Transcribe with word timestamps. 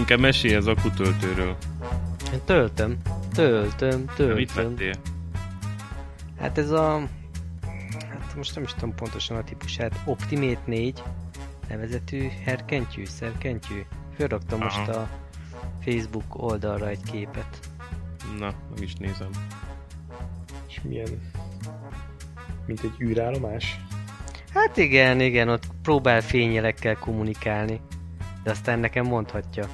Inkább 0.00 0.20
mesélj 0.20 0.54
az 0.54 0.66
akutöltőről. 0.66 1.56
Én 2.32 2.40
töltöm, 2.44 2.96
töltöm, 3.34 4.04
töltöm. 4.14 4.36
Mit 4.36 4.54
vettél? 4.54 4.94
Hát 6.38 6.58
ez 6.58 6.70
a... 6.70 7.08
Hát 8.08 8.36
most 8.36 8.54
nem 8.54 8.64
is 8.64 8.74
tudom 8.74 8.94
pontosan 8.94 9.36
a 9.36 9.44
típusát. 9.44 10.00
Optimate 10.04 10.60
4 10.64 11.02
nevezetű 11.68 12.28
herkentyű, 12.44 13.04
szerkentyű. 13.04 13.82
Fölraktam 14.16 14.58
most 14.58 14.88
Aha. 14.88 15.00
a 15.00 15.08
Facebook 15.84 16.42
oldalra 16.42 16.88
egy 16.88 17.02
képet. 17.10 17.58
Na, 18.38 18.54
meg 18.70 18.82
is 18.82 18.94
nézem. 18.94 19.30
És 20.68 20.80
milyen... 20.82 21.30
Mint 22.66 22.80
egy 22.82 23.00
űrállomás? 23.00 23.80
Hát 24.54 24.76
igen, 24.76 25.20
igen, 25.20 25.48
ott 25.48 25.64
próbál 25.82 26.20
fényjelekkel 26.20 26.96
kommunikálni. 26.96 27.80
De 28.42 28.50
aztán 28.50 28.78
nekem 28.78 29.06
mondhatja. 29.06 29.68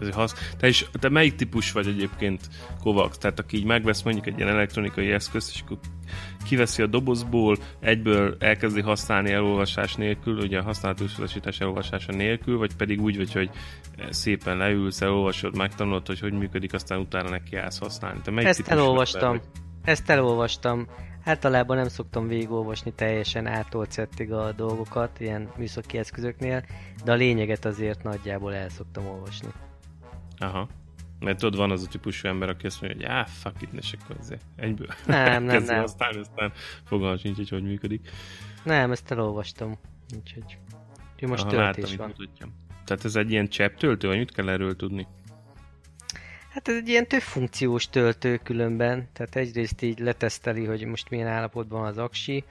Ez 0.00 0.10
hasz... 0.10 0.52
Te 0.58 0.68
is, 0.68 0.86
te 0.92 1.08
melyik 1.08 1.34
típus 1.34 1.72
vagy 1.72 1.86
egyébként 1.86 2.40
Kovacs? 2.80 3.16
Tehát 3.16 3.38
aki 3.38 3.56
így 3.56 3.64
megvesz 3.64 4.02
mondjuk 4.02 4.26
egy 4.26 4.38
ilyen 4.38 4.48
elektronikai 4.48 5.10
eszközt, 5.10 5.50
és 5.54 5.60
akkor 5.60 5.78
kiveszi 6.44 6.82
a 6.82 6.86
dobozból, 6.86 7.56
egyből 7.80 8.36
elkezdi 8.38 8.80
használni 8.80 9.32
elolvasás 9.32 9.94
nélkül, 9.94 10.38
ugye 10.38 10.58
a 10.58 10.62
használatos 10.62 11.18
utasítás 11.18 11.60
elolvasása 11.60 12.12
nélkül, 12.12 12.58
vagy 12.58 12.76
pedig 12.76 13.00
úgy 13.00 13.16
vagy, 13.16 13.32
hogy 13.32 13.50
szépen 14.10 14.56
leülsz, 14.56 15.00
elolvasod, 15.00 15.56
megtanulod, 15.56 16.06
hogy 16.06 16.20
hogy 16.20 16.32
működik, 16.32 16.72
aztán 16.74 16.98
utána 16.98 17.28
neki 17.28 17.56
állsz 17.56 17.78
használni. 17.78 18.20
Te 18.20 18.30
melyik 18.30 18.48
Ezt 18.48 18.68
elolvastam. 18.68 19.30
vagy? 19.30 19.42
Ezt 19.84 20.10
elolvastam. 20.10 20.86
Általában 21.24 21.76
nem 21.76 21.88
szoktam 21.88 22.28
végigolvasni 22.28 22.92
teljesen 22.92 23.46
átolt 23.46 23.92
szettig 23.92 24.32
a 24.32 24.52
dolgokat, 24.52 25.20
ilyen 25.20 25.48
műszaki 25.56 25.98
eszközöknél, 25.98 26.64
de 27.04 27.12
a 27.12 27.14
lényeget 27.14 27.64
azért 27.64 28.02
nagyjából 28.02 28.54
el 28.54 28.68
szoktam 28.68 29.06
olvasni. 29.06 29.48
Aha. 30.38 30.68
Mert 31.20 31.38
tudod, 31.38 31.56
van 31.56 31.70
az 31.70 31.82
a 31.82 31.86
típusú 31.86 32.28
ember, 32.28 32.48
aki 32.48 32.66
azt 32.66 32.80
mondja, 32.80 32.98
hogy 32.98 33.16
áh, 33.16 33.26
fuck 33.26 33.62
it, 33.62 33.72
és 33.72 33.96
akkor 34.00 34.16
ezért 34.20 34.44
egyből 34.56 34.86
Nem, 35.06 35.44
nem, 35.44 35.62
nem. 35.64 35.80
használni, 35.80 36.18
aztán 36.18 36.52
fogalmam 36.84 37.16
sincs, 37.16 37.36
hogy 37.36 37.48
hogy 37.48 37.62
működik. 37.62 38.10
Nem, 38.62 38.90
ezt 38.90 39.10
elolvastam. 39.10 39.78
Úgyhogy 40.16 40.58
úgyhogy 41.12 41.28
most 41.28 41.42
Aha, 41.42 41.50
töltés 41.50 41.96
látom, 41.96 42.14
van. 42.38 42.52
Tehát 42.84 43.04
ez 43.04 43.16
egy 43.16 43.30
ilyen 43.30 43.48
csepptöltő, 43.48 44.08
vagy 44.08 44.18
mit 44.18 44.32
kell 44.32 44.48
erről 44.48 44.76
tudni? 44.76 45.06
Hát 46.48 46.68
ez 46.68 46.76
egy 46.76 46.88
ilyen 46.88 47.06
több 47.06 47.20
funkciós 47.20 47.88
töltő 47.88 48.36
különben, 48.36 49.08
tehát 49.12 49.36
egyrészt 49.36 49.82
így 49.82 49.98
leteszteli, 49.98 50.64
hogy 50.64 50.84
most 50.84 51.10
milyen 51.10 51.26
állapotban 51.26 51.84
az 51.84 51.98
aksi, 51.98 52.44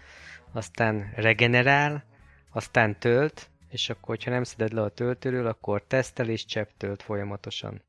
aztán 0.52 1.12
regenerál, 1.16 2.04
aztán 2.52 3.00
tölt, 3.00 3.50
és 3.70 3.90
akkor, 3.90 4.08
hogyha 4.08 4.32
nem 4.32 4.44
szeded 4.44 4.74
le 4.74 4.82
a 4.82 4.90
töltőről, 4.90 5.48
akkor 5.48 5.84
tesztel 5.84 6.30
és 6.30 6.46
csepp 6.46 6.70
tölt 6.78 7.02
folyamatosan. 7.02 7.82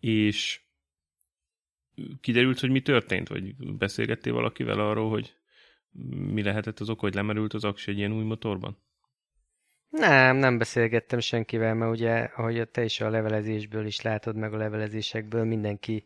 És 0.00 0.60
kiderült, 2.20 2.60
hogy 2.60 2.70
mi 2.70 2.80
történt? 2.82 3.28
Vagy 3.28 3.54
beszélgettél 3.56 4.32
valakivel 4.32 4.80
arról, 4.80 5.10
hogy 5.10 5.34
mi 6.32 6.42
lehetett 6.42 6.80
az 6.80 6.88
ok, 6.88 7.00
hogy 7.00 7.14
lemerült 7.14 7.54
az 7.54 7.64
aksi 7.64 7.90
egy 7.90 7.98
ilyen 7.98 8.12
új 8.12 8.24
motorban? 8.24 8.78
Nem, 9.88 10.36
nem 10.36 10.58
beszélgettem 10.58 11.18
senkivel, 11.18 11.74
mert 11.74 11.92
ugye, 11.92 12.14
ahogy 12.14 12.68
te 12.68 12.84
is 12.84 13.00
a 13.00 13.10
levelezésből 13.10 13.86
is 13.86 14.00
látod, 14.00 14.36
meg 14.36 14.52
a 14.54 14.56
levelezésekből 14.56 15.44
mindenki 15.44 16.04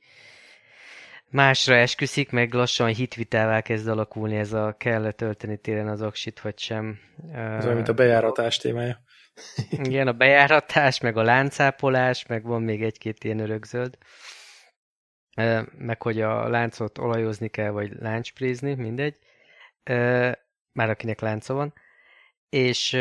másra 1.30 1.74
esküszik, 1.74 2.30
meg 2.30 2.52
lassan 2.52 2.94
hitvitává 2.94 3.60
kezd 3.60 3.88
alakulni 3.88 4.36
ez 4.36 4.52
a 4.52 4.74
kell 4.78 5.12
tölteni 5.12 5.56
télen 5.56 5.88
az 5.88 6.02
aksit, 6.02 6.40
vagy 6.40 6.58
sem. 6.58 6.98
Ez 7.32 7.64
olyan, 7.64 7.74
mint 7.74 7.88
a 7.88 7.94
bejáratás 7.94 8.56
témája. 8.56 9.00
Igen, 9.70 10.06
a 10.06 10.12
bejáratás, 10.12 11.00
meg 11.00 11.16
a 11.16 11.22
láncápolás, 11.22 12.26
meg 12.26 12.42
van 12.42 12.62
még 12.62 12.82
egy-két 12.82 13.24
ilyen 13.24 13.38
örökzöld. 13.38 13.98
Meg 15.78 16.02
hogy 16.02 16.20
a 16.20 16.48
láncot 16.48 16.98
olajozni 16.98 17.48
kell, 17.48 17.70
vagy 17.70 17.92
láncsprézni, 17.98 18.74
mindegy. 18.74 19.16
Már 20.72 20.90
akinek 20.90 21.20
lánca 21.20 21.54
van. 21.54 21.72
És, 22.48 22.92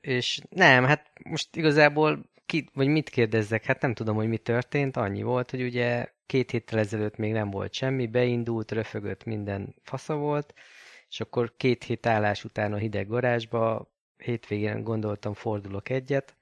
és 0.00 0.40
nem, 0.48 0.84
hát 0.84 1.10
most 1.24 1.56
igazából 1.56 2.30
ki, 2.46 2.70
vagy 2.72 2.88
mit 2.88 3.08
kérdezzek? 3.08 3.64
Hát 3.64 3.80
nem 3.82 3.94
tudom, 3.94 4.16
hogy 4.16 4.28
mi 4.28 4.38
történt. 4.38 4.96
Annyi 4.96 5.22
volt, 5.22 5.50
hogy 5.50 5.62
ugye 5.62 6.06
két 6.28 6.50
héttel 6.50 6.78
ezelőtt 6.78 7.16
még 7.16 7.32
nem 7.32 7.50
volt 7.50 7.72
semmi, 7.72 8.06
beindult, 8.06 8.72
röfögött, 8.72 9.24
minden 9.24 9.74
fasza 9.82 10.14
volt, 10.14 10.54
és 11.08 11.20
akkor 11.20 11.54
két 11.56 11.84
hét 11.84 12.06
állás 12.06 12.44
után 12.44 12.72
a 12.72 12.76
hideg 12.76 13.08
garázsba 13.08 13.92
hétvégén 14.16 14.82
gondoltam 14.82 15.34
fordulok 15.34 15.88
egyet, 15.88 16.36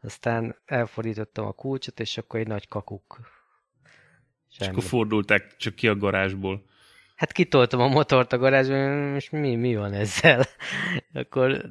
aztán 0.00 0.56
elfordítottam 0.64 1.46
a 1.46 1.52
kulcsot, 1.52 2.00
és 2.00 2.18
akkor 2.18 2.40
egy 2.40 2.46
nagy 2.46 2.68
kakuk. 2.68 3.20
És 4.48 4.56
Semmi. 4.56 4.70
akkor 4.70 4.82
fordulták 4.82 5.56
csak 5.56 5.74
ki 5.74 5.88
a 5.88 5.96
garázsból. 5.96 6.64
Hát 7.16 7.32
kitoltam 7.32 7.80
a 7.80 7.88
motort 7.88 8.32
a 8.32 8.38
garázsba, 8.38 9.14
és 9.14 9.30
mi, 9.30 9.56
mi 9.56 9.76
van 9.76 9.92
ezzel? 9.92 10.44
akkor 11.12 11.62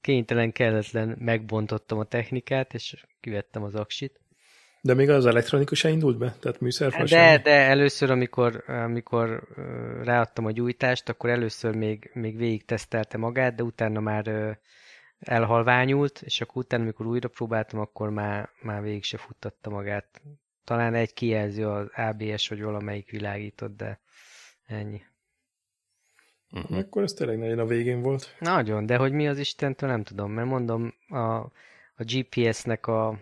kénytelen, 0.00 0.52
kelletlen 0.52 1.16
megbontottam 1.18 1.98
a 1.98 2.04
technikát, 2.04 2.74
és 2.74 3.06
kivettem 3.20 3.62
az 3.62 3.74
aksit. 3.74 4.20
De 4.84 4.94
még 4.94 5.10
az 5.10 5.26
elektronikus 5.26 5.78
se 5.78 5.88
indult 5.88 6.18
be? 6.18 6.36
Tehát 6.40 6.60
műszerfal 6.60 7.00
De, 7.00 7.06
semmi? 7.06 7.42
de 7.42 7.50
először, 7.50 8.10
amikor, 8.10 8.64
amikor 8.66 9.42
ráadtam 10.02 10.44
a 10.44 10.50
gyújtást, 10.50 11.08
akkor 11.08 11.30
először 11.30 11.74
még, 11.74 12.10
még 12.14 12.36
végig 12.36 12.64
tesztelte 12.64 13.18
magát, 13.18 13.54
de 13.54 13.62
utána 13.62 14.00
már 14.00 14.58
elhalványult, 15.18 16.22
és 16.22 16.40
akkor 16.40 16.62
utána, 16.62 16.82
amikor 16.82 17.06
újra 17.06 17.28
próbáltam, 17.28 17.80
akkor 17.80 18.10
már, 18.10 18.48
már 18.62 18.82
végig 18.82 19.04
se 19.04 19.16
futtatta 19.16 19.70
magát. 19.70 20.22
Talán 20.64 20.94
egy 20.94 21.14
kijelző 21.14 21.66
az 21.68 21.86
ABS, 21.94 22.48
vagy 22.48 22.62
valamelyik 22.62 23.10
világított, 23.10 23.76
de 23.76 24.00
ennyi. 24.66 25.02
Uh-huh. 26.52 26.78
Akkor 26.78 27.02
ez 27.02 27.12
tényleg 27.12 27.38
nagyon 27.38 27.58
a 27.58 27.66
végén 27.66 28.02
volt. 28.02 28.36
Nagyon, 28.38 28.86
de 28.86 28.96
hogy 28.96 29.12
mi 29.12 29.28
az 29.28 29.38
Istentől 29.38 29.88
nem 29.88 30.02
tudom, 30.02 30.32
mert 30.32 30.48
mondom, 30.48 30.94
a, 31.08 31.36
a 31.94 32.04
GPS-nek 32.04 32.86
a, 32.86 33.18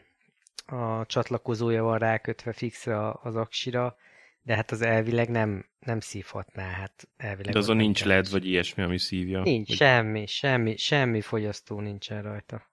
a 0.73 1.07
csatlakozója 1.07 1.83
van 1.83 1.99
rákötve 1.99 2.53
fixre 2.53 3.11
az 3.11 3.37
aksira, 3.37 3.97
de 4.43 4.55
hát 4.55 4.71
az 4.71 4.83
elvileg 4.83 5.29
nem, 5.29 5.67
nem 5.79 6.01
szívhatná, 6.01 6.71
hát 6.71 7.09
elvileg. 7.17 7.53
De 7.53 7.59
azon 7.59 7.77
nincs. 7.77 8.05
LED, 8.05 8.31
vagy 8.31 8.47
ilyesmi, 8.47 8.83
ami 8.83 8.99
szívja. 8.99 9.43
Nincs, 9.43 9.69
Vagy... 9.69 9.77
semmi, 9.77 10.27
semmi, 10.27 10.77
semmi 10.77 11.21
fogyasztó 11.21 11.81
nincsen 11.81 12.23
rajta. 12.23 12.71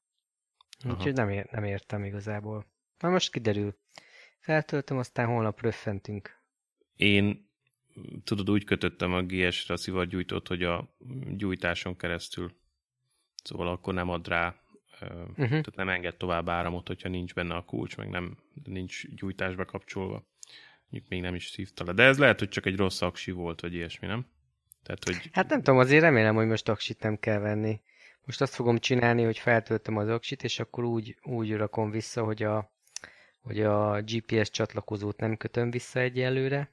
Aha. 0.84 0.94
Úgyhogy 0.94 1.14
nem, 1.14 1.30
ér, 1.30 1.48
nem 1.52 1.64
értem 1.64 2.04
igazából. 2.04 2.66
Na 3.00 3.10
most 3.10 3.32
kiderül. 3.32 3.78
Feltöltöm, 4.40 4.98
aztán 4.98 5.28
holnap 5.28 5.62
röffentünk. 5.62 6.38
Én 6.96 7.50
tudod, 8.24 8.50
úgy 8.50 8.64
kötöttem 8.64 9.14
a 9.14 9.22
GS-re 9.22 9.74
a 9.74 9.78
szivargyújtót, 9.78 10.48
hogy 10.48 10.64
a 10.64 10.96
gyújtáson 11.28 11.98
keresztül. 11.98 12.52
Szóval 13.44 13.68
akkor 13.68 13.94
nem 13.94 14.10
ad 14.10 14.28
rá, 14.28 14.56
uh-huh. 15.02 15.48
tehát 15.48 15.76
nem 15.76 15.90
enged 15.90 16.16
tovább 16.16 16.50
áramot, 16.50 16.88
hogyha 16.88 17.10
nincs 17.10 17.34
benne 17.34 17.56
a 17.56 17.64
kulcs, 17.64 17.98
meg 17.98 18.10
nem 18.10 18.38
nincs 18.64 19.08
gyújtás 19.08 19.56
bekapcsolva. 19.56 20.28
Mondjuk 20.90 21.12
még 21.12 21.22
nem 21.22 21.36
is 21.36 21.48
szívta 21.48 21.84
le. 21.84 21.94
De 21.94 22.04
ez 22.04 22.18
lehet, 22.18 22.40
hogy 22.40 22.50
csak 22.50 22.66
egy 22.66 22.75
rossz 22.75 23.01
aksi 23.01 23.31
volt, 23.31 23.62
vagy 23.62 23.74
ilyesmi, 23.74 24.07
nem? 24.07 24.25
Tehát, 24.84 25.04
hogy 25.04 25.30
Hát 25.31 25.50
nem 25.50 25.62
tudom, 25.62 25.80
azért 25.80 26.01
remélem, 26.01 26.36
hogy 26.36 26.48
most 26.48 26.69
aksit 26.69 27.01
nem 27.01 27.18
kell 27.18 27.40
venni. 27.40 27.81
Most 28.25 28.42
azt 28.42 28.56
fogom 28.56 28.78
csinálni, 28.78 29.24
hogy 29.24 29.38
feltöltöm 29.38 29.98
az 29.98 30.10
aksit, 30.10 30.44
és 30.44 30.60
akkor 30.60 30.84
úgy, 30.84 31.18
úgy 31.22 31.56
rakom 31.56 31.92
vissza, 31.92 32.24
hogy 32.24 32.44
a, 32.44 32.72
hogy 33.42 33.62
a 33.62 34.02
GPS 34.02 34.50
csatlakozót 34.50 35.19
nem 35.19 35.38
kötöm 35.38 35.72
vissza 35.72 36.00
egyelőre, 36.00 36.72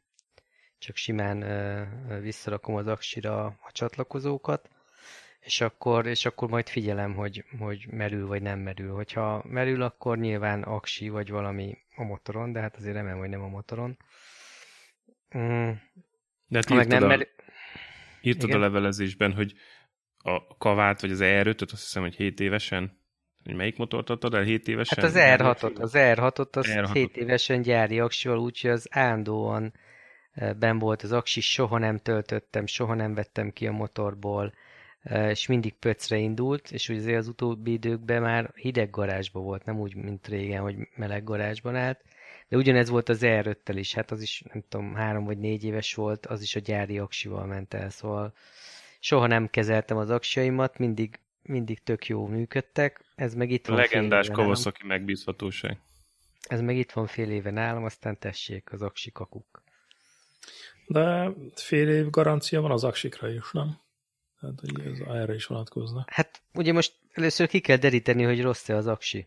csak 0.79 0.97
simán 0.97 1.43
ö, 1.43 2.21
visszarakom 2.21 2.75
az 2.75 2.87
aksira 2.87 3.45
a 3.45 3.71
csatlakozókat, 3.73 4.71
és 5.47 5.61
akkor, 5.61 6.07
és 6.07 6.25
akkor 6.25 6.49
majd 6.49 6.69
figyelem, 6.69 7.15
hogy, 7.15 7.45
hogy 7.59 7.87
merül 7.91 8.27
vagy 8.27 8.43
nem 8.43 8.59
merül. 8.59 8.95
Hogyha 8.95 9.45
merül, 9.49 9.83
akkor 9.83 10.19
nyilván 10.19 10.63
aksi 10.63 11.09
vagy 11.09 11.31
valami 11.31 11.79
a 11.97 12.05
motoron, 12.05 12.53
de 12.53 12.61
hát 12.61 12.77
azért 12.77 12.95
remélem, 12.95 13.19
hogy 13.19 13.29
nem 13.29 13.43
a 13.43 13.49
motoron. 13.49 13.99
Mm, 15.39 15.71
de 16.47 16.59
hát 16.59 16.71
írtad, 16.71 16.89
nem 16.89 17.03
a, 17.03 17.07
merül... 17.07 17.27
írtad 18.21 18.51
a 18.51 18.59
levelezésben, 18.59 19.33
hogy 19.33 19.55
a 20.19 20.57
kavát, 20.57 21.01
vagy 21.01 21.11
az 21.11 21.21
ER5-öt, 21.23 21.73
azt 21.73 21.83
hiszem, 21.83 22.03
hogy 22.03 22.15
7 22.15 22.41
évesen, 22.41 23.01
hogy 23.45 23.55
melyik 23.55 23.77
motort 23.77 24.11
adtad 24.11 24.35
el 24.35 24.43
7 24.43 24.69
évesen? 24.69 24.99
Hát 24.99 25.07
az 25.07 25.17
R6-ot, 25.19 25.81
az 25.81 25.93
R6-ot, 25.95 26.57
az 26.57 26.67
R6-ot. 26.69 26.91
7 26.93 27.17
évesen 27.17 27.63
gyári 27.63 28.01
aksival, 28.01 28.39
úgyhogy 28.39 28.71
az 28.71 28.89
állandóan 28.91 29.75
eh, 30.33 30.55
ben 30.55 30.79
volt 30.79 31.03
az 31.03 31.13
aksi, 31.13 31.41
soha 31.41 31.79
nem 31.79 31.99
töltöttem, 31.99 32.67
soha 32.67 32.95
nem 32.95 33.15
vettem 33.15 33.51
ki 33.51 33.67
a 33.67 33.73
motorból, 33.73 34.53
és 35.11 35.47
mindig 35.47 35.75
pöcre 35.75 36.17
indult, 36.17 36.71
és 36.71 36.89
ugye 36.89 36.99
azért 36.99 37.19
az 37.19 37.29
utóbbi 37.29 37.73
időkben 37.73 38.23
már 38.23 38.53
hideg 38.55 38.91
garázsban 38.91 39.43
volt, 39.43 39.65
nem 39.65 39.81
úgy, 39.81 39.95
mint 39.95 40.27
régen, 40.27 40.63
hogy 40.63 40.77
meleg 40.97 41.25
garázsban 41.25 41.77
állt, 41.77 42.01
de 42.49 42.57
ugyanez 42.57 42.89
volt 42.89 43.09
az 43.09 43.19
R5-tel 43.23 43.75
is, 43.75 43.95
hát 43.95 44.11
az 44.11 44.23
is, 44.23 44.43
nem 44.53 44.65
tudom, 44.69 44.95
három 44.95 45.25
vagy 45.25 45.39
négy 45.39 45.65
éves 45.65 45.95
volt, 45.95 46.27
az 46.27 46.43
is 46.43 46.57
a 46.57 46.61
gyári 46.61 46.99
aksival 46.99 47.47
ment 47.47 47.75
el, 47.75 47.91
szóval 47.91 48.35
soha 49.01 49.27
nem 49.27 49.51
kezeltem 49.51 49.97
az 49.97 50.11
aksiaimat, 50.11 50.79
mindig 50.79 51.19
mindig 51.49 51.83
tök 51.83 52.07
jó 52.07 52.27
működtek, 52.27 53.05
ez 53.15 53.35
meg 53.35 53.51
itt 53.51 53.67
A 53.67 53.71
van 53.71 53.81
legendás. 53.81 54.29
Kawasaki 54.29 54.87
megbízhatóság. 54.87 55.79
Ez 56.49 56.61
meg 56.61 56.77
itt 56.77 56.93
van 56.93 57.07
fél 57.07 57.31
éve 57.31 57.51
nálam, 57.51 57.85
aztán 57.85 58.19
tessék 58.19 58.73
az 58.73 58.83
aksi 58.83 59.11
kakuk. 59.11 59.63
De 60.87 61.31
fél 61.55 61.89
év 61.89 62.11
garancia 62.11 62.61
van 62.61 62.71
az 62.71 62.85
aksikra 62.85 63.29
is, 63.29 63.53
nem? 63.53 63.79
Tehát, 64.41 64.61
hogy 64.61 64.87
ez 64.87 65.17
erre 65.17 65.35
is 65.35 65.47
vonatkozna. 65.47 66.05
Hát 66.07 66.43
ugye 66.55 66.73
most 66.73 66.93
először 67.13 67.49
ki 67.49 67.61
kell 67.61 67.77
deríteni, 67.77 68.23
hogy 68.23 68.43
rossz-e 68.43 68.77
az 68.77 68.87
aksi. 68.87 69.27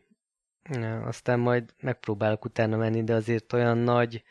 Ja, 0.69 1.01
aztán 1.01 1.39
majd 1.39 1.73
megpróbálok 1.81 2.45
utána 2.45 2.77
menni, 2.77 3.03
de 3.03 3.13
azért 3.13 3.53
olyan 3.53 3.77
nagy 3.77 4.23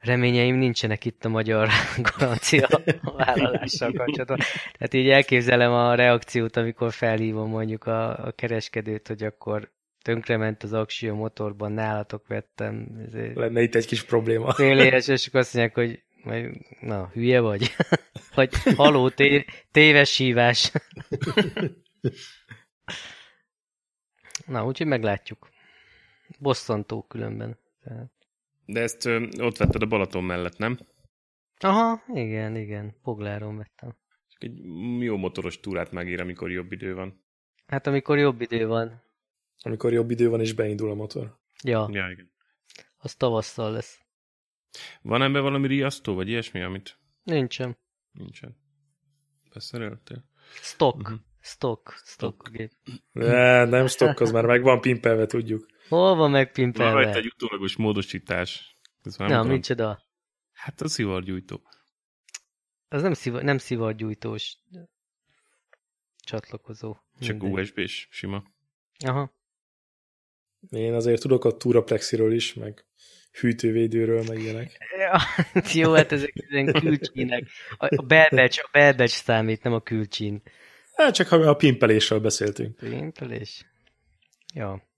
reményeim 0.00 0.56
nincsenek 0.56 1.04
itt 1.04 1.24
a 1.24 1.28
magyar 1.28 1.68
garancia 2.16 2.68
vállalással 3.02 3.92
kapcsolatban. 3.92 4.38
Tehát 4.72 4.94
így 4.94 5.08
elképzelem 5.08 5.72
a 5.72 5.94
reakciót, 5.94 6.56
amikor 6.56 6.92
felhívom 6.92 7.48
mondjuk 7.48 7.86
a, 7.86 8.26
a 8.26 8.32
kereskedőt, 8.32 9.08
hogy 9.08 9.22
akkor 9.22 9.70
tönkrement 10.02 10.62
az 10.62 10.72
aksi 10.72 11.08
a 11.08 11.14
motorban, 11.14 11.72
nálatok 11.72 12.26
vettem. 12.26 12.86
ezért 13.06 13.36
Lenne 13.36 13.62
itt 13.62 13.74
egy 13.74 13.86
kis 13.86 14.02
probléma. 14.04 14.52
Fél 14.52 14.78
éves, 14.78 15.08
és 15.08 15.26
akkor 15.26 15.40
azt 15.40 15.54
mondják, 15.54 15.76
hogy 15.76 16.02
na, 16.80 17.08
hülye 17.12 17.40
vagy? 17.40 17.76
vagy 18.34 18.54
haló, 18.76 19.08
té 19.08 19.44
téves 19.70 20.16
hívás. 20.16 20.72
na, 24.46 24.66
úgyhogy 24.66 24.86
meglátjuk. 24.86 25.48
Bosszantó 26.38 27.02
különben. 27.02 27.58
Tehát. 27.84 28.12
De 28.64 28.80
ezt 28.80 29.04
ö, 29.04 29.26
ott 29.38 29.56
vetted 29.56 29.82
a 29.82 29.86
Balaton 29.86 30.24
mellett, 30.24 30.58
nem? 30.58 30.78
Aha, 31.58 32.02
igen, 32.14 32.56
igen. 32.56 32.96
Pogláron 33.02 33.56
vettem. 33.56 33.96
Csak 34.28 34.42
egy 34.42 34.58
jó 35.00 35.16
motoros 35.16 35.60
túrát 35.60 35.90
megír, 35.90 36.20
amikor 36.20 36.50
jobb 36.50 36.72
idő 36.72 36.94
van. 36.94 37.24
Hát 37.66 37.86
amikor 37.86 38.18
jobb 38.18 38.40
idő 38.40 38.66
van. 38.66 39.02
Amikor 39.62 39.92
jobb 39.92 40.10
idő 40.10 40.28
van, 40.28 40.40
és 40.40 40.52
beindul 40.52 40.90
a 40.90 40.94
motor. 40.94 41.38
Ja, 41.62 41.88
Ja, 41.92 42.10
igen. 42.10 42.32
az 42.96 43.14
tavasszal 43.14 43.72
lesz. 43.72 43.99
Van 45.02 45.22
ebben 45.22 45.42
valami 45.42 45.66
riasztó, 45.66 46.14
vagy 46.14 46.28
ilyesmi, 46.28 46.62
amit 46.62 46.98
Nincsen. 47.22 47.78
nincsen? 48.12 48.56
Beszereltél? 49.54 50.24
Stock. 50.52 51.02
Mhm. 51.08 51.14
Stock. 51.40 51.92
Stock 52.04 52.50
gép. 52.50 52.72
Ne, 53.12 53.64
nem 53.64 53.86
stock, 53.86 54.20
az 54.20 54.30
már 54.30 54.44
meg 54.44 54.62
van 54.62 54.80
pimpelve, 54.80 55.26
tudjuk. 55.26 55.66
Hol 55.88 56.00
van 56.00 56.16
Van 56.16 56.30
rajta 56.30 56.38
megpimpelve? 56.38 57.14
egy 57.14 57.26
utólagos 57.26 57.76
módosítás. 57.76 58.76
Ez 59.02 59.16
már 59.16 59.28
Nem, 59.28 59.46
micsoda. 59.46 60.02
Hát 60.52 60.80
a 60.80 60.88
szivargyújtó. 60.88 61.62
Az 62.88 63.02
nem, 63.02 63.12
szivar, 63.12 63.42
nem 63.42 63.58
szivargyújtós 63.58 64.56
csatlakozó. 66.16 66.96
Csak. 67.20 67.42
USB-s, 67.42 68.08
sima. 68.10 68.42
Aha. 69.06 69.32
Én 70.70 70.94
azért 70.94 71.20
tudok 71.20 71.44
a 71.44 71.56
Turaplexiről 71.56 72.32
is, 72.34 72.54
meg 72.54 72.84
hűtővédőről, 73.32 74.22
meg 74.28 74.38
ilyenek. 74.38 74.78
Ja, 74.98 75.20
jó, 75.80 75.92
hát 75.92 76.12
ezek 76.12 76.32
ilyen 76.34 76.72
külcsínek. 76.72 77.44
A 77.76 78.02
belbecs, 78.02 78.58
a 78.58 78.68
belbecs 78.72 79.10
számít, 79.10 79.62
nem 79.62 79.72
a 79.72 79.80
külcsín. 79.80 80.42
Hát 80.94 81.14
csak 81.14 81.28
ha 81.28 81.36
a 81.36 81.54
pimpelésről 81.54 82.20
beszéltünk. 82.20 82.76
Pimpelés. 82.76 83.64
Ja. 84.54 84.88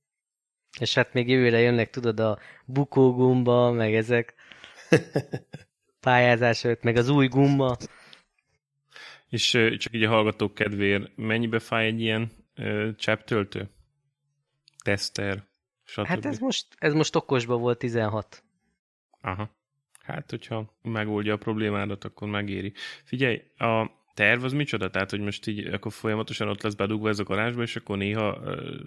És 0.78 0.94
hát 0.94 1.12
még 1.12 1.28
jövőre 1.28 1.58
jönnek, 1.58 1.90
tudod, 1.90 2.20
a 2.20 2.38
bukógumba, 2.64 3.70
meg 3.70 3.94
ezek 3.94 4.34
pályázás 6.00 6.64
előtt, 6.64 6.82
meg 6.82 6.96
az 6.96 7.08
új 7.08 7.26
gumba. 7.26 7.76
És 9.28 9.50
csak 9.78 9.94
így 9.94 10.02
a 10.02 10.08
hallgatók 10.08 10.54
kedvéért, 10.54 11.16
mennyibe 11.16 11.58
fáj 11.58 11.86
egy 11.86 12.00
ilyen 12.00 12.30
ö, 12.54 12.90
csepptöltő? 12.96 13.70
Teszter, 14.84 15.44
stb. 15.84 16.06
Hát 16.06 16.24
ez 16.24 16.38
most, 16.38 16.66
ez 16.78 16.92
most 16.92 17.16
okosba 17.16 17.56
volt 17.56 17.78
16. 17.78 18.42
Aha. 19.20 19.50
Hát, 20.02 20.30
hogyha 20.30 20.74
megoldja 20.82 21.34
a 21.34 21.36
problémádat, 21.36 22.04
akkor 22.04 22.28
megéri. 22.28 22.72
Figyelj, 23.04 23.42
a 23.56 23.90
terv 24.14 24.44
az 24.44 24.52
micsoda? 24.52 24.90
Tehát, 24.90 25.10
hogy 25.10 25.20
most 25.20 25.46
így 25.46 25.66
akkor 25.66 25.92
folyamatosan 25.92 26.48
ott 26.48 26.62
lesz 26.62 26.74
bedugva 26.74 27.08
ez 27.08 27.18
a 27.18 27.22
garázsba, 27.24 27.62
és 27.62 27.76
akkor 27.76 27.96
néha 27.96 28.40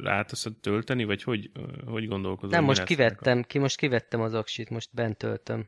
ráteszed 0.03 0.53
tölteni, 0.53 1.03
vagy 1.03 1.23
hogy, 1.23 1.51
hogy 1.85 2.07
gondolkozol? 2.07 2.49
Nem, 2.55 2.63
most 2.63 2.83
kivettem, 2.83 3.43
ki 3.43 3.59
most 3.59 3.77
kivettem 3.77 4.21
az 4.21 4.33
aksit, 4.33 4.69
most 4.69 4.89
bent 4.93 5.17
töltöm. 5.17 5.67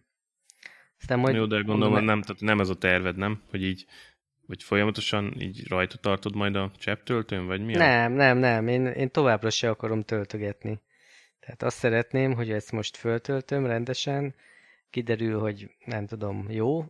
Aztán 0.99 1.19
majd 1.19 1.35
Jó, 1.35 1.45
de 1.45 1.61
gondolom, 1.61 2.03
nem, 2.03 2.21
tehát 2.21 2.41
nem 2.41 2.59
ez 2.59 2.69
a 2.69 2.75
terved, 2.77 3.17
nem? 3.17 3.41
Hogy 3.49 3.63
így, 3.63 3.85
vagy 4.47 4.63
folyamatosan 4.63 5.41
így 5.41 5.67
rajta 5.67 5.97
tartod 5.97 6.35
majd 6.35 6.55
a 6.55 6.71
csepptöltőn, 6.77 7.45
vagy 7.45 7.65
mi? 7.65 7.75
a- 7.75 7.77
Nem, 7.77 8.11
nem, 8.11 8.37
nem, 8.37 8.67
én, 8.67 8.85
én 8.85 9.11
továbbra 9.11 9.49
se 9.49 9.69
akarom 9.69 10.03
töltögetni. 10.03 10.79
Tehát 11.47 11.63
azt 11.63 11.77
szeretném, 11.77 12.33
hogy 12.33 12.51
ezt 12.51 12.71
most 12.71 12.97
föltöltöm 12.97 13.65
rendesen, 13.65 14.35
kiderül, 14.89 15.39
hogy 15.39 15.71
nem 15.85 16.05
tudom, 16.05 16.45
jó, 16.49 16.85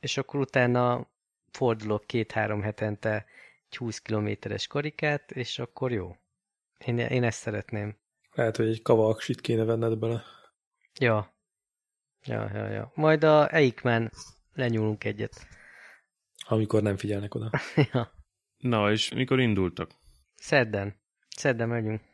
és 0.00 0.16
akkor 0.16 0.40
utána 0.40 1.10
fordulok 1.50 2.06
két-három 2.06 2.62
hetente 2.62 3.26
egy 3.70 3.76
20 3.76 3.98
kilométeres 3.98 4.66
karikát, 4.66 5.30
és 5.30 5.58
akkor 5.58 5.92
jó. 5.92 6.16
Én, 6.78 6.98
én 6.98 7.22
ezt 7.22 7.38
szeretném. 7.38 7.96
Lehet, 8.32 8.56
hogy 8.56 8.68
egy 8.68 8.82
kava 8.82 9.08
aksit 9.08 9.40
kéne 9.40 9.64
venned 9.64 9.98
bele. 9.98 10.22
Ja. 11.00 11.34
Ja, 12.24 12.50
ja, 12.54 12.68
ja. 12.68 12.92
Majd 12.94 13.24
a 13.24 13.54
Eikmen 13.54 14.12
lenyúlunk 14.52 15.04
egyet. 15.04 15.46
amikor 16.44 16.82
nem 16.82 16.96
figyelnek 16.96 17.34
oda. 17.34 17.50
ja. 17.92 18.12
Na, 18.56 18.90
és 18.90 19.12
mikor 19.12 19.40
indultak? 19.40 19.90
Szedden. 20.34 21.00
Szedden 21.28 21.68
megyünk. 21.68 22.10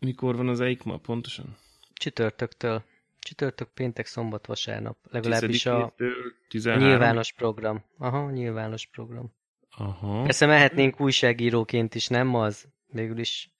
Mikor 0.00 0.36
van 0.36 0.48
az 0.48 0.60
EICMA 0.60 0.96
pontosan? 0.98 1.56
Csütörtöktől. 1.92 2.84
Csütörtök, 3.18 3.68
péntek, 3.68 4.06
szombat, 4.06 4.46
vasárnap. 4.46 4.96
Legalábbis 5.10 5.66
a, 5.66 5.94
Tizedikitől 5.98 6.32
a 6.38 6.48
13? 6.48 6.88
nyilvános 6.88 7.32
program. 7.32 7.84
Aha, 7.98 8.30
nyilvános 8.30 8.86
program. 8.86 9.32
Aha. 9.70 10.22
Persze 10.22 10.46
mehetnénk 10.46 11.00
újságíróként 11.00 11.94
is, 11.94 12.08
nem 12.08 12.34
az? 12.34 12.68
Végül 12.86 13.18
is 13.18 13.50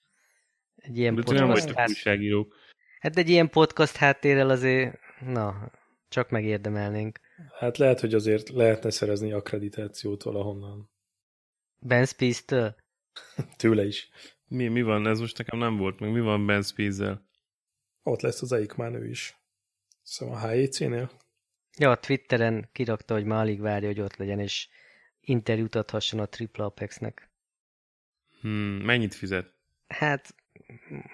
egy 0.76 0.98
ilyen 0.98 1.14
De 1.14 1.22
nem 1.26 1.34
podcast. 1.34 1.60
vagytok 1.62 1.78
Hát, 1.78 1.88
újságírók. 1.88 2.54
hát 3.00 3.16
egy 3.16 3.28
ilyen 3.28 3.50
podcast 3.50 3.96
háttérrel 3.96 4.50
azért, 4.50 4.98
na, 5.20 5.70
csak 6.08 6.30
megérdemelnénk. 6.30 7.20
Hát 7.58 7.78
lehet, 7.78 8.00
hogy 8.00 8.14
azért 8.14 8.48
lehetne 8.48 8.90
szerezni 8.90 9.32
akkreditációt 9.32 10.22
valahonnan. 10.22 10.90
Ben 11.78 12.04
Spies-től? 12.06 12.76
Tőle 13.56 13.84
is. 13.86 14.08
Mi, 14.50 14.68
mi 14.68 14.82
van? 14.82 15.06
Ez 15.06 15.20
most 15.20 15.38
nekem 15.38 15.58
nem 15.58 15.76
volt 15.76 16.00
meg. 16.00 16.12
Mi 16.12 16.20
van 16.20 16.46
Ben 16.46 16.62
Spies-zel? 16.62 17.28
Ott 18.02 18.20
lesz 18.20 18.42
az 18.42 18.52
Eikmán 18.52 18.94
ő 18.94 19.08
is. 19.08 19.36
Szóval 20.02 20.34
a 20.34 20.38
HEC-nél. 20.38 21.10
Ja, 21.78 21.90
a 21.90 21.98
Twitteren 21.98 22.68
kirakta, 22.72 23.14
hogy 23.14 23.24
már 23.24 23.40
alig 23.40 23.60
várja, 23.60 23.88
hogy 23.88 24.00
ott 24.00 24.16
legyen, 24.16 24.38
és 24.38 24.68
interjút 25.20 25.74
adhasson 25.74 26.20
a 26.20 26.26
Triple 26.26 26.64
Apexnek. 26.64 27.30
Hmm, 28.40 28.80
mennyit 28.84 29.14
fizet? 29.14 29.54
Hát, 29.88 30.34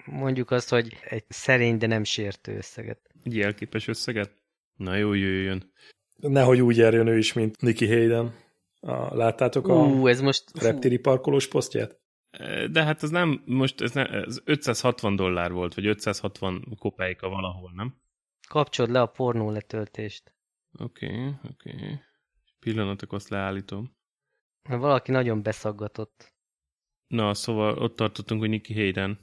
mondjuk 0.05 0.51
azt, 0.51 0.69
hogy 0.69 0.97
egy 1.03 1.25
szerény, 1.27 1.77
de 1.77 1.87
nem 1.87 2.03
sértő 2.03 2.55
összeget. 2.57 2.99
Egy 3.23 3.35
jelképes 3.35 3.87
összeget? 3.87 4.31
Na 4.75 4.95
jó, 4.95 5.13
jöjjön. 5.13 5.71
Nehogy 6.15 6.61
úgy 6.61 6.77
járjon 6.77 7.07
ő 7.07 7.17
is, 7.17 7.33
mint 7.33 7.61
Nicky 7.61 7.87
Hayden. 7.87 8.35
A, 8.79 9.15
láttátok 9.15 9.67
a 9.67 9.73
Ú, 9.73 10.07
ez 10.07 10.21
most... 10.21 10.43
Fú, 10.53 10.65
reptéri 10.65 10.97
parkolós 10.97 11.47
posztját? 11.47 11.99
De 12.71 12.83
hát 12.83 13.03
ez 13.03 13.09
nem, 13.09 13.43
most 13.45 13.81
ez, 13.81 13.91
ne, 13.91 14.05
ez 14.09 14.41
560 14.43 15.15
dollár 15.15 15.51
volt, 15.51 15.73
vagy 15.73 15.85
560 15.85 16.75
kopejka 16.79 17.29
valahol, 17.29 17.71
nem? 17.75 17.95
kapcsold 18.47 18.89
le 18.89 19.01
a 19.01 19.05
pornó 19.05 19.51
letöltést. 19.51 20.35
Oké, 20.79 21.05
okay, 21.05 21.27
oké. 21.49 21.73
Okay. 21.73 21.99
Pillanatok, 22.59 23.13
azt 23.13 23.29
leállítom. 23.29 23.95
Mert 24.69 24.81
valaki 24.81 25.11
nagyon 25.11 25.41
beszaggatott. 25.41 26.35
Na, 27.07 27.33
szóval 27.33 27.77
ott 27.77 27.95
tartottunk, 27.95 28.39
hogy 28.39 28.49
Nicky 28.49 28.73
Hayden. 28.73 29.19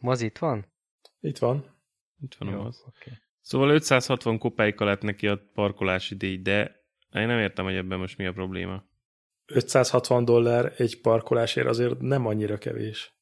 Maz 0.00 0.20
itt 0.20 0.38
van? 0.38 0.72
Itt 1.20 1.38
van. 1.38 1.78
Itt 2.20 2.34
van 2.34 2.48
Jó, 2.48 2.60
az. 2.60 2.84
oké. 2.86 3.10
Szóval 3.40 3.70
560 3.70 4.38
kopejka 4.38 4.84
lett 4.84 5.02
neki 5.02 5.28
a 5.28 5.50
parkolási 5.54 6.16
díj, 6.16 6.38
de 6.38 6.84
én 7.12 7.26
nem 7.26 7.38
értem, 7.38 7.64
hogy 7.64 7.74
ebben 7.74 7.98
most 7.98 8.16
mi 8.16 8.26
a 8.26 8.32
probléma. 8.32 8.84
560 9.50 10.24
dollár 10.24 10.72
egy 10.76 11.00
parkolásért 11.00 11.66
azért 11.66 11.98
nem 11.98 12.26
annyira 12.26 12.58
kevés. 12.58 13.14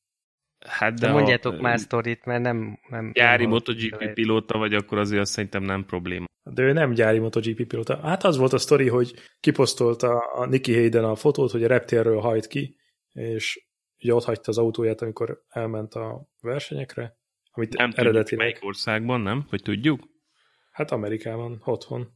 Hát 0.66 0.94
De, 0.98 1.06
de 1.06 1.12
mondjátok 1.12 1.54
ha, 1.54 1.60
már 1.60 1.78
sztorit, 1.78 2.24
mert 2.24 2.42
nem... 2.42 2.78
nem 2.88 3.12
gyári 3.12 3.42
nem 3.42 3.50
MotoGP 3.50 4.12
pilóta 4.12 4.58
vagy, 4.58 4.74
akkor 4.74 4.98
azért 4.98 5.20
azt 5.20 5.32
szerintem 5.32 5.62
nem 5.62 5.84
probléma. 5.84 6.26
De 6.42 6.62
ő 6.62 6.72
nem 6.72 6.92
gyári 6.92 7.18
MotoGP 7.18 7.66
pilóta. 7.66 8.00
Hát 8.00 8.24
az 8.24 8.36
volt 8.36 8.52
a 8.52 8.58
sztori, 8.58 8.88
hogy 8.88 9.14
kiposztolta 9.40 10.18
a 10.18 10.46
Nicky 10.46 10.74
Hayden 10.74 11.04
a 11.04 11.14
fotót, 11.14 11.50
hogy 11.50 11.64
a 11.64 11.68
reptérről 11.68 12.20
hajt 12.20 12.46
ki, 12.46 12.76
és 13.12 13.66
ugye 14.02 14.14
ott 14.14 14.24
hagyta 14.24 14.50
az 14.50 14.58
autóját, 14.58 15.02
amikor 15.02 15.42
elment 15.48 15.94
a 15.94 16.28
versenyekre, 16.40 17.16
amit 17.50 17.76
Nem 17.76 17.90
tudjuk, 17.90 18.06
eredetileg, 18.06 18.46
melyik 18.46 18.64
országban, 18.64 19.20
nem? 19.20 19.46
Vagy 19.50 19.62
tudjuk? 19.62 20.08
hát 20.78 20.90
Amerikában, 20.90 21.62
otthon. 21.64 22.08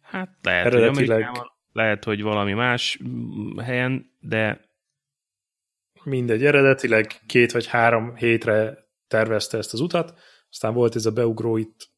Hát 0.00 0.38
lehet, 0.42 0.66
Eredetileg- 0.66 0.96
hogy 0.96 1.10
Amerikában, 1.10 1.52
lehet, 1.74 2.04
hogy 2.04 2.22
valami 2.22 2.52
más 2.52 2.98
mm, 3.04 3.58
helyen, 3.58 4.10
de 4.20 4.60
mindegy, 6.02 6.44
eredetileg 6.44 7.20
két 7.26 7.52
vagy 7.52 7.66
három 7.66 8.14
hétre 8.16 8.88
tervezte 9.06 9.58
ezt 9.58 9.72
az 9.72 9.80
utat, 9.80 10.18
aztán 10.50 10.74
volt 10.74 10.94
ez 10.94 11.06
a 11.06 11.12
beugró 11.12 11.56
itt 11.56 11.92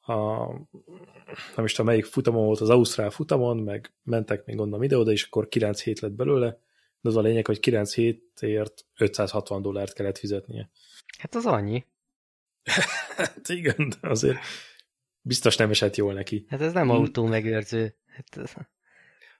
a, 0.00 0.46
nem 1.56 1.64
is 1.64 1.72
tudom 1.72 1.86
melyik 1.86 2.04
futamon 2.04 2.44
volt, 2.44 2.60
az 2.60 2.70
Ausztrál 2.70 3.10
futamon, 3.10 3.56
meg 3.56 3.92
mentek 4.02 4.44
még 4.44 4.58
onnan 4.58 4.82
ide-oda, 4.82 5.10
és 5.10 5.24
akkor 5.24 5.48
9 5.48 5.82
hét 5.82 6.00
lett 6.00 6.12
belőle, 6.12 6.58
de 7.00 7.08
az 7.08 7.16
a 7.16 7.20
lényeg, 7.20 7.46
hogy 7.46 7.60
9 7.60 7.94
hétért 7.94 8.86
560 8.96 9.62
dollárt 9.62 9.92
kellett 9.92 10.18
fizetnie. 10.18 10.70
Hát 11.18 11.34
az 11.34 11.46
annyi. 11.46 11.86
hát 13.16 13.48
igen, 13.48 13.88
de 14.00 14.08
azért 14.08 14.38
biztos 15.20 15.56
nem 15.56 15.70
esett 15.70 15.96
jól 15.96 16.12
neki. 16.12 16.46
Hát 16.48 16.60
ez 16.60 16.72
nem 16.72 16.90
autó 16.90 17.26
megőrző. 17.26 17.96
Hát 18.06 18.36
ez... 18.36 18.54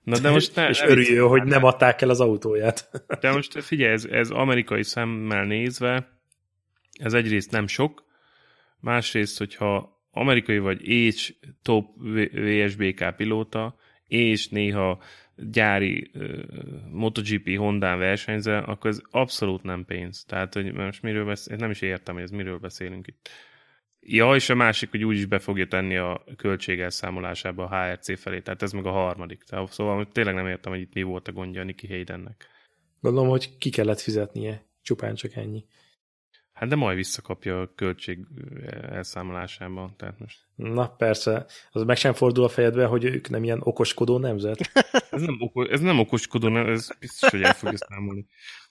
Na 0.09 0.19
de 0.19 0.31
most 0.31 0.55
ne, 0.55 0.69
és 0.69 0.81
örüljön, 0.81 1.29
hogy 1.29 1.43
nem 1.43 1.65
adták 1.65 2.03
el 2.03 2.09
az 2.09 2.21
autóját. 2.21 2.91
De 3.21 3.33
most 3.33 3.65
figyelj, 3.65 3.93
ez, 3.93 4.05
ez 4.05 4.31
amerikai 4.31 4.83
szemmel 4.83 5.45
nézve, 5.45 6.09
ez 6.93 7.13
egyrészt 7.13 7.51
nem 7.51 7.67
sok, 7.67 8.05
másrészt, 8.81 9.39
hogyha 9.39 10.01
amerikai 10.11 10.59
vagy 10.59 10.89
és 10.89 11.35
top 11.63 11.87
VSBK 12.33 13.17
pilóta, 13.17 13.77
és 14.07 14.49
néha 14.49 15.03
gyári 15.37 16.11
uh, 16.15 16.39
MotoGP 16.91 17.57
Hondán 17.57 17.99
versenyzel, 17.99 18.65
akkor 18.65 18.91
ez 18.91 19.01
abszolút 19.11 19.63
nem 19.63 19.85
pénz. 19.85 20.25
Tehát, 20.25 20.55
hogy 20.55 20.73
most 20.73 21.03
miről 21.03 21.25
beszélünk, 21.25 21.63
nem 21.63 21.71
is 21.71 21.81
értem, 21.81 22.15
hogy 22.15 22.23
ez 22.23 22.31
miről 22.31 22.59
beszélünk 22.59 23.07
itt. 23.07 23.29
Ja, 24.11 24.35
és 24.35 24.49
a 24.49 24.55
másik, 24.55 24.91
hogy 24.91 25.05
úgyis 25.05 25.27
be 25.27 25.39
fogja 25.39 25.67
tenni 25.67 25.97
a 25.97 26.25
költségelszámolásába 26.37 27.65
a 27.65 27.77
HRC 27.77 28.21
felé, 28.21 28.41
tehát 28.41 28.63
ez 28.63 28.73
meg 28.73 28.87
a 28.87 28.91
harmadik. 28.91 29.43
Tehát, 29.43 29.73
szóval 29.73 30.09
tényleg 30.13 30.35
nem 30.35 30.47
értem, 30.47 30.73
hogy 30.73 30.81
itt 30.81 30.95
mi 30.95 31.03
volt 31.03 31.29
a 31.29 31.33
gondja 31.33 31.61
a 31.61 31.65
Nicky 31.65 31.87
Haydennek. 31.87 32.47
Gondolom, 33.01 33.29
hogy 33.29 33.59
ki 33.59 33.71
kellett 33.71 34.01
fizetnie, 34.01 34.67
csupán 34.83 35.15
csak 35.15 35.35
ennyi. 35.35 35.65
Hát 36.53 36.69
de 36.69 36.75
majd 36.77 36.97
visszakapja 36.97 37.61
a 37.61 37.73
költség 37.75 38.27
elszámolásában. 38.91 39.95
Tehát 39.97 40.19
most. 40.19 40.39
Na 40.55 40.89
persze, 40.89 41.47
az 41.71 41.83
meg 41.83 41.97
sem 41.97 42.13
fordul 42.13 42.45
a 42.45 42.49
fejedbe, 42.49 42.87
hogy 42.87 43.05
ők 43.05 43.29
nem 43.29 43.45
ilyen 43.45 43.61
okoskodó 43.63 44.19
nemzet. 44.19 44.59
ez, 45.11 45.21
nem 45.21 45.37
oko- 45.41 45.71
ez 45.71 45.81
nem 45.81 45.99
okoskodó, 45.99 46.49
nem, 46.49 46.67
ez 46.67 46.89
biztos, 47.01 47.31
hogy 47.31 47.43
el 47.43 47.55
fogja 47.55 47.79
számolni. 47.79 48.27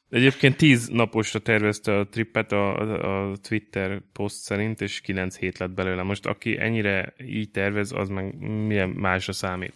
Egyébként 0.09 0.57
tíz 0.57 0.87
naposra 0.87 1.39
tervezte 1.39 1.97
a 1.97 2.07
trippet 2.07 2.51
a, 2.51 3.29
a 3.29 3.37
Twitter 3.37 4.01
poszt 4.13 4.41
szerint, 4.41 4.81
és 4.81 5.01
kilenc 5.01 5.37
hét 5.37 5.57
lett 5.57 5.71
belőle. 5.71 6.03
Most 6.03 6.25
aki 6.25 6.59
ennyire 6.59 7.13
így 7.17 7.51
tervez, 7.51 7.91
az 7.91 8.09
meg 8.09 8.37
milyen 8.39 8.89
másra 8.89 9.33
számít. 9.33 9.73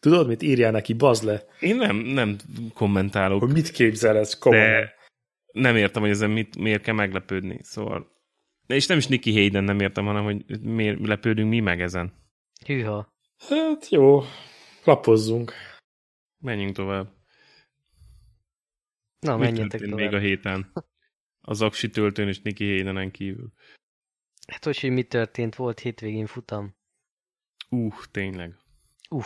Tudod, 0.00 0.26
mit 0.26 0.42
írjál 0.42 0.70
neki, 0.70 0.92
bazd 0.92 1.24
le? 1.24 1.44
Én 1.60 1.76
nem, 1.76 1.96
nem 1.96 2.36
kommentálok. 2.74 3.40
Hogy 3.40 3.52
mit 3.52 3.70
képzel 3.70 4.16
ez 4.16 4.38
komolyan? 4.38 4.70
De 4.70 4.94
nem 5.52 5.76
értem, 5.76 6.02
hogy 6.02 6.10
ezen 6.10 6.30
mit, 6.30 6.58
miért 6.58 6.82
kell 6.82 6.94
meglepődni. 6.94 7.58
Szóval... 7.62 8.18
És 8.66 8.86
nem 8.86 8.98
is 8.98 9.06
Nicky 9.06 9.32
Hayden 9.32 9.64
nem 9.64 9.80
értem, 9.80 10.04
hanem 10.04 10.24
hogy 10.24 10.60
miért 10.60 11.06
lepődünk 11.06 11.48
mi 11.48 11.60
meg 11.60 11.80
ezen. 11.80 12.12
Hűha. 12.66 13.12
Hát 13.48 13.88
jó, 13.88 14.22
lapozzunk. 14.84 15.52
Menjünk 16.42 16.74
tovább. 16.74 17.08
Na, 19.20 19.36
Mit 19.36 19.50
menjetek 19.50 19.80
tovább. 19.80 19.98
még 19.98 20.14
a 20.14 20.18
héten? 20.18 20.72
Az 21.40 21.62
aksi 21.62 21.90
töltőn 21.90 22.28
és 22.28 22.40
Nicky 22.40 22.68
Haydenen 22.68 23.10
kívül. 23.10 23.52
Hát 24.46 24.64
hogy, 24.64 24.80
hogy 24.80 24.90
mi 24.90 25.02
történt, 25.02 25.54
volt 25.54 25.80
hétvégén 25.80 26.26
futam. 26.26 26.76
Uh, 27.68 27.94
tényleg. 28.10 28.56
Uh. 29.10 29.24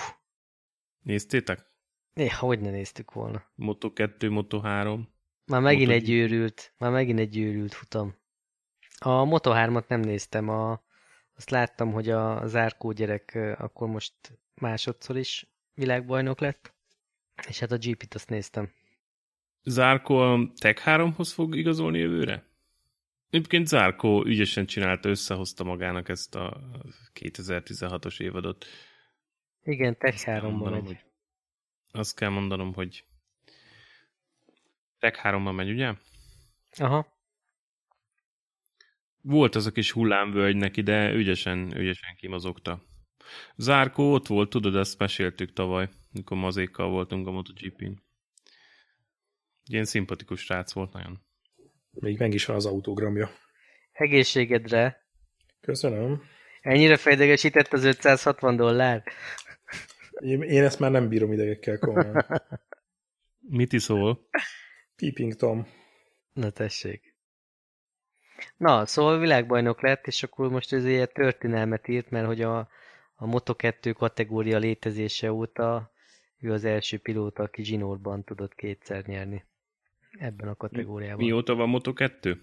Néztétek? 1.00 1.72
Né, 2.12 2.28
hogy 2.28 2.60
ne 2.60 2.70
néztük 2.70 3.12
volna. 3.12 3.50
Moto 3.54 3.92
2, 3.92 4.30
Moto 4.30 4.60
3. 4.60 5.08
Már 5.46 5.60
megint 5.60 5.88
Moto 5.88 6.00
egy 6.00 6.10
őrült, 6.10 6.74
már 6.78 6.90
megint 6.90 7.18
egy 7.18 7.38
őrült 7.38 7.74
futam. 7.74 8.14
A 8.98 9.24
Moto 9.24 9.50
3-at 9.54 9.88
nem 9.88 10.00
néztem, 10.00 10.48
a, 10.48 10.82
azt 11.34 11.50
láttam, 11.50 11.92
hogy 11.92 12.08
a 12.08 12.46
zárkó 12.46 12.92
gyerek 12.92 13.38
akkor 13.58 13.88
most 13.88 14.14
másodszor 14.54 15.16
is 15.16 15.46
világbajnok 15.74 16.40
lett, 16.40 16.74
és 17.48 17.58
hát 17.58 17.72
a 17.72 17.78
GP-t 17.78 18.14
azt 18.14 18.28
néztem. 18.28 18.72
Zárkó 19.64 20.16
a 20.16 20.52
Tech 20.56 20.82
3-hoz 20.84 21.32
fog 21.32 21.56
igazolni 21.56 21.98
jövőre? 21.98 22.44
Egyébként 23.30 23.66
Zárkó 23.66 24.24
ügyesen 24.24 24.66
csinálta, 24.66 25.08
összehozta 25.08 25.64
magának 25.64 26.08
ezt 26.08 26.34
a 26.34 26.60
2016-os 27.14 28.20
évadot. 28.20 28.66
Igen, 29.62 29.98
Tech 29.98 30.24
3-ban 30.26 30.70
megy. 30.70 30.86
Hogy, 30.86 31.04
azt 31.90 32.16
kell 32.16 32.28
mondanom, 32.28 32.74
hogy 32.74 33.04
Tech 34.98 35.20
3-ban 35.22 35.54
megy, 35.54 35.70
ugye? 35.70 35.94
Aha. 36.76 37.12
Volt 39.20 39.54
az 39.54 39.66
a 39.66 39.72
kis 39.72 39.90
hullámvölgy 39.90 40.56
neki, 40.56 40.82
de 40.82 41.12
ügyesen, 41.12 41.76
ügyesen 41.76 42.16
kimozogta. 42.16 42.82
Zárkó 43.56 44.12
ott 44.12 44.26
volt, 44.26 44.50
tudod, 44.50 44.76
ezt 44.76 44.98
meséltük 44.98 45.52
tavaly, 45.52 45.88
mikor 46.12 46.36
mazékkal 46.36 46.88
voltunk 46.88 47.26
a 47.26 47.30
MotoGP-n. 47.30 48.03
Ilyen 49.66 49.84
szimpatikus 49.84 50.40
srác 50.40 50.72
volt 50.72 50.92
nagyon. 50.92 51.20
Még 51.90 52.18
meg 52.18 52.34
is 52.34 52.44
van 52.44 52.56
az 52.56 52.66
autógramja. 52.66 53.30
Egészségedre. 53.92 55.06
Köszönöm. 55.60 56.22
Ennyire 56.60 56.96
fejdegesített 56.96 57.72
az 57.72 57.84
560 57.84 58.56
dollár? 58.56 59.02
Én, 60.10 60.42
én 60.42 60.64
ezt 60.64 60.78
már 60.78 60.90
nem 60.90 61.08
bírom 61.08 61.32
idegekkel 61.32 61.78
komolyan. 61.78 62.26
Mit 63.58 63.72
iszol? 63.72 64.28
Peeping 64.96 65.34
Tom. 65.34 65.66
Na 66.32 66.50
tessék. 66.50 67.14
Na, 68.56 68.86
szóval 68.86 69.18
világbajnok 69.18 69.82
lett, 69.82 70.06
és 70.06 70.22
akkor 70.22 70.50
most 70.50 70.72
ez 70.72 70.84
ilyen 70.84 71.10
történelmet 71.12 71.88
írt, 71.88 72.10
mert 72.10 72.26
hogy 72.26 72.40
a, 72.40 72.58
a 73.14 73.26
Moto2 73.26 73.94
kategória 73.96 74.58
létezése 74.58 75.32
óta 75.32 75.92
ő 76.38 76.52
az 76.52 76.64
első 76.64 76.98
pilóta, 76.98 77.42
aki 77.42 77.64
zsinórban 77.64 78.24
tudott 78.24 78.54
kétszer 78.54 79.06
nyerni. 79.06 79.44
Ebben 80.18 80.48
a 80.48 80.54
kategóriában. 80.54 81.24
Mióta 81.24 81.54
van 81.54 81.70
Moto2? 81.72 82.38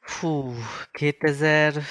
Fú, 0.00 0.52
2000... 0.90 1.82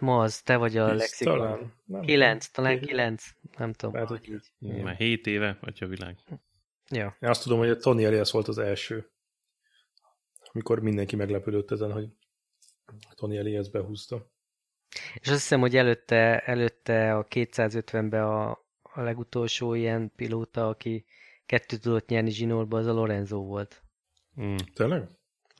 Ma 0.00 0.22
az, 0.22 0.42
te 0.42 0.56
vagy 0.56 0.76
a 0.76 0.94
lexikon. 0.94 1.38
Talán. 1.38 1.72
Nem 1.84 2.00
9, 2.00 2.46
talán 2.46 2.80
9. 2.80 3.24
Nem 3.56 3.72
tudom. 3.72 3.94
Lehet, 3.94 4.08
hogy 4.08 4.28
így. 4.58 4.82
Már 4.82 4.96
7 4.96 5.26
éve, 5.26 5.58
vagy 5.60 5.78
a 5.80 5.86
világ. 5.86 6.18
Ja. 6.90 7.16
Én 7.20 7.28
azt 7.28 7.42
tudom, 7.42 7.58
hogy 7.58 7.68
a 7.68 7.76
Tony 7.76 8.04
Elias 8.04 8.30
volt 8.30 8.48
az 8.48 8.58
első. 8.58 9.10
Amikor 10.52 10.80
mindenki 10.80 11.16
meglepődött 11.16 11.70
ezen, 11.70 11.92
hogy 11.92 12.08
Tony 13.14 13.36
Elias 13.36 13.70
behúzta. 13.70 14.32
És 15.14 15.28
azt 15.28 15.40
hiszem, 15.40 15.60
hogy 15.60 15.76
előtte, 15.76 16.38
előtte 16.38 17.16
a 17.16 17.24
250-be 17.24 18.24
a, 18.24 18.50
a 18.82 19.00
legutolsó 19.00 19.74
ilyen 19.74 20.12
pilóta, 20.16 20.68
aki 20.68 21.04
kettőt 21.46 21.80
tudott 21.80 22.08
nyerni 22.08 22.30
zsinórba, 22.30 22.78
az 22.78 22.86
a 22.86 22.92
Lorenzo 22.92 23.42
volt. 23.42 23.82
Mm. 24.40 24.56
Tényleg? 24.74 25.08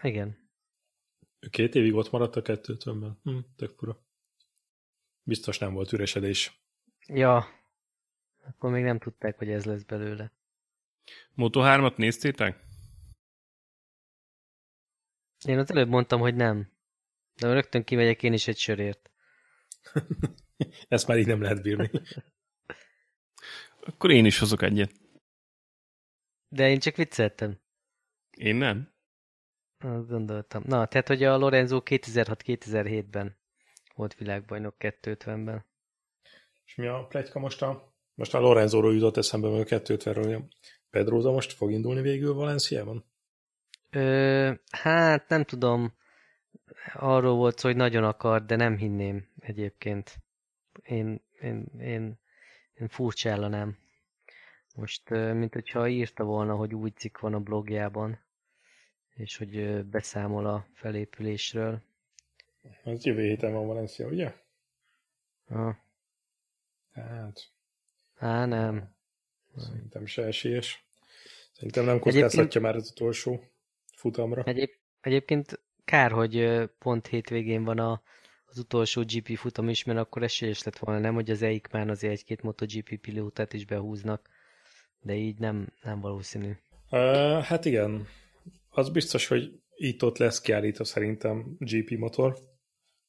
Igen. 0.03 0.43
Két 1.51 1.75
évig 1.75 1.95
ott 1.95 2.11
maradt 2.11 2.37
a 2.37 2.43
250-ben. 2.43 3.19
Hm, 3.23 3.39
tök 3.57 3.79
fura. 3.79 4.03
Biztos 5.23 5.59
nem 5.59 5.75
volt 5.75 5.93
üresedés. 5.93 6.63
Ja. 7.07 7.47
Akkor 8.47 8.71
még 8.71 8.85
nem 8.85 8.99
tudták, 8.99 9.39
hogy 9.39 9.49
ez 9.49 9.65
lesz 9.65 9.83
belőle. 9.83 10.33
Moto 11.35 11.61
3-at 11.65 11.97
néztétek? 11.97 12.65
Én 15.45 15.59
az 15.59 15.71
előbb 15.71 15.89
mondtam, 15.89 16.21
hogy 16.21 16.35
nem. 16.35 16.73
De 17.35 17.53
rögtön 17.53 17.85
kimegyek 17.85 18.23
én 18.23 18.33
is 18.33 18.49
egy 18.49 18.59
sörért. 18.59 19.11
Ezt 20.89 21.07
már 21.07 21.19
így 21.19 21.27
nem 21.27 21.43
lehet 21.43 21.63
bírni. 21.63 21.91
Akkor 23.81 24.11
én 24.11 24.25
is 24.25 24.39
hozok 24.39 24.63
egyet. 24.63 24.93
De 26.55 26.69
én 26.69 26.79
csak 26.79 26.97
vicceltem. 26.97 27.61
Én 28.37 28.57
nem? 28.57 28.93
Azt 29.79 30.09
gondoltam. 30.09 30.63
Na, 30.67 30.87
tehát, 30.87 31.09
hogy 31.09 31.23
a 31.23 31.37
Lorenzo 31.37 31.81
2006-2007-ben 31.85 33.37
volt 33.95 34.15
világbajnok 34.15 34.75
250-ben. 34.79 35.65
És 36.65 36.75
mi 36.75 36.87
a 36.87 37.07
plegyka 37.07 37.39
most 37.39 37.63
a... 37.63 37.93
Most 38.15 38.35
a 38.35 38.39
Lorenzóról 38.39 38.95
jutott 38.95 39.17
eszembe, 39.17 39.49
mert 39.49 39.73
a 39.73 39.81
250-ről 39.81 40.43
Pedroza 40.91 41.31
most 41.31 41.53
fog 41.53 41.71
indulni 41.71 42.01
végül 42.01 42.35
Valenciában? 42.35 43.05
Ö, 43.91 44.53
hát 44.71 45.29
nem 45.29 45.45
tudom. 45.45 45.95
Arról 46.93 47.37
volt 47.37 47.59
szó, 47.59 47.69
hogy 47.69 47.77
nagyon 47.77 48.05
akar, 48.05 48.45
de 48.45 48.57
nem 48.57 48.77
hinném 48.77 49.29
egyébként. 49.39 50.17
Én, 50.83 51.25
én, 51.41 51.67
én, 51.79 52.21
én 52.75 52.89
furcsállanám. 52.89 53.84
Most, 54.75 55.11
mint 55.11 55.55
hogyha 55.55 55.89
írta 55.89 56.25
volna, 56.25 56.55
hogy 56.55 56.75
úgy 56.75 56.97
cikk 56.97 57.19
van 57.19 57.35
a 57.35 57.41
blogjában, 57.41 58.19
és 59.15 59.37
hogy 59.37 59.85
beszámol 59.85 60.47
a 60.47 60.67
felépülésről. 60.73 61.83
Ez 62.85 63.05
jövő 63.05 63.23
héten 63.23 63.53
van 63.53 63.67
Valencia, 63.67 64.07
ugye? 64.07 64.35
Ha. 65.49 65.79
Hát. 66.93 67.53
Á, 68.17 68.47
nem. 68.47 68.95
Szerintem 69.57 70.07
se 70.07 70.23
esélyes. 70.23 70.85
Szerintem 71.53 71.85
nem 71.85 71.99
kockáztatja 71.99 72.41
Egyébként... 72.41 72.65
már 72.65 72.77
az 72.77 72.91
utolsó 72.91 73.43
futamra. 73.97 74.43
Egyéb, 74.43 74.71
egyébként 75.01 75.61
kár, 75.85 76.11
hogy 76.11 76.63
pont 76.79 77.07
hétvégén 77.07 77.65
van 77.65 77.79
a, 77.79 78.03
az 78.45 78.59
utolsó 78.59 79.03
GP 79.03 79.37
futam 79.37 79.69
is, 79.69 79.85
mert 79.85 79.99
akkor 79.99 80.23
esélyes 80.23 80.63
lett 80.63 80.79
volna, 80.79 81.01
nem, 81.01 81.15
hogy 81.15 81.31
az 81.31 81.43
EIK-mán 81.43 81.89
azért 81.89 82.13
egy-két 82.13 82.43
MotoGP 82.43 83.01
pilótát 83.01 83.53
is 83.53 83.65
behúznak, 83.65 84.29
de 85.05 85.15
így 85.15 85.39
nem, 85.39 85.73
nem 85.83 86.01
valószínű. 86.01 86.53
Uh, 86.91 87.43
hát 87.43 87.65
igen, 87.65 88.07
az 88.71 88.91
biztos, 88.91 89.27
hogy 89.27 89.63
itt-ott 89.75 90.19
lesz 90.19 90.41
kiállítva 90.41 90.85
szerintem 90.85 91.57
GP 91.59 91.99
motor, 91.99 92.39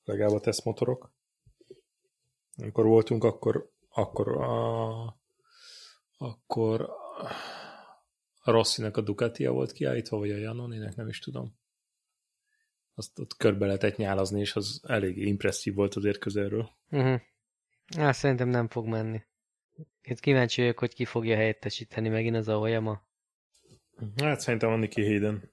legalább 0.04 0.36
a 0.36 0.40
tesztmotorok. 0.40 1.14
Amikor 2.58 2.86
voltunk, 2.86 3.24
akkor, 3.24 3.72
akkor 3.90 4.28
a, 4.42 5.04
akkor 6.18 6.90
a 8.42 8.52
Rossinek 8.52 8.98
a 8.98 9.02
Ducatia 9.02 9.52
volt 9.52 9.72
kiállítva, 9.72 10.18
vagy 10.18 10.32
a 10.32 10.38
Janoninek, 10.38 10.96
nem 10.96 11.08
is 11.08 11.20
tudom. 11.20 11.58
Azt 12.94 13.20
ott 13.20 13.38
körbe 13.38 13.66
lehetett 13.66 13.98
nyálazni, 13.98 14.40
és 14.40 14.56
az 14.56 14.82
elég 14.88 15.18
impresszív 15.18 15.74
volt 15.74 15.96
azért 15.96 16.18
közelről. 16.18 16.70
Uh-huh. 16.90 17.22
Hát 17.98 18.16
szerintem 18.16 18.48
nem 18.48 18.68
fog 18.68 18.88
menni. 18.88 19.22
Itt 20.04 20.20
kíváncsi 20.20 20.62
vagyok, 20.62 20.80
hogy 20.80 20.94
ki 20.94 21.06
fogja 21.06 21.36
helyettesíteni 21.36 22.10
megint 22.10 22.36
az 22.36 22.48
Aoyama. 22.48 23.02
Hát 24.16 24.40
szerintem 24.40 24.70
a 24.70 24.76
Nicky 24.76 25.06
Hayden. 25.06 25.52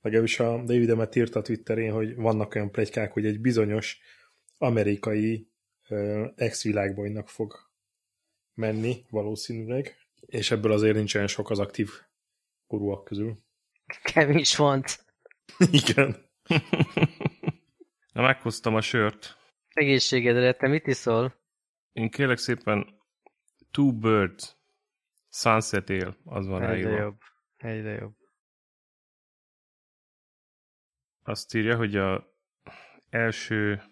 Legalábbis 0.00 0.40
a 0.40 0.56
David 0.56 0.90
Emmet 0.90 1.16
írt 1.16 1.34
a 1.34 1.42
Twitterén, 1.42 1.92
hogy 1.92 2.14
vannak 2.14 2.54
olyan 2.54 2.70
plegykák, 2.70 3.12
hogy 3.12 3.26
egy 3.26 3.40
bizonyos 3.40 4.00
amerikai 4.58 5.50
ex-világbajnak 6.36 7.28
fog 7.28 7.54
menni 8.54 9.04
valószínűleg, 9.10 9.96
és 10.26 10.50
ebből 10.50 10.72
azért 10.72 10.96
nincs 10.96 11.14
olyan 11.14 11.26
sok 11.26 11.50
az 11.50 11.58
aktív 11.58 11.90
korúak 12.66 13.04
közül. 13.04 13.38
Kevin 14.02 14.44
volt. 14.56 15.04
Igen. 15.82 16.28
Na, 18.12 18.22
meghoztam 18.22 18.74
a 18.74 18.80
sört. 18.80 19.36
Egészségedre, 19.68 20.52
te 20.52 20.68
mit 20.68 20.86
iszol? 20.86 21.34
Én 21.92 22.10
kérlek 22.10 22.38
szépen 22.38 22.99
Two 23.70 23.92
Birds 23.92 24.56
Sunset 25.28 25.90
Ale, 25.90 26.16
az 26.24 26.46
van 26.46 26.62
Egyre 26.62 26.72
ráírva. 26.72 26.96
jobb. 26.96 27.20
Egyre 27.56 27.92
jobb. 27.92 28.16
Azt 31.22 31.54
írja, 31.54 31.76
hogy 31.76 31.96
a 31.96 32.34
első 33.10 33.82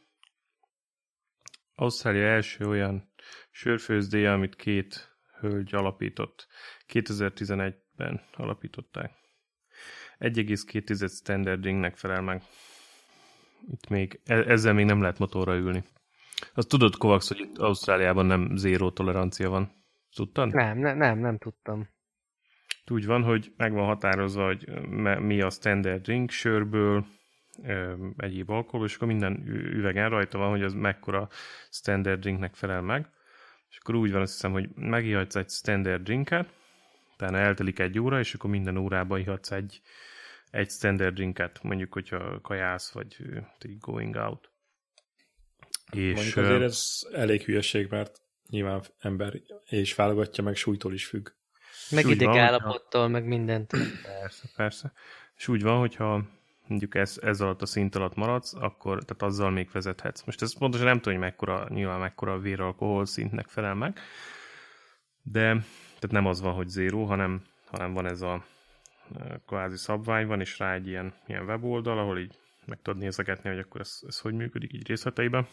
Ausztrália 1.74 2.26
első 2.26 2.64
olyan 2.64 3.12
sörfőzdéje, 3.50 4.32
amit 4.32 4.56
két 4.56 5.16
hölgy 5.40 5.74
alapított. 5.74 6.46
2011-ben 6.88 8.20
alapították. 8.32 9.12
1,2 10.18 11.14
standard 11.14 11.64
ringnek 11.64 11.96
felel 11.96 12.22
meg. 12.22 12.42
Itt 13.70 13.88
még, 13.88 14.20
e- 14.24 14.50
ezzel 14.50 14.72
még 14.72 14.84
nem 14.84 15.00
lehet 15.00 15.18
motorra 15.18 15.56
ülni. 15.56 15.84
Azt 16.54 16.68
tudod, 16.68 16.96
Kovacs, 16.96 17.28
hogy 17.28 17.38
itt 17.38 17.58
Ausztráliában 17.58 18.26
nem 18.26 18.56
zéró 18.56 18.90
tolerancia 18.90 19.50
van? 19.50 19.77
Tudtad? 20.18 20.54
Nem, 20.54 20.78
ne, 20.78 20.94
nem, 20.94 21.18
nem 21.18 21.38
tudtam. 21.38 21.88
Úgy 22.90 23.06
van, 23.06 23.22
hogy 23.22 23.52
meg 23.56 23.72
van 23.72 23.86
határozva, 23.86 24.46
hogy 24.46 24.68
mi 25.20 25.40
a 25.40 25.50
standard 25.50 26.02
drink 26.02 26.30
sörből, 26.30 27.06
egyéb 28.16 28.50
alkohol, 28.50 28.86
és 28.86 28.94
akkor 28.94 29.08
minden 29.08 29.46
üvegen 29.48 30.08
rajta 30.08 30.38
van, 30.38 30.50
hogy 30.50 30.62
az 30.62 30.72
mekkora 30.72 31.28
standard 31.70 32.20
drinknek 32.20 32.54
felel 32.54 32.80
meg. 32.80 33.10
És 33.70 33.78
akkor 33.78 33.94
úgy 33.94 34.12
van, 34.12 34.20
azt 34.20 34.32
hiszem, 34.32 34.52
hogy 34.52 34.68
megihatsz 34.74 35.36
egy 35.36 35.48
standard 35.48 36.02
drinket, 36.02 36.52
utána 37.14 37.38
eltelik 37.38 37.78
egy 37.78 37.98
óra, 37.98 38.18
és 38.18 38.34
akkor 38.34 38.50
minden 38.50 38.76
órában 38.76 39.18
ihatsz 39.18 39.50
egy, 39.50 39.80
egy 40.50 40.70
standard 40.70 41.14
drinket, 41.14 41.62
mondjuk, 41.62 41.92
hogyha 41.92 42.40
kajálsz, 42.40 42.92
vagy 42.92 43.16
going 43.80 44.14
out. 44.14 44.50
És, 45.92 46.14
mondjuk 46.14 46.36
azért 46.36 46.62
ez 46.62 47.00
elég 47.12 47.42
hülyeség, 47.42 47.90
mert 47.90 48.26
nyilván 48.48 48.82
ember 48.98 49.40
és 49.64 49.94
válogatja, 49.94 50.44
meg 50.44 50.56
súlytól 50.56 50.92
is 50.92 51.06
függ. 51.06 51.28
Meg 51.90 52.06
idegállapottól, 52.06 53.08
meg 53.08 53.24
mindent. 53.24 53.70
Persze, 54.02 54.48
persze. 54.56 54.92
És 55.36 55.48
úgy 55.48 55.62
van, 55.62 55.78
hogyha 55.78 56.24
mondjuk 56.66 56.94
ez, 56.94 57.18
ez 57.22 57.40
alatt 57.40 57.62
a 57.62 57.66
szint 57.66 57.94
alatt 57.94 58.14
maradsz, 58.14 58.54
akkor 58.54 59.04
tehát 59.04 59.22
azzal 59.22 59.50
még 59.50 59.68
vezethetsz. 59.72 60.22
Most 60.24 60.42
ez 60.42 60.58
pontosan 60.58 60.86
nem 60.86 61.00
tudom, 61.00 61.18
hogy 61.18 61.28
mekkora, 61.28 61.66
nyilván 61.68 62.00
mekkora 62.00 62.32
a 62.32 62.38
véralkohol 62.38 63.06
szintnek 63.06 63.48
felel 63.48 63.74
meg, 63.74 63.98
de 65.22 65.42
tehát 65.84 66.10
nem 66.10 66.26
az 66.26 66.40
van, 66.40 66.54
hogy 66.54 66.68
zéró, 66.68 67.04
hanem, 67.04 67.42
hanem 67.66 67.92
van 67.92 68.06
ez 68.06 68.20
a 68.20 68.44
kvázi 69.46 69.76
szabvány 69.76 70.26
van, 70.26 70.40
és 70.40 70.58
rá 70.58 70.74
egy 70.74 70.86
ilyen, 70.86 71.14
ilyen 71.26 71.44
weboldal, 71.44 71.98
ahol 71.98 72.18
így 72.18 72.38
meg 72.64 72.78
tudod 72.82 73.00
nézegetni, 73.00 73.48
hogy 73.48 73.58
akkor 73.58 73.80
ez, 73.80 74.00
ez 74.06 74.20
hogy 74.20 74.34
működik 74.34 74.72
így 74.72 74.86
részleteiben. 74.86 75.48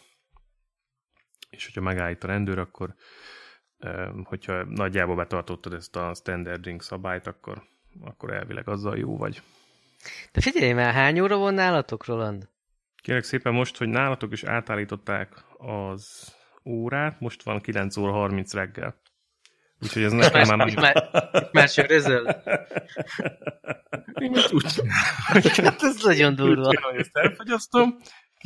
És 1.50 1.64
hogyha 1.64 1.80
megállít 1.80 2.24
a 2.24 2.26
rendőr, 2.26 2.58
akkor 2.58 2.94
hogyha 4.24 4.64
nagyjából 4.64 5.16
betartottad 5.16 5.72
ezt 5.72 5.96
a 5.96 6.14
standard 6.14 6.60
drink 6.60 6.82
szabályt, 6.82 7.26
akkor, 7.26 7.62
akkor 8.00 8.32
elvileg 8.32 8.68
azzal 8.68 8.98
jó 8.98 9.16
vagy. 9.16 9.42
De 10.32 10.40
figyelj 10.40 10.72
már, 10.72 10.94
hány 10.94 11.20
óra 11.20 11.36
van 11.36 11.54
nálatok, 11.54 12.06
Roland? 12.06 12.48
Kérek 13.02 13.22
szépen 13.22 13.52
most, 13.52 13.76
hogy 13.76 13.88
nálatok 13.88 14.32
is 14.32 14.44
átállították 14.44 15.44
az 15.58 16.34
órát, 16.64 17.20
most 17.20 17.42
van 17.42 17.60
9 17.60 17.96
óra 17.96 18.12
30 18.12 18.52
reggel. 18.52 19.00
Úgyhogy 19.82 20.02
ez 20.02 20.12
nekem 20.12 20.46
már... 20.46 20.56
Most 20.56 20.80
már, 20.80 21.08
már 21.52 21.68
sörözöl? 21.68 22.26
úgy 24.52 24.82
Hát 25.26 25.82
ez 25.82 26.02
nagyon 26.02 26.34
durva. 26.34 26.68
Úgy 26.68 26.80
hogy 26.80 27.00
ezt 27.00 27.16
elfogyasztom, 27.16 27.96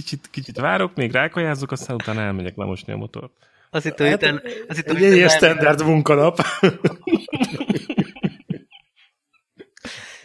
kicsit, 0.00 0.28
kicsit 0.30 0.58
várok, 0.60 0.94
még 0.94 1.12
rákajázok, 1.12 1.70
aztán 1.70 1.96
utána 1.96 2.20
elmegyek 2.20 2.56
lemosni 2.56 2.92
a 2.92 2.96
motort. 2.96 3.32
Azt 3.70 3.84
hittem, 3.84 4.06
hát, 4.06 4.22
hogy 4.22 4.64
azt 4.68 4.78
hittem, 4.78 4.96
egy 4.96 5.02
ilyen 5.02 5.28
standard 5.28 5.84
munkanap. 5.84 6.40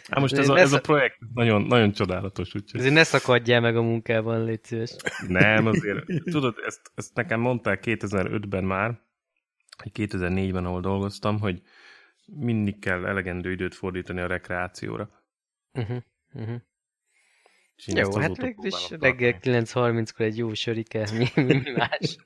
Hát 0.08 0.20
most 0.20 0.36
ez 0.36 0.48
a, 0.48 0.58
ez 0.58 0.72
a 0.72 0.80
projekt 0.80 1.18
nagyon, 1.34 1.62
nagyon 1.62 1.92
csodálatos. 1.92 2.54
Úgyhogy... 2.54 2.80
Ezért 2.80 2.94
ne 2.94 3.04
szakadjál 3.04 3.60
meg 3.60 3.76
a 3.76 3.82
munkában, 3.82 4.44
légy 4.44 4.64
szíves. 4.64 4.96
Nem, 5.28 5.66
azért. 5.66 6.04
Tudod, 6.24 6.54
ezt, 6.66 6.90
ezt 6.94 7.14
nekem 7.14 7.40
mondták 7.40 7.82
2005-ben 7.86 8.64
már, 8.64 9.00
hogy 9.82 9.92
2004-ben, 9.94 10.64
ahol 10.64 10.80
dolgoztam, 10.80 11.40
hogy 11.40 11.62
mindig 12.26 12.78
kell 12.78 13.06
elegendő 13.06 13.50
időt 13.50 13.74
fordítani 13.74 14.20
a 14.20 14.26
rekreációra. 14.26 15.10
Uh-huh, 15.72 16.02
uh-huh. 16.34 16.60
Jó, 17.84 18.16
hát 18.16 18.38
is 18.62 18.90
reggel 18.90 19.38
9.30-kor 19.42 20.26
egy 20.26 20.36
jó 20.36 20.54
sörike, 20.54 21.08
mi, 21.12 21.42
mi 21.42 21.70
más. 21.70 22.16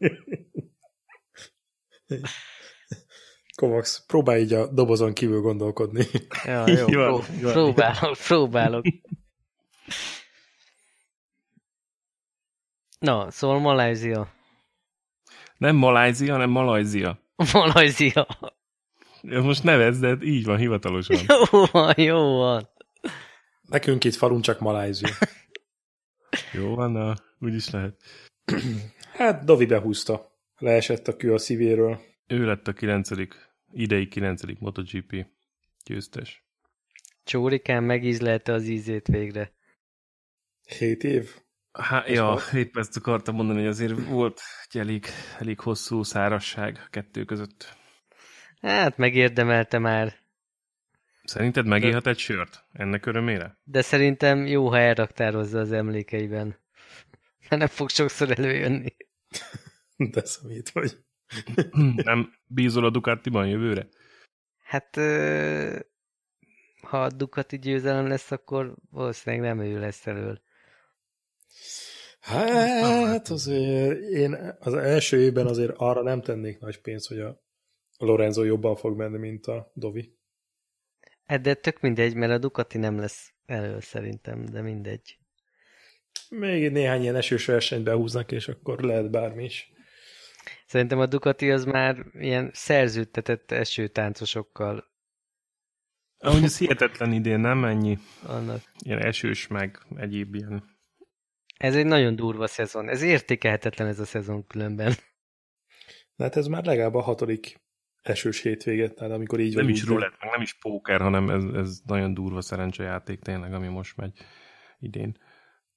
Kovacs, 3.55 4.07
próbálj 4.07 4.41
így 4.41 4.53
a 4.53 4.67
dobozon 4.73 5.13
kívül 5.13 5.41
gondolkodni. 5.41 6.05
Ja, 6.45 6.69
jó, 6.69 6.87
jó, 6.89 7.19
pró- 7.19 7.51
próbálok, 7.53 8.17
próbálok. 8.27 8.85
Na, 12.99 13.31
szóval 13.31 13.59
Malajzia. 13.59 14.33
Nem 15.57 15.77
Malajzia, 15.77 16.33
hanem 16.33 16.51
Malajzia. 16.51 17.19
Malajzia. 17.53 18.27
Most 19.23 19.63
nevezd, 19.63 20.01
de 20.01 20.17
így 20.27 20.45
van 20.45 20.57
hivatalosan. 20.59 21.17
Jó 21.27 21.65
van, 21.73 21.95
jó 21.97 22.39
van. 22.39 22.69
Nekünk 23.71 24.05
itt 24.05 24.15
falun 24.15 24.41
csak 24.41 24.61
Malajzia. 24.61 25.11
jó 26.53 26.75
van, 26.75 26.91
na, 26.91 27.15
úgy 27.39 27.55
is 27.55 27.71
lehet. 27.71 28.03
hát 29.13 29.45
Dovi 29.45 29.67
behúzta. 29.67 30.39
Leesett 30.59 31.09
a 31.09 31.17
kő 31.17 31.33
a 31.33 31.39
szívéről. 31.39 32.01
Ő 32.27 32.45
lett 32.45 32.69
a 32.69 32.73
kilencedik 32.73 33.35
idei 33.73 34.09
9. 34.09 34.43
MotoGP 34.59 35.27
győztes. 35.85 36.45
Csórikán 37.25 37.83
megízlelte 37.83 38.53
az 38.53 38.69
ízét 38.69 39.07
végre. 39.07 39.53
7 40.79 41.05
év? 41.05 41.35
Há, 41.73 42.05
ja, 42.07 42.25
volt? 42.25 42.53
épp 42.53 42.77
ezt 42.77 42.97
akartam 42.97 43.35
mondani, 43.35 43.59
hogy 43.59 43.69
azért 43.69 44.07
volt 44.07 44.41
egy 44.69 44.81
elég, 44.81 45.07
elég 45.39 45.61
hosszú 45.61 46.03
szárasság 46.03 46.83
a 46.87 46.89
kettő 46.91 47.25
között. 47.25 47.77
Hát 48.61 48.97
megérdemelte 48.97 49.79
már. 49.79 50.20
Szerinted 51.31 51.67
megírhat 51.67 52.07
egy 52.07 52.19
sört 52.19 52.65
ennek 52.73 53.07
örömére? 53.07 53.59
De 53.65 53.83
szerintem 53.83 54.47
jó, 54.47 54.69
ha 54.69 54.79
elraktározza 54.79 55.59
az 55.59 55.73
emlékeiben. 55.73 56.47
Mert 57.49 57.63
nem 57.63 57.67
fog 57.67 57.89
sokszor 57.89 58.39
előjönni. 58.39 58.97
De 60.13 60.25
szemét 60.25 60.71
vagy. 60.71 60.97
Nem 62.05 62.33
bízol 62.47 62.85
a 62.85 62.91
Ducatiban 62.91 63.49
jövőre? 63.49 63.89
Hát 64.63 64.97
ha 66.81 67.03
a 67.03 67.11
Ducati 67.11 67.59
győzelem 67.59 68.07
lesz, 68.07 68.31
akkor 68.31 68.75
valószínűleg 68.91 69.47
nem 69.47 69.67
ő 69.67 69.79
lesz 69.81 70.07
elől. 70.07 70.41
Hát 72.21 73.29
azért 73.29 74.01
én 74.01 74.57
az 74.61 74.75
első 74.75 75.21
évben 75.21 75.47
azért 75.47 75.73
arra 75.77 76.03
nem 76.03 76.21
tennék 76.21 76.59
nagy 76.59 76.81
pénzt, 76.81 77.09
hogy 77.09 77.21
a 77.21 77.43
Lorenzo 77.99 78.43
jobban 78.43 78.77
fog 78.77 78.97
menni, 78.97 79.19
mint 79.19 79.47
a 79.47 79.71
Dovi. 79.75 80.19
Hát 81.31 81.41
de 81.41 81.55
tök 81.55 81.81
mindegy, 81.81 82.15
mert 82.15 82.33
a 82.33 82.39
Ducati 82.39 82.79
nem 82.79 82.99
lesz 82.99 83.33
elő 83.47 83.81
szerintem, 83.81 84.45
de 84.45 84.61
mindegy. 84.63 85.19
Még 86.29 86.71
néhány 86.71 87.03
ilyen 87.03 87.17
esős 87.17 87.47
versenyt 87.47 87.85
behúznak, 87.85 88.33
és 88.33 88.49
akkor 88.49 88.81
lehet 88.81 89.11
bármi 89.11 89.45
is. 89.45 89.73
Szerintem 90.67 90.99
a 90.99 91.07
Ducati 91.07 91.51
az 91.51 91.65
már 91.65 92.07
ilyen 92.13 92.51
szerződtetett 92.53 93.51
esőtáncosokkal. 93.51 94.85
Ahogy 96.19 96.43
ez 96.43 96.59
hihetetlen 96.59 97.13
idén, 97.13 97.41
nem 97.41 97.65
ennyi? 97.65 97.99
Annak. 98.23 98.63
Ilyen 98.79 99.05
esős, 99.05 99.47
meg 99.47 99.79
egyéb 99.97 100.35
ilyen. 100.35 100.65
Ez 101.57 101.77
egy 101.77 101.87
nagyon 101.87 102.17
durva 102.17 102.47
szezon. 102.47 102.89
Ez 102.89 103.03
értékelhetetlen 103.03 103.89
ez 103.89 104.01
a 104.01 104.05
szezon 104.05 104.47
különben. 104.47 104.95
De 106.17 106.25
hát 106.25 106.37
ez 106.37 106.47
már 106.47 106.65
legalább 106.65 106.95
a 106.95 107.01
hatodik 107.01 107.61
esős 108.03 108.41
hétvéget, 108.43 108.95
tehát 108.95 109.13
amikor 109.13 109.41
így 109.41 109.55
Nem 109.55 109.69
is 109.69 109.85
rulett, 109.85 110.15
meg 110.21 110.31
nem 110.31 110.41
is 110.41 110.55
póker, 110.55 111.01
hanem 111.01 111.31
ez, 111.31 111.45
ez 111.55 111.81
nagyon 111.87 112.15
durva 112.15 112.41
szerencsejáték 112.41 113.21
tényleg, 113.21 113.55
ami 113.55 113.69
most 113.69 113.97
megy 113.97 114.13
idén. 114.79 115.17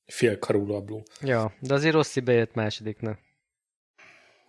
fél 0.05 0.39
karulabló. 0.39 1.03
Ja, 1.21 1.53
de 1.59 1.73
azért 1.73 1.93
Rossi 1.93 2.19
bejött 2.19 2.53
másodiknak. 2.53 3.19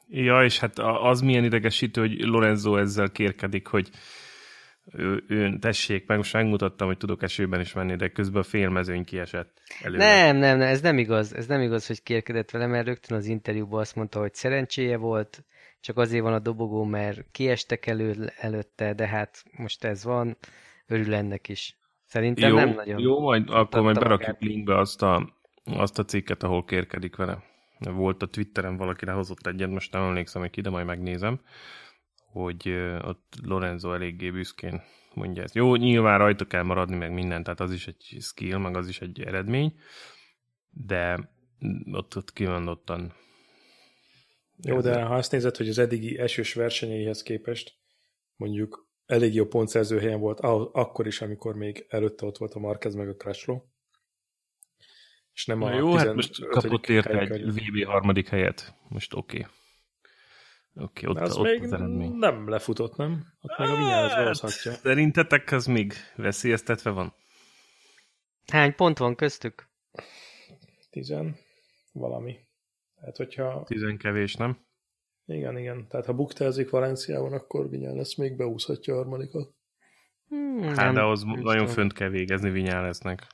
Ja, 0.08 0.44
és 0.44 0.58
hát 0.58 0.78
az 0.78 1.20
milyen 1.20 1.44
idegesítő, 1.44 2.00
hogy 2.00 2.20
Lorenzo 2.20 2.76
ezzel 2.76 3.10
kérkedik, 3.10 3.66
hogy 3.66 3.90
ő, 4.92 5.24
ő 5.28 5.58
tessék, 5.58 6.06
meg 6.06 6.16
most 6.16 6.32
megmutattam, 6.32 6.86
hogy 6.86 6.96
tudok 6.96 7.22
esőben 7.22 7.60
is 7.60 7.72
menni, 7.72 7.96
de 7.96 8.08
közben 8.08 8.40
a 8.40 8.44
félmezőny 8.44 9.04
kiesett 9.04 9.62
előre. 9.82 10.04
Nem, 10.04 10.36
nem, 10.36 10.58
nem, 10.58 10.68
ez 10.68 10.80
nem 10.80 10.98
igaz. 10.98 11.34
Ez 11.34 11.46
nem 11.46 11.60
igaz, 11.60 11.86
hogy 11.86 12.02
kérkedett 12.02 12.50
vele, 12.50 12.66
mert 12.66 12.86
rögtön 12.86 13.16
az 13.16 13.26
interjúban 13.26 13.80
azt 13.80 13.94
mondta, 13.94 14.20
hogy 14.20 14.34
szerencséje 14.34 14.96
volt, 14.96 15.44
csak 15.84 15.98
azért 15.98 16.22
van 16.22 16.32
a 16.32 16.38
dobogó, 16.38 16.84
mert 16.84 17.24
kiestek 17.30 17.86
elő, 17.86 18.32
előtte, 18.36 18.94
de 18.94 19.06
hát 19.06 19.44
most 19.56 19.84
ez 19.84 20.04
van, 20.04 20.36
örül 20.86 21.14
ennek 21.14 21.48
is. 21.48 21.78
Szerintem 22.04 22.48
jó, 22.48 22.56
nem 22.56 22.74
nagyon. 22.74 23.00
Jó, 23.00 23.20
majd, 23.20 23.50
akkor 23.50 23.82
majd 23.82 23.98
berakjuk 23.98 24.40
linkbe 24.40 24.78
azt 24.78 25.02
a, 25.02 25.34
azt 25.64 25.98
a 25.98 26.04
cikket, 26.04 26.42
ahol 26.42 26.64
kérkedik 26.64 27.16
vele. 27.16 27.42
Volt 27.78 28.22
a 28.22 28.26
Twitteren 28.26 28.76
valaki 28.76 29.04
lehozott 29.04 29.46
egyet, 29.46 29.70
most 29.70 29.92
nem 29.92 30.02
emlékszem, 30.02 30.40
hogy 30.40 30.50
ki, 30.50 30.60
de 30.60 30.70
majd 30.70 30.86
megnézem, 30.86 31.40
hogy 32.32 32.68
ott 33.02 33.34
Lorenzo 33.42 33.92
eléggé 33.92 34.30
büszkén 34.30 34.82
mondja 35.14 35.42
ezt. 35.42 35.54
Jó, 35.54 35.76
nyilván 35.76 36.18
rajta 36.18 36.44
kell 36.44 36.62
maradni, 36.62 36.96
meg 36.96 37.12
minden, 37.12 37.42
tehát 37.42 37.60
az 37.60 37.72
is 37.72 37.86
egy 37.86 38.16
skill, 38.20 38.58
meg 38.58 38.76
az 38.76 38.88
is 38.88 39.00
egy 39.00 39.20
eredmény, 39.20 39.74
de 40.70 41.30
ott, 41.92 42.16
ott 42.16 42.32
kimondottan 42.32 43.12
Jó, 44.62 44.80
de 44.80 45.02
ha 45.02 45.14
azt 45.14 45.32
nézed, 45.32 45.56
hogy 45.56 45.68
az 45.68 45.78
eddigi 45.78 46.18
esős 46.18 46.54
versenyeihez 46.54 47.22
képest 47.22 47.76
mondjuk 48.36 48.88
elég 49.06 49.34
jó 49.34 49.46
pontszerző 49.46 49.98
helyen 49.98 50.20
volt, 50.20 50.40
akkor 50.72 51.06
is, 51.06 51.20
amikor 51.20 51.54
még 51.54 51.86
előtte 51.88 52.26
ott 52.26 52.38
volt 52.38 52.54
a 52.54 52.58
Marquez 52.58 52.94
meg 52.94 53.08
a 53.08 53.14
Crutchlow. 53.14 53.60
És 55.32 55.46
nem 55.46 55.58
Na 55.58 55.66
a 55.66 55.74
jó, 55.74 55.94
hát 55.94 56.14
most 56.14 56.32
15. 56.32 56.54
kapott 56.54 56.88
érte 56.88 57.18
egy. 57.18 57.52
VB 57.52 57.84
harmadik 57.84 58.28
helyet. 58.28 58.74
Most 58.88 59.14
oké. 59.14 59.38
Okay. 59.38 59.50
Oké, 60.76 61.06
okay, 61.06 61.22
ott, 61.22 61.28
az 61.28 61.36
ott 61.36 61.44
még 61.44 61.62
az 61.62 61.72
eredmény. 61.72 62.12
nem 62.12 62.48
lefutott, 62.48 62.96
nem? 62.96 63.26
Ott 63.40 63.58
meg 63.58 63.68
a 63.68 63.76
vinyázba 63.76 64.26
hozhatja. 64.26 64.72
Szerintetek 64.72 65.52
az 65.52 65.66
még 65.66 65.92
veszélyeztetve 66.16 66.90
van? 66.90 67.14
Hány 68.46 68.74
pont 68.74 68.98
van 68.98 69.14
köztük? 69.14 69.68
Tizen 70.90 71.36
valami. 71.92 72.43
Tehát, 73.04 73.18
hogyha... 73.18 73.64
Tizen 73.66 73.96
kevés, 73.96 74.34
nem? 74.34 74.66
Igen, 75.26 75.58
igen. 75.58 75.88
Tehát, 75.88 76.06
ha 76.06 76.12
buktázik 76.12 76.70
Valenciában, 76.70 77.32
akkor 77.32 77.68
Vinyán 77.68 77.94
lesz 77.94 78.14
még 78.14 78.36
beúszhatja 78.36 78.94
a 78.94 78.96
harmadikat. 78.96 79.54
Hmm, 80.28 80.62
Hát 80.62 80.94
de 80.94 81.02
az 81.02 81.22
nem 81.22 81.40
nagyon 81.40 81.58
tudom. 81.58 81.74
fönt 81.74 81.92
kell 81.92 82.08
végezni 82.08 82.50
Vinyán 82.50 82.82
lesznek. 82.82 83.26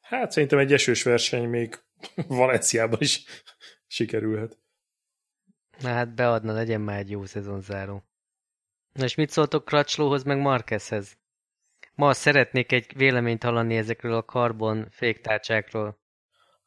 Hát 0.00 0.30
szerintem 0.30 0.58
egy 0.58 0.72
esős 0.72 1.02
verseny 1.02 1.48
még 1.48 1.74
Valenciában 2.28 3.00
is 3.00 3.24
sikerülhet. 3.86 4.58
Na 5.80 5.88
hát 5.88 6.14
beadna, 6.14 6.52
legyen 6.52 6.80
már 6.80 6.98
egy 6.98 7.10
jó 7.10 7.24
szezonzáró. 7.24 8.04
Na 8.92 9.04
és 9.04 9.14
mit 9.14 9.30
szóltok 9.30 9.64
Crutchlowhoz 9.64 10.22
meg 10.22 10.38
Marquezhez? 10.38 11.18
Ma 11.94 12.12
szeretnék 12.12 12.72
egy 12.72 12.96
véleményt 12.96 13.42
hallani 13.42 13.76
ezekről 13.76 14.14
a 14.14 14.24
karbon 14.24 14.86
féktárcsákról. 14.90 15.99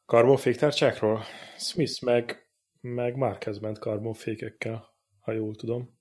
Karbonféktárcsákról? 0.06 1.22
Smith 1.58 2.02
meg, 2.02 2.48
meg 2.80 3.16
Marquez 3.16 3.58
ment 3.58 3.78
karbonfékekkel, 3.78 4.94
ha 5.20 5.32
jól 5.32 5.54
tudom. 5.54 5.98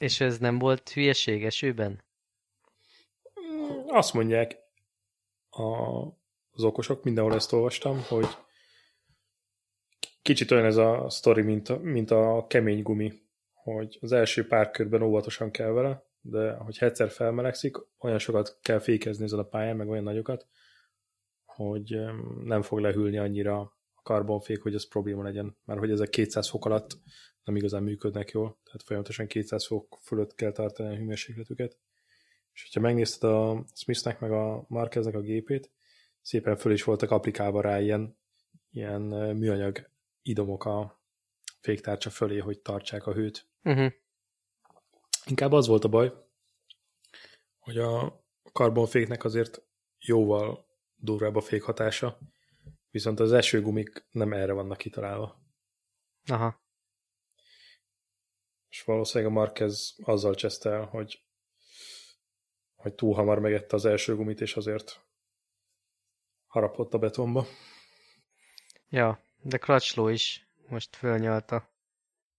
És 0.00 0.20
ez 0.20 0.38
nem 0.38 0.58
volt 0.58 0.90
hülyeség 0.90 1.44
esőben? 1.44 2.04
Azt 3.86 4.12
mondják 4.12 4.56
a, 5.50 5.62
az 6.50 6.62
okosok, 6.62 7.04
mindenhol 7.04 7.34
ezt 7.34 7.52
olvastam, 7.52 8.02
hogy 8.08 8.26
kicsit 10.22 10.50
olyan 10.50 10.64
ez 10.64 10.76
a 10.76 11.10
sztori, 11.10 11.42
mint 11.42 11.68
a, 11.68 11.78
mint 11.78 12.10
a 12.10 12.46
kemény 12.48 12.82
gumi, 12.82 13.12
hogy 13.52 13.98
az 14.00 14.12
első 14.12 14.46
pár 14.46 14.70
körben 14.70 15.02
óvatosan 15.02 15.50
kell 15.50 15.70
vele, 15.70 16.04
de 16.20 16.52
hogy 16.52 16.76
egyszer 16.80 17.10
felmelegszik, 17.10 17.76
olyan 17.98 18.18
sokat 18.18 18.58
kell 18.62 18.78
fékezni 18.78 19.24
ezen 19.24 19.38
a 19.38 19.48
pályán, 19.48 19.76
meg 19.76 19.88
olyan 19.88 20.04
nagyokat, 20.04 20.46
hogy 21.56 21.92
em, 21.92 22.42
nem 22.44 22.62
fog 22.62 22.78
lehűlni 22.78 23.18
annyira 23.18 23.60
a 23.94 24.02
karbonfék, 24.02 24.62
hogy 24.62 24.74
ez 24.74 24.88
probléma 24.88 25.22
legyen. 25.22 25.56
Mert 25.64 25.78
hogy 25.80 25.90
ezek 25.90 26.08
200 26.08 26.48
fok 26.48 26.64
alatt 26.64 26.98
nem 27.44 27.56
igazán 27.56 27.82
működnek 27.82 28.30
jól, 28.30 28.58
tehát 28.64 28.82
folyamatosan 28.82 29.26
200 29.26 29.66
fok 29.66 29.98
fölött 30.02 30.34
kell 30.34 30.52
tartani 30.52 30.94
a 30.94 30.96
hőmérsékletüket. 30.96 31.78
És 32.52 32.62
hogyha 32.62 32.80
megnézted 32.80 33.30
a 33.30 33.64
Smithnek 33.74 34.20
meg 34.20 34.32
a 34.32 34.64
Marqueznek 34.68 35.14
a 35.14 35.20
gépét, 35.20 35.70
szépen 36.22 36.56
föl 36.56 36.72
is 36.72 36.84
voltak 36.84 37.10
applikálva 37.10 37.60
rá 37.60 37.80
ilyen, 37.80 38.18
ilyen 38.70 39.00
műanyag 39.36 39.90
idomok 40.22 40.64
a 40.64 41.02
féktárcsa 41.60 42.10
fölé, 42.10 42.38
hogy 42.38 42.60
tartsák 42.60 43.06
a 43.06 43.12
hőt. 43.12 43.48
Uh-huh. 43.62 43.92
Inkább 45.26 45.52
az 45.52 45.66
volt 45.66 45.84
a 45.84 45.88
baj, 45.88 46.12
hogy 47.58 47.78
a 47.78 48.24
karbonféknek 48.52 49.24
azért 49.24 49.62
jóval 49.98 50.65
durvább 50.96 51.36
a 51.36 51.40
fékhatása, 51.40 52.18
viszont 52.90 53.20
az 53.20 53.32
esőgumik 53.32 54.06
nem 54.10 54.32
erre 54.32 54.52
vannak 54.52 54.78
kitalálva. 54.78 55.40
Aha. 56.26 56.64
És 58.68 58.82
valószínűleg 58.82 59.32
a 59.32 59.34
Marquez 59.34 59.94
azzal 60.02 60.34
cseszte 60.34 60.70
el, 60.70 60.84
hogy, 60.84 61.24
hogy 62.74 62.94
túl 62.94 63.14
hamar 63.14 63.38
megette 63.38 63.76
az 63.76 63.84
első 63.84 64.16
gumit, 64.16 64.40
és 64.40 64.56
azért 64.56 65.06
harapott 66.46 66.94
a 66.94 66.98
betonba. 66.98 67.46
Ja, 68.88 69.24
de 69.42 69.58
Crutchlow 69.58 70.08
is 70.08 70.48
most 70.68 70.96
fölnyalta. 70.96 71.75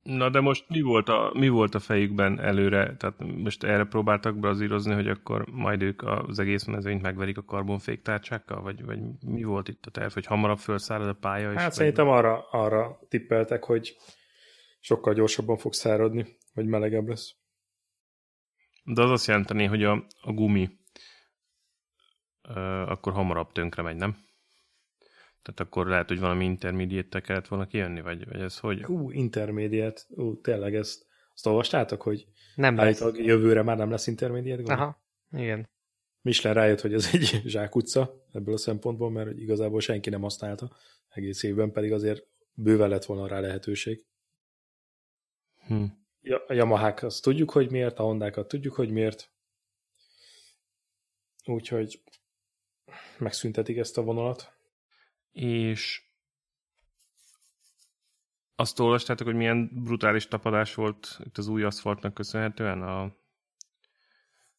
Na 0.07 0.29
de 0.29 0.39
most 0.39 0.65
mi 0.69 0.81
volt, 0.81 1.09
a, 1.09 1.31
mi 1.33 1.47
volt 1.49 1.75
a 1.75 1.79
fejükben 1.79 2.39
előre? 2.39 2.95
Tehát 2.95 3.19
most 3.19 3.63
erre 3.63 3.83
próbáltak 3.83 4.39
brazírozni, 4.39 4.93
hogy 4.93 5.07
akkor 5.07 5.45
majd 5.51 5.81
ők 5.81 6.01
az 6.03 6.39
egész 6.39 6.63
mezőnyt 6.65 7.01
megverik 7.01 7.37
a 7.37 7.43
karbonféktárcsákkal? 7.43 8.61
Vagy, 8.61 8.85
vagy 8.85 8.99
mi 9.25 9.43
volt 9.43 9.67
itt 9.67 9.85
a 9.85 9.91
terv, 9.91 10.13
hogy 10.13 10.25
hamarabb 10.25 10.57
felszárad 10.57 11.07
a 11.07 11.13
pálya? 11.13 11.49
és 11.51 11.55
Hát 11.57 11.63
vagy- 11.65 11.73
szerintem 11.73 12.07
arra, 12.07 12.49
arra 12.49 12.99
tippeltek, 13.09 13.63
hogy 13.63 13.95
sokkal 14.79 15.13
gyorsabban 15.13 15.57
fog 15.57 15.73
száradni, 15.73 16.25
vagy 16.53 16.65
melegebb 16.65 17.07
lesz. 17.07 17.35
De 18.83 19.01
az 19.01 19.09
azt 19.09 19.27
jelenteni, 19.27 19.65
hogy 19.65 19.83
a, 19.83 20.05
a 20.21 20.31
gumi 20.31 20.69
ö, 22.41 22.59
akkor 22.81 23.13
hamarabb 23.13 23.51
tönkre 23.51 23.81
megy, 23.81 23.95
nem? 23.95 24.17
Tehát 25.47 25.59
akkor 25.71 25.87
lehet, 25.87 26.07
hogy 26.07 26.19
valami 26.19 26.45
intermediate 26.45 27.21
kellett 27.21 27.47
volna 27.47 27.67
kijönni, 27.67 28.01
vagy, 28.01 28.25
vagy 28.25 28.41
ez 28.41 28.59
hogy? 28.59 28.83
Ú, 28.85 29.11
intermédiát, 29.11 30.07
ú, 30.09 30.41
tényleg 30.41 30.75
ezt, 30.75 31.05
azt 31.33 31.45
olvastátok, 31.45 32.01
hogy 32.01 32.27
Nem 32.55 32.75
lesz. 32.75 33.03
jövőre 33.13 33.61
már 33.61 33.77
nem 33.77 33.89
lesz 33.89 34.07
intermédiát? 34.07 34.69
Aha, 34.69 35.01
igen. 35.31 35.69
Michelin 36.21 36.57
rájött, 36.57 36.81
hogy 36.81 36.93
ez 36.93 37.09
egy 37.13 37.41
zsákutca 37.45 38.25
ebből 38.31 38.53
a 38.53 38.57
szempontból, 38.57 39.11
mert 39.11 39.37
igazából 39.37 39.79
senki 39.79 40.09
nem 40.09 40.21
használta 40.21 40.75
egész 41.09 41.43
évben, 41.43 41.71
pedig 41.71 41.91
azért 41.91 42.27
bőven 42.53 42.89
lett 42.89 43.05
volna 43.05 43.27
rá 43.27 43.39
lehetőség. 43.39 44.05
Hm. 45.67 45.83
Ja- 46.21 46.45
A 46.47 46.53
Yamahák 46.53 47.03
azt 47.03 47.23
tudjuk, 47.23 47.51
hogy 47.51 47.71
miért, 47.71 47.99
a 47.99 48.03
Hondákat 48.03 48.47
tudjuk, 48.47 48.73
hogy 48.73 48.91
miért. 48.91 49.31
Úgyhogy 51.45 52.01
megszüntetik 53.17 53.77
ezt 53.77 53.97
a 53.97 54.01
vonalat. 54.03 54.56
És 55.37 56.01
azt 58.55 58.79
olvastátok, 58.79 59.27
hogy 59.27 59.35
milyen 59.35 59.69
brutális 59.83 60.27
tapadás 60.27 60.75
volt 60.75 61.19
itt 61.23 61.37
az 61.37 61.47
új 61.47 61.63
aszfaltnak 61.63 62.13
köszönhetően 62.13 62.81
a 62.81 63.15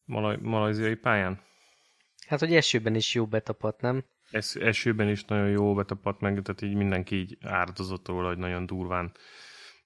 malaj, 0.03 0.37
malajziai 0.41 0.95
pályán? 0.95 1.41
Hát, 2.27 2.39
hogy 2.39 2.55
esőben 2.55 2.95
is 2.95 3.13
jó 3.13 3.27
betapadt, 3.27 3.81
nem? 3.81 4.05
Es, 4.31 4.55
esőben 4.55 5.09
is 5.09 5.25
nagyon 5.25 5.49
jó 5.49 5.73
betapadt 5.73 6.19
meg, 6.19 6.41
tehát 6.41 6.61
így 6.61 6.75
mindenki 6.75 7.15
így 7.15 7.37
áldozott 7.41 8.07
róla, 8.07 8.27
hogy 8.27 8.37
nagyon 8.37 8.65
durván 8.65 9.11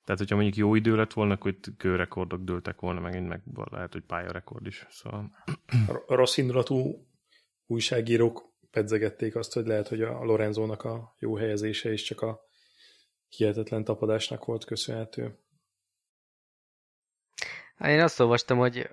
Tehát, 0.03 0.19
hogyha 0.19 0.35
mondjuk 0.35 0.55
jó 0.55 0.75
idő 0.75 0.95
lett 0.95 1.13
volna, 1.13 1.33
akkor 1.33 1.51
itt 1.51 1.77
kőrekordok 1.77 2.43
dőltek 2.43 2.79
volna 2.79 2.99
megint, 2.99 3.27
meg 3.27 3.41
lehet, 3.53 3.93
hogy 3.93 4.03
pályarekord 4.03 4.65
is. 4.65 4.85
Szóval... 4.89 5.31
Rossz 6.07 6.37
indulatú 6.37 7.07
újságírók 7.65 8.52
pedzegették 8.73 9.35
azt, 9.35 9.53
hogy 9.53 9.65
lehet, 9.65 9.87
hogy 9.87 10.01
a 10.01 10.23
Lorenzónak 10.23 10.83
a 10.83 11.15
jó 11.19 11.35
helyezése 11.35 11.91
is 11.91 12.03
csak 12.03 12.21
a 12.21 12.47
hihetetlen 13.27 13.83
tapadásnak 13.83 14.45
volt 14.45 14.65
köszönhető. 14.65 15.37
Hát 17.75 17.89
én 17.89 18.01
azt 18.01 18.19
olvastam, 18.19 18.57
hogy, 18.57 18.89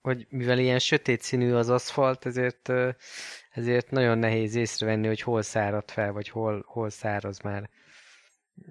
hogy 0.00 0.26
mivel 0.28 0.58
ilyen 0.58 0.78
sötét 0.78 1.20
színű 1.20 1.52
az 1.52 1.68
aszfalt, 1.68 2.26
ezért, 2.26 2.70
ezért 3.50 3.90
nagyon 3.90 4.18
nehéz 4.18 4.54
észrevenni, 4.54 5.06
hogy 5.06 5.20
hol 5.20 5.42
szárad 5.42 5.90
fel, 5.90 6.12
vagy 6.12 6.28
hol, 6.28 6.64
hol 6.66 6.90
száraz 6.90 7.40
már, 7.40 7.70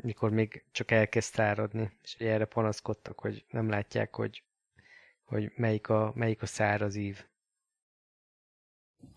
mikor 0.02 0.32
még 0.32 0.66
csak 0.72 0.92
elkezd 0.92 1.34
száradni. 1.34 1.98
És 2.04 2.16
erre 2.16 2.46
panaszkodtak, 2.46 3.20
hogy 3.20 3.46
nem 3.50 3.70
látják, 3.70 4.16
hogy, 4.16 4.44
hogy 5.24 5.52
melyik, 5.56 5.90
a, 5.90 6.12
melyik 6.16 6.42
a 6.42 6.46
száraz 6.46 6.96
ív. 6.96 7.26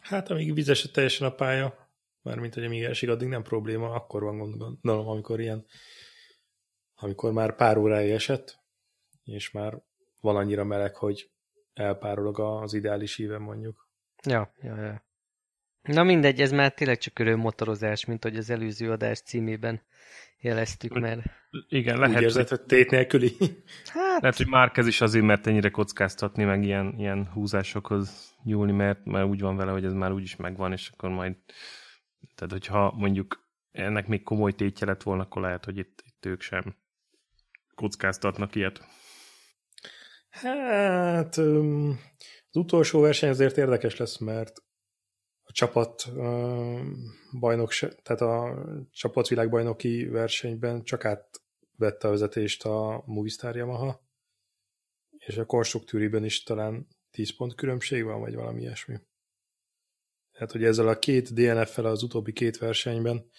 Hát 0.01 0.31
amíg 0.31 0.55
vizesett 0.55 0.93
teljesen 0.93 1.27
a 1.27 1.35
pálya, 1.35 1.89
mármint 2.23 2.55
hogy 2.55 2.65
amíg 2.65 2.83
elsik, 2.83 3.09
addig 3.09 3.29
nem 3.29 3.43
probléma, 3.43 3.91
akkor 3.91 4.23
van 4.23 4.37
gondolom, 4.39 5.09
amikor 5.09 5.41
ilyen, 5.41 5.67
amikor 6.95 7.33
már 7.33 7.57
pár 7.57 7.77
órája 7.77 8.15
esett, 8.15 8.59
és 9.25 9.51
már 9.51 9.83
van 10.21 10.37
annyira 10.37 10.65
meleg, 10.65 10.95
hogy 10.95 11.31
elpárolog 11.73 12.41
az 12.41 12.75
ideális 12.75 13.19
íven 13.19 13.41
mondjuk. 13.41 13.89
Ja, 14.23 14.53
ja, 14.61 14.77
ja. 14.77 15.06
Na 15.87 16.03
mindegy, 16.03 16.41
ez 16.41 16.53
már 16.53 16.73
tényleg 16.73 16.99
csak 16.99 17.19
öröm 17.19 17.39
motorozás, 17.39 18.05
mint 18.05 18.23
hogy 18.23 18.37
az 18.37 18.51
előző 18.51 18.91
adás 18.91 19.21
címében 19.21 19.81
jeleztük, 20.41 20.99
mert... 20.99 21.21
Igen, 21.69 21.99
lehet. 21.99 22.17
Úgy 22.17 22.23
érzed, 22.23 22.49
hogy 22.49 22.61
tét 22.61 22.91
nélküli. 22.91 23.37
Hát... 23.87 24.21
Lehet, 24.21 24.37
hogy 24.37 24.47
Márkez 24.47 24.87
is 24.87 25.01
azért, 25.01 25.25
mert 25.25 25.47
ennyire 25.47 25.71
kockáztatni, 25.71 26.45
meg 26.45 26.65
ilyen, 26.65 26.95
ilyen 26.99 27.31
húzásokhoz 27.33 28.35
nyúlni, 28.43 28.73
mert, 28.73 29.05
mert 29.05 29.27
úgy 29.27 29.41
van 29.41 29.57
vele, 29.57 29.71
hogy 29.71 29.85
ez 29.85 29.93
már 29.93 30.13
úgyis 30.13 30.37
megvan, 30.37 30.73
és 30.73 30.91
akkor 30.93 31.11
majd... 31.11 31.35
Tehát, 32.35 32.53
hogyha 32.53 32.95
mondjuk 32.97 33.45
ennek 33.73 34.07
még 34.07 34.23
komoly 34.23 34.53
tétje 34.53 34.87
lett 34.87 35.03
volna, 35.03 35.23
akkor 35.23 35.43
lehet, 35.43 35.65
hogy 35.65 35.79
itt, 35.79 36.03
itt 36.07 36.27
ők 36.27 36.41
sem 36.41 36.77
kockáztatnak 37.75 38.55
ilyet. 38.55 38.81
Hát 40.31 41.37
az 41.37 42.57
utolsó 42.57 43.01
verseny 43.01 43.29
azért 43.29 43.57
érdekes 43.57 43.97
lesz, 43.97 44.19
mert 44.19 44.63
a 45.49 45.53
csapat 45.53 46.13
bajnok, 47.39 47.73
tehát 48.03 48.21
a 48.21 48.65
csapatvilágbajnoki 48.91 50.05
versenyben 50.05 50.83
csak 50.83 51.05
átvette 51.05 52.09
a 52.09 52.11
vezetést 52.11 52.65
a 52.65 53.03
Movistar 53.07 53.57
Yamaha, 53.57 54.05
és 55.19 55.37
a 55.37 55.47
konstruktúriben 55.47 56.25
is 56.25 56.43
talán 56.43 56.87
10 57.11 57.37
pont 57.37 57.55
különbség 57.55 58.05
van, 58.05 58.21
vagy 58.21 58.35
valami 58.35 58.61
ilyesmi. 58.61 58.97
Tehát, 60.33 60.53
hogy 60.53 60.65
ezzel 60.65 60.89
a 60.89 60.99
két 60.99 61.35
DNF-fel 61.35 61.85
az 61.85 62.03
utóbbi 62.03 62.33
két 62.33 62.59
versenyben 62.59 63.31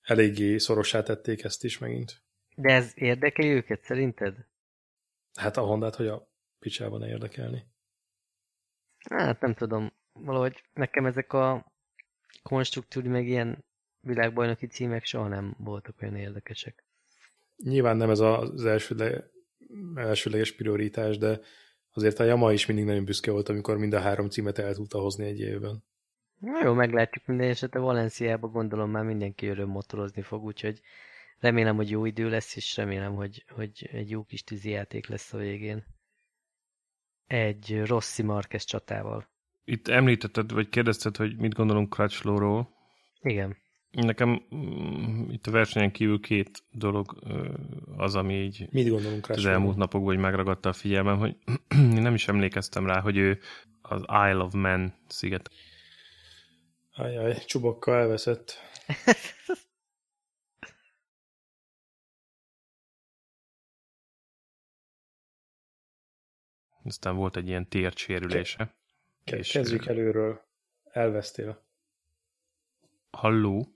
eléggé 0.00 0.58
szorossá 0.58 1.02
tették 1.02 1.44
ezt 1.44 1.64
is 1.64 1.78
megint. 1.78 2.22
De 2.56 2.72
ez 2.72 2.92
érdekli 2.94 3.46
őket 3.46 3.82
szerinted? 3.82 4.46
Hát 5.34 5.56
a 5.56 5.62
Hondát, 5.62 5.94
hogy 5.94 6.06
a 6.06 6.30
picsában 6.58 7.02
érdekelni. 7.02 7.66
Hát 8.98 9.40
nem 9.40 9.54
tudom, 9.54 9.92
valahogy 10.24 10.62
nekem 10.72 11.06
ezek 11.06 11.32
a 11.32 11.72
konstruktúri 12.42 13.08
meg 13.08 13.26
ilyen 13.26 13.64
világbajnoki 14.00 14.66
címek 14.66 15.04
soha 15.04 15.28
nem 15.28 15.54
voltak 15.58 16.02
olyan 16.02 16.16
érdekesek. 16.16 16.84
Nyilván 17.56 17.96
nem 17.96 18.10
ez 18.10 18.20
az 18.20 18.64
első 18.64 18.94
le, 18.94 19.30
elsőleges 19.94 20.52
prioritás, 20.52 21.18
de 21.18 21.40
azért 21.92 22.18
a 22.18 22.24
Yama 22.24 22.52
is 22.52 22.66
mindig 22.66 22.84
nagyon 22.84 23.04
büszke 23.04 23.30
volt, 23.30 23.48
amikor 23.48 23.76
mind 23.76 23.92
a 23.92 24.00
három 24.00 24.28
címet 24.28 24.58
el 24.58 24.74
tudta 24.74 24.98
hozni 24.98 25.26
egy 25.26 25.40
évben. 25.40 25.84
Na 26.38 26.62
jó, 26.64 26.72
meglátjuk 26.72 27.26
minden 27.26 27.48
esetre 27.48 27.80
Valenciába 27.80 28.48
gondolom 28.48 28.90
már 28.90 29.04
mindenki 29.04 29.46
öröm 29.46 29.68
motorozni 29.68 30.22
fog, 30.22 30.44
úgyhogy 30.44 30.80
remélem, 31.38 31.76
hogy 31.76 31.90
jó 31.90 32.04
idő 32.04 32.28
lesz, 32.28 32.56
és 32.56 32.76
remélem, 32.76 33.14
hogy, 33.14 33.44
hogy 33.48 33.88
egy 33.92 34.10
jó 34.10 34.24
kis 34.24 34.42
tűzijáték 34.42 35.06
lesz 35.06 35.32
a 35.32 35.38
végén. 35.38 35.84
Egy 37.26 37.82
Rossi 37.84 38.22
Marquez 38.22 38.64
csatával. 38.64 39.28
Itt 39.70 39.88
említetted, 39.88 40.52
vagy 40.52 40.68
kérdezted, 40.68 41.16
hogy 41.16 41.36
mit 41.36 41.54
gondolunk 41.54 41.94
Crutchlowról. 41.94 42.68
Igen. 43.20 43.56
Nekem 43.90 44.42
mm, 44.54 45.30
itt 45.30 45.46
a 45.46 45.50
versenyen 45.50 45.92
kívül 45.92 46.20
két 46.20 46.64
dolog 46.70 47.18
az, 47.96 48.14
ami 48.14 48.34
így 48.34 48.68
mit 48.70 48.88
gondolunk 48.88 49.28
az 49.28 49.46
elmúlt 49.46 49.76
napokban 49.76 50.14
hogy 50.14 50.22
megragadta 50.22 50.68
a 50.68 50.72
figyelmem, 50.72 51.18
hogy 51.18 51.36
én 51.96 52.02
nem 52.02 52.14
is 52.14 52.28
emlékeztem 52.28 52.86
rá, 52.86 53.00
hogy 53.00 53.16
ő 53.16 53.38
az 53.82 54.00
Isle 54.00 54.42
of 54.42 54.52
Man 54.52 54.94
sziget. 55.06 55.50
Ajaj, 56.92 57.36
csubokkal 57.46 57.94
elveszett. 57.94 58.56
Aztán 66.84 67.16
volt 67.16 67.36
egy 67.36 67.48
ilyen 67.48 67.68
tércsérülése. 67.68 68.77
Ke- 69.30 69.46
kezdjük 69.46 69.86
előről. 69.86 70.46
Elvesztél. 70.84 71.62
Halló? 73.10 73.66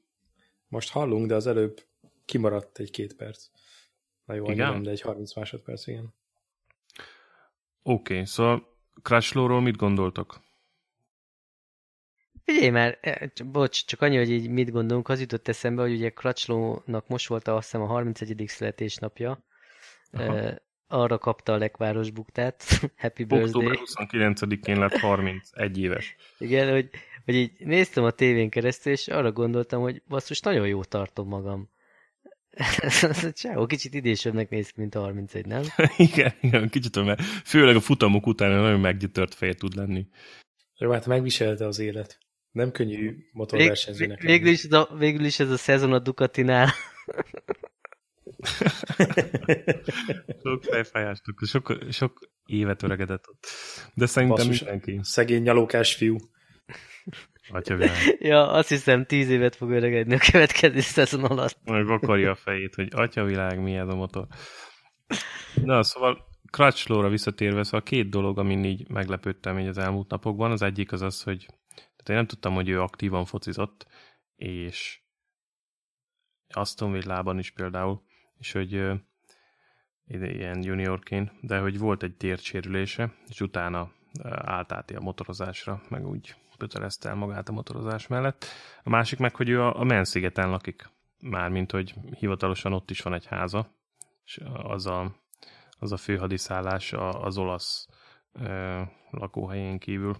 Most 0.68 0.90
hallunk, 0.90 1.26
de 1.26 1.34
az 1.34 1.46
előbb 1.46 1.86
kimaradt 2.24 2.78
egy-két 2.78 3.16
perc. 3.16 3.46
Na 4.24 4.34
jó, 4.34 4.50
igen? 4.50 4.72
nem, 4.72 4.82
de 4.82 4.90
egy 4.90 5.00
30 5.00 5.34
másodperc, 5.34 5.86
igen. 5.86 6.14
Oké, 7.82 8.12
okay, 8.12 8.26
szóval 8.26 8.76
Crashlow-ról 9.02 9.60
mit 9.60 9.76
gondoltok? 9.76 10.40
Figyelj 12.44 12.70
már, 12.70 12.98
e, 13.00 13.32
bocs, 13.44 13.84
csak 13.84 14.00
annyi, 14.00 14.16
hogy 14.16 14.30
így 14.30 14.48
mit 14.48 14.70
gondolunk, 14.70 15.08
az 15.08 15.20
jutott 15.20 15.48
eszembe, 15.48 15.82
hogy 15.82 15.92
ugye 15.92 16.10
Crutchlow-nak 16.10 17.08
most 17.08 17.26
volt 17.26 17.48
azt 17.48 17.64
hiszem 17.64 17.82
a 17.82 17.86
31. 17.86 18.44
születésnapja, 18.46 19.44
Aha 20.12 20.60
arra 20.92 21.18
kapta 21.18 21.52
a 21.52 21.56
lekváros 21.56 22.10
buktát. 22.10 22.64
Happy 22.96 23.24
birthday. 23.24 23.66
Október 23.66 23.78
29-én 23.84 24.78
lett 24.78 24.96
31 24.96 25.78
éves. 25.78 26.16
Igen, 26.38 26.70
hogy, 26.70 26.90
hogy 27.24 27.34
így 27.34 27.52
néztem 27.58 28.04
a 28.04 28.10
tévén 28.10 28.50
keresztül, 28.50 28.92
és 28.92 29.08
arra 29.08 29.32
gondoltam, 29.32 29.80
hogy 29.80 30.02
basszus, 30.08 30.40
nagyon 30.40 30.66
jó 30.66 30.84
tartom 30.84 31.28
magam. 31.28 31.70
Csáó, 33.32 33.66
kicsit 33.66 33.94
idésebbnek 33.94 34.48
néz 34.48 34.70
ki, 34.70 34.80
mint 34.80 34.94
a 34.94 35.00
31, 35.00 35.46
nem? 35.46 35.62
igen, 35.96 36.32
igen, 36.40 36.68
kicsit, 36.68 37.04
mert 37.04 37.22
főleg 37.22 37.76
a 37.76 37.80
futamok 37.80 38.26
után 38.26 38.50
nagyon 38.50 38.80
meggyötört 38.80 39.34
feje 39.34 39.54
tud 39.54 39.74
lenni. 39.74 40.06
Jó, 40.78 40.90
hát 40.90 41.06
megviselte 41.06 41.66
az 41.66 41.78
élet. 41.78 42.18
Nem 42.50 42.70
könnyű 42.70 43.16
motorversenyzőnek. 43.32 44.20
Vég, 44.20 44.30
végül, 44.30 44.52
is, 44.52 44.66
végül 44.98 45.24
is 45.24 45.40
ez 45.40 45.50
a 45.50 45.56
szezon 45.56 45.92
a 45.92 45.98
Ducatinál 45.98 46.68
sok 50.42 50.62
fejfájástok, 50.62 51.40
sok, 51.46 51.78
sok 51.90 52.18
évet 52.46 52.82
öregedett 52.82 53.28
ott. 53.28 53.46
De 53.94 54.06
szerintem 54.06 54.38
Basszus, 54.38 54.60
mindenki. 54.60 55.00
Szegény 55.02 55.42
nyalókás 55.42 55.94
fiú. 55.94 56.16
Atya 57.50 57.76
Ja, 58.18 58.50
azt 58.50 58.68
hiszem 58.68 59.04
tíz 59.04 59.28
évet 59.28 59.56
fog 59.56 59.70
öregedni 59.70 60.14
a 60.14 60.30
következő 60.30 60.80
szezon 60.80 61.24
alatt. 61.24 61.58
Meg 61.64 61.88
akarja 61.88 62.30
a 62.30 62.34
fejét, 62.34 62.74
hogy 62.74 62.88
atya 62.90 63.24
világ, 63.24 63.62
mi 63.62 63.76
ez 63.76 63.88
a 63.88 63.94
motor. 63.94 64.26
Na, 65.54 65.82
szóval 65.82 66.28
Crutchlowra 66.50 67.08
visszatérve, 67.08 67.62
szóval 67.62 67.82
két 67.82 68.10
dolog, 68.10 68.38
amin 68.38 68.64
így 68.64 68.88
meglepődtem 68.88 69.58
így 69.58 69.66
az 69.66 69.78
elmúlt 69.78 70.10
napokban. 70.10 70.50
Az 70.50 70.62
egyik 70.62 70.92
az 70.92 71.02
az, 71.02 71.22
hogy 71.22 71.46
tehát 71.74 72.08
én 72.08 72.16
nem 72.16 72.26
tudtam, 72.26 72.54
hogy 72.54 72.68
ő 72.68 72.80
aktívan 72.80 73.24
focizott, 73.24 73.86
és 74.36 75.00
Aston 76.48 76.92
Villában 76.92 77.38
is 77.38 77.50
például, 77.50 78.02
és 78.42 78.52
hogy 78.52 78.72
ilyen 80.08 80.62
juniorként, 80.62 81.30
de 81.40 81.58
hogy 81.58 81.78
volt 81.78 82.02
egy 82.02 82.16
térdsérülése, 82.16 83.14
és 83.28 83.40
utána 83.40 83.92
állt 84.22 84.72
át 84.72 84.90
a 84.90 85.00
motorozásra, 85.00 85.82
meg 85.88 86.06
úgy 86.06 86.34
kötelezte 86.58 87.08
el 87.08 87.14
magát 87.14 87.48
a 87.48 87.52
motorozás 87.52 88.06
mellett. 88.06 88.44
A 88.82 88.90
másik 88.90 89.18
meg, 89.18 89.36
hogy 89.36 89.48
ő 89.48 89.62
a, 89.62 89.80
a 89.80 89.84
Menszigeten 89.84 90.50
lakik, 90.50 90.90
mármint, 91.20 91.70
hogy 91.70 91.94
hivatalosan 92.18 92.72
ott 92.72 92.90
is 92.90 93.00
van 93.00 93.14
egy 93.14 93.26
háza, 93.26 93.74
és 94.24 94.40
az 94.62 94.86
a, 94.86 95.16
az 95.78 95.92
a 95.92 95.96
főhadiszállás 95.96 96.92
az 96.92 97.38
olasz 97.38 97.88
ö, 98.32 98.80
lakóhelyén 99.10 99.78
kívül. 99.78 100.16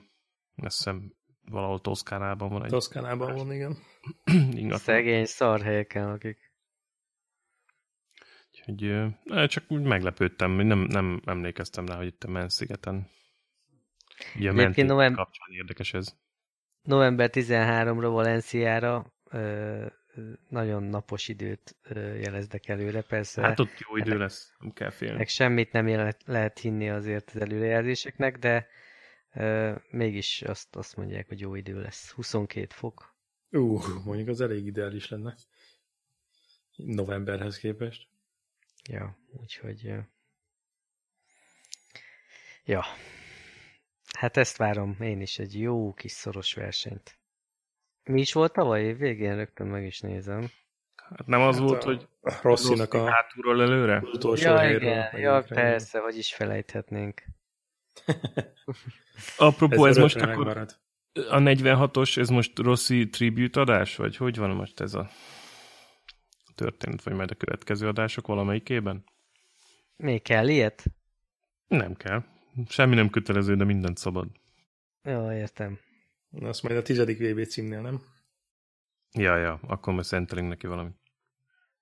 Azt 0.56 0.76
hiszem 0.76 1.12
valahol 1.50 1.80
Toszkánában 1.80 2.48
van 2.48 2.64
egy... 2.64 2.70
Toszkánában 2.70 3.34
van, 3.34 3.52
igen. 3.52 3.76
Szegény 4.78 5.24
szar 5.24 5.60
helyeken 5.60 6.08
lakik. 6.08 6.41
Úgyhogy 8.66 9.48
csak 9.48 9.64
úgy 9.68 9.82
meglepődtem, 9.82 10.50
nem, 10.50 10.78
nem 10.78 11.20
emlékeztem 11.24 11.86
rá, 11.86 11.96
hogy 11.96 12.06
itt 12.06 12.24
a 12.24 12.28
Menszigeten. 12.30 13.08
Ugye 14.36 14.50
a 14.50 14.52
Mentik 14.52 14.84
november... 14.84 15.24
kapcsán 15.24 15.48
érdekes 15.50 15.94
ez. 15.94 16.16
November 16.82 17.30
13-ra 17.32 18.08
Valenciára 18.12 19.12
nagyon 20.48 20.82
napos 20.82 21.28
időt 21.28 21.76
jeleznek 21.94 22.68
előre, 22.68 23.02
persze. 23.02 23.42
Hát 23.42 23.60
ott 23.60 23.78
jó 23.78 23.96
idő 23.96 24.18
lesz, 24.18 24.54
nem 24.58 24.72
kell 24.72 24.90
félni. 24.90 25.16
Meg 25.16 25.28
semmit 25.28 25.72
nem 25.72 25.86
lehet, 25.86 26.22
lehet 26.26 26.58
hinni 26.58 26.90
azért 26.90 27.30
az 27.34 27.40
előrejelzéseknek, 27.40 28.38
de 28.38 28.66
uh, 29.34 29.76
mégis 29.90 30.42
azt, 30.42 30.76
azt 30.76 30.96
mondják, 30.96 31.28
hogy 31.28 31.40
jó 31.40 31.54
idő 31.54 31.80
lesz. 31.80 32.10
22 32.10 32.66
fok. 32.68 33.14
Ú, 33.50 33.74
uh, 33.74 34.04
mondjuk 34.04 34.28
az 34.28 34.40
elég 34.40 34.66
ideális 34.66 35.08
lenne. 35.08 35.34
Novemberhez 36.76 37.58
képest. 37.58 38.11
Ja, 38.88 39.18
úgyhogy... 39.40 39.92
Ja. 42.64 42.84
Hát 44.18 44.36
ezt 44.36 44.56
várom 44.56 44.96
én 45.00 45.20
is, 45.20 45.38
egy 45.38 45.60
jó 45.60 45.92
kis 45.94 46.12
szoros 46.12 46.54
versenyt. 46.54 47.18
Mi 48.04 48.20
is 48.20 48.32
volt 48.32 48.52
tavaly 48.52 48.82
év 48.82 48.96
végén? 48.98 49.36
Rögtön 49.36 49.66
meg 49.66 49.84
is 49.84 50.00
nézem. 50.00 50.50
Hát 50.94 51.26
nem 51.26 51.40
az 51.40 51.58
hát 51.58 51.68
volt, 51.68 51.82
hogy 51.82 52.08
Rosszinak 52.42 52.94
a 52.94 53.10
hátulról 53.10 53.62
előre? 53.62 54.02
Utolsó 54.12 54.48
ja, 54.48 54.58
helyről, 54.58 54.80
igen. 54.80 55.20
Ja, 55.20 55.44
persze, 55.48 55.98
hogy 56.00 56.16
is 56.16 56.34
felejthetnénk. 56.34 57.22
Apropó, 59.36 59.84
ez, 59.84 59.96
ez 59.96 60.02
most 60.02 60.16
akkor 60.16 60.28
megmarad. 60.28 60.78
a 61.12 61.38
46-os, 61.38 62.18
ez 62.18 62.28
most 62.28 62.58
Rossi 62.58 63.08
tribute 63.08 63.60
adás, 63.60 63.96
vagy 63.96 64.16
hogy 64.16 64.36
van 64.36 64.50
most 64.50 64.80
ez 64.80 64.94
a 64.94 65.10
történet, 66.62 67.02
vagy 67.02 67.14
majd 67.14 67.30
a 67.30 67.34
következő 67.34 67.88
adások 67.88 68.26
valamelyikében? 68.26 69.04
Még 69.96 70.22
kell 70.22 70.48
ilyet? 70.48 70.84
Nem 71.68 71.94
kell. 71.94 72.24
Semmi 72.68 72.94
nem 72.94 73.10
kötelező, 73.10 73.56
de 73.56 73.64
mindent 73.64 73.98
szabad. 73.98 74.28
Jó, 75.02 75.32
értem. 75.32 75.78
Azt 76.40 76.62
majd 76.62 76.76
a 76.76 76.82
tizedik 76.82 77.18
VB 77.18 77.46
címnél, 77.46 77.80
nem? 77.80 78.02
Ja, 79.12 79.36
ja, 79.36 79.60
akkor 79.66 79.92
majd 79.92 80.04
szentelünk 80.04 80.48
neki 80.48 80.66
valamit. 80.66 80.96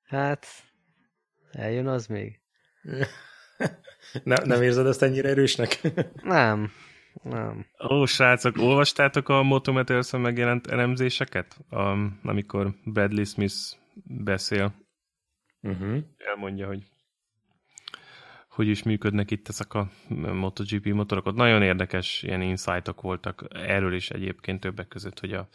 Hát, 0.03 0.47
eljön 1.53 1.87
az 1.87 2.07
még. 2.07 2.41
ne, 4.25 4.37
nem 4.45 4.63
érzed 4.63 4.87
ezt 4.87 5.03
ennyire 5.03 5.29
erősnek? 5.29 5.81
nem, 6.23 6.71
nem. 7.23 7.67
Ó, 7.91 8.05
srácok, 8.05 8.57
olvastátok 8.57 9.29
a 9.29 9.43
motometers 9.43 10.11
megjelent 10.11 10.67
elemzéseket? 10.67 11.57
Um, 11.71 12.21
amikor 12.23 12.75
Bradley 12.85 13.25
Smith 13.25 13.55
beszél. 14.05 14.75
Uh-huh. 15.61 15.99
Elmondja, 16.17 16.67
hogy 16.67 16.87
hogy 18.51 18.69
is 18.69 18.83
működnek 18.83 19.31
itt 19.31 19.49
ezek 19.49 19.75
a 19.75 19.91
MotoGP 20.09 20.87
motorok. 20.87 21.27
Ott 21.27 21.35
nagyon 21.35 21.63
érdekes 21.63 22.23
ilyen 22.23 22.41
insightok 22.41 23.01
voltak 23.01 23.45
erről 23.51 23.95
is 23.95 24.11
egyébként 24.11 24.61
többek 24.61 24.89
között, 24.89 25.21
hogy 25.21 25.33
a, 25.33 25.49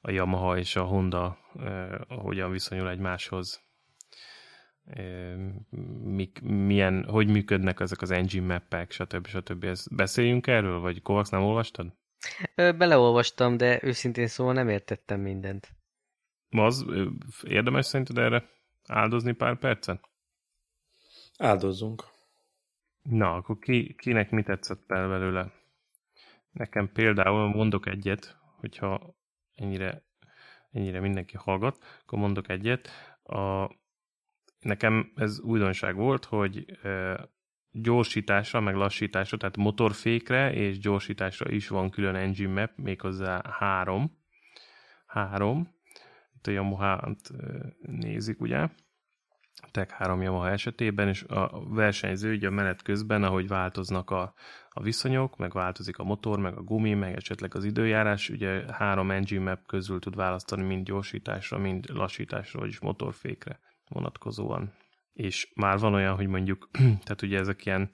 a 0.00 0.10
Yamaha 0.10 0.58
és 0.58 0.76
a 0.76 0.82
Honda 0.82 1.38
eh, 1.58 1.88
hogyan 2.08 2.50
viszonyul 2.50 2.88
egymáshoz. 2.88 3.60
Eh, 4.84 5.34
mik, 6.02 6.40
milyen, 6.42 7.04
hogy 7.04 7.28
működnek 7.28 7.80
ezek 7.80 8.02
az 8.02 8.10
engine 8.10 8.46
mappek, 8.46 8.90
stb. 8.90 9.26
stb. 9.26 9.64
Ezt 9.64 9.94
beszéljünk 9.94 10.46
erről, 10.46 10.80
vagy 10.80 11.02
Kovacs 11.02 11.30
nem 11.30 11.42
olvastad? 11.42 11.92
Beleolvastam, 12.54 13.56
de 13.56 13.78
őszintén 13.82 14.26
szóval 14.26 14.52
nem 14.52 14.68
értettem 14.68 15.20
mindent. 15.20 15.77
Az 16.50 16.86
érdemes 17.42 17.86
szerinted 17.86 18.18
erre 18.18 18.48
áldozni 18.86 19.32
pár 19.32 19.58
percet? 19.58 20.08
Áldozzunk. 21.38 22.04
Na, 23.02 23.34
akkor 23.34 23.58
ki, 23.58 23.94
kinek 23.94 24.30
mi 24.30 24.42
tetszett 24.42 24.90
el 24.90 25.08
belőle? 25.08 25.52
Nekem 26.50 26.92
például 26.92 27.48
mondok 27.48 27.86
egyet, 27.86 28.36
hogyha 28.56 29.14
ennyire, 29.54 30.02
ennyire 30.70 31.00
mindenki 31.00 31.36
hallgat, 31.36 31.78
akkor 32.02 32.18
mondok 32.18 32.48
egyet. 32.48 32.88
A, 33.22 33.70
nekem 34.60 35.12
ez 35.14 35.40
újdonság 35.40 35.94
volt, 35.94 36.24
hogy 36.24 36.78
e, 36.82 37.28
gyorsításra, 37.70 38.60
meg 38.60 38.74
lassításra, 38.74 39.36
tehát 39.36 39.56
motorfékre 39.56 40.52
és 40.52 40.78
gyorsításra 40.78 41.50
is 41.50 41.68
van 41.68 41.90
külön 41.90 42.14
engine 42.14 42.60
map, 42.60 42.70
méghozzá 42.76 43.42
három. 43.58 44.18
Három. 45.06 45.76
Itt 46.38 46.46
a 46.46 46.50
Yamaha-t 46.50 47.30
nézik, 47.80 48.40
ugye? 48.40 48.68
Tech 49.70 49.94
3 49.94 50.22
Yamaha 50.22 50.50
esetében, 50.50 51.08
és 51.08 51.22
a 51.22 51.68
versenyző 51.68 52.34
ugye 52.34 52.46
a 52.46 52.50
menet 52.50 52.82
közben, 52.82 53.22
ahogy 53.22 53.48
változnak 53.48 54.10
a, 54.10 54.34
a 54.70 54.82
viszonyok, 54.82 55.36
meg 55.36 55.52
változik 55.52 55.98
a 55.98 56.04
motor, 56.04 56.38
meg 56.38 56.56
a 56.56 56.62
gumi, 56.62 56.94
meg 56.94 57.16
esetleg 57.16 57.54
az 57.54 57.64
időjárás, 57.64 58.28
ugye 58.28 58.72
három 58.72 59.10
engine 59.10 59.42
map 59.42 59.66
közül 59.66 59.98
tud 59.98 60.16
választani 60.16 60.62
mind 60.62 60.86
gyorsításra, 60.86 61.58
mind 61.58 61.88
lassításra, 61.88 62.60
vagyis 62.60 62.80
motorfékre 62.80 63.60
vonatkozóan. 63.88 64.72
És 65.12 65.52
már 65.54 65.78
van 65.78 65.94
olyan, 65.94 66.14
hogy 66.14 66.26
mondjuk, 66.26 66.68
tehát 67.04 67.22
ugye 67.22 67.38
ezek 67.38 67.66
ilyen 67.66 67.90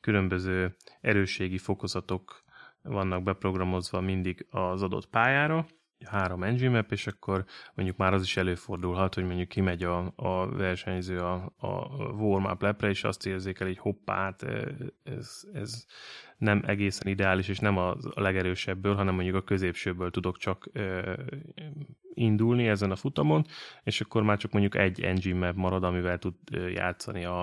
különböző 0.00 0.76
erősségi 1.00 1.58
fokozatok 1.58 2.44
vannak 2.82 3.22
beprogramozva 3.22 4.00
mindig 4.00 4.46
az 4.50 4.82
adott 4.82 5.08
pályára, 5.08 5.66
három 6.04 6.42
engine 6.42 6.70
map, 6.70 6.92
és 6.92 7.06
akkor 7.06 7.44
mondjuk 7.74 7.98
már 7.98 8.12
az 8.14 8.22
is 8.22 8.36
előfordulhat, 8.36 9.14
hogy 9.14 9.24
mondjuk 9.24 9.48
kimegy 9.48 9.82
a, 9.82 10.12
a 10.16 10.48
versenyző 10.48 11.20
a, 11.20 11.52
a 11.56 11.68
warm-up 12.12 12.62
lepre, 12.62 12.88
és 12.88 13.04
azt 13.04 13.26
érzékel, 13.26 13.66
hogy 13.66 13.78
hoppát, 13.78 14.42
ez, 15.02 15.40
ez 15.52 15.86
nem 16.38 16.62
egészen 16.66 17.06
ideális, 17.06 17.48
és 17.48 17.58
nem 17.58 17.76
a, 17.76 17.96
legerősebből, 18.14 18.94
hanem 18.94 19.14
mondjuk 19.14 19.36
a 19.36 19.44
középsőből 19.44 20.10
tudok 20.10 20.36
csak 20.36 20.68
ö, 20.72 21.14
indulni 22.14 22.68
ezen 22.68 22.90
a 22.90 22.96
futamon, 22.96 23.46
és 23.82 24.00
akkor 24.00 24.22
már 24.22 24.38
csak 24.38 24.52
mondjuk 24.52 24.74
egy 24.74 25.00
engine 25.00 25.46
map 25.46 25.56
marad, 25.56 25.84
amivel 25.84 26.18
tud 26.18 26.34
játszani 26.50 27.24
a, 27.24 27.40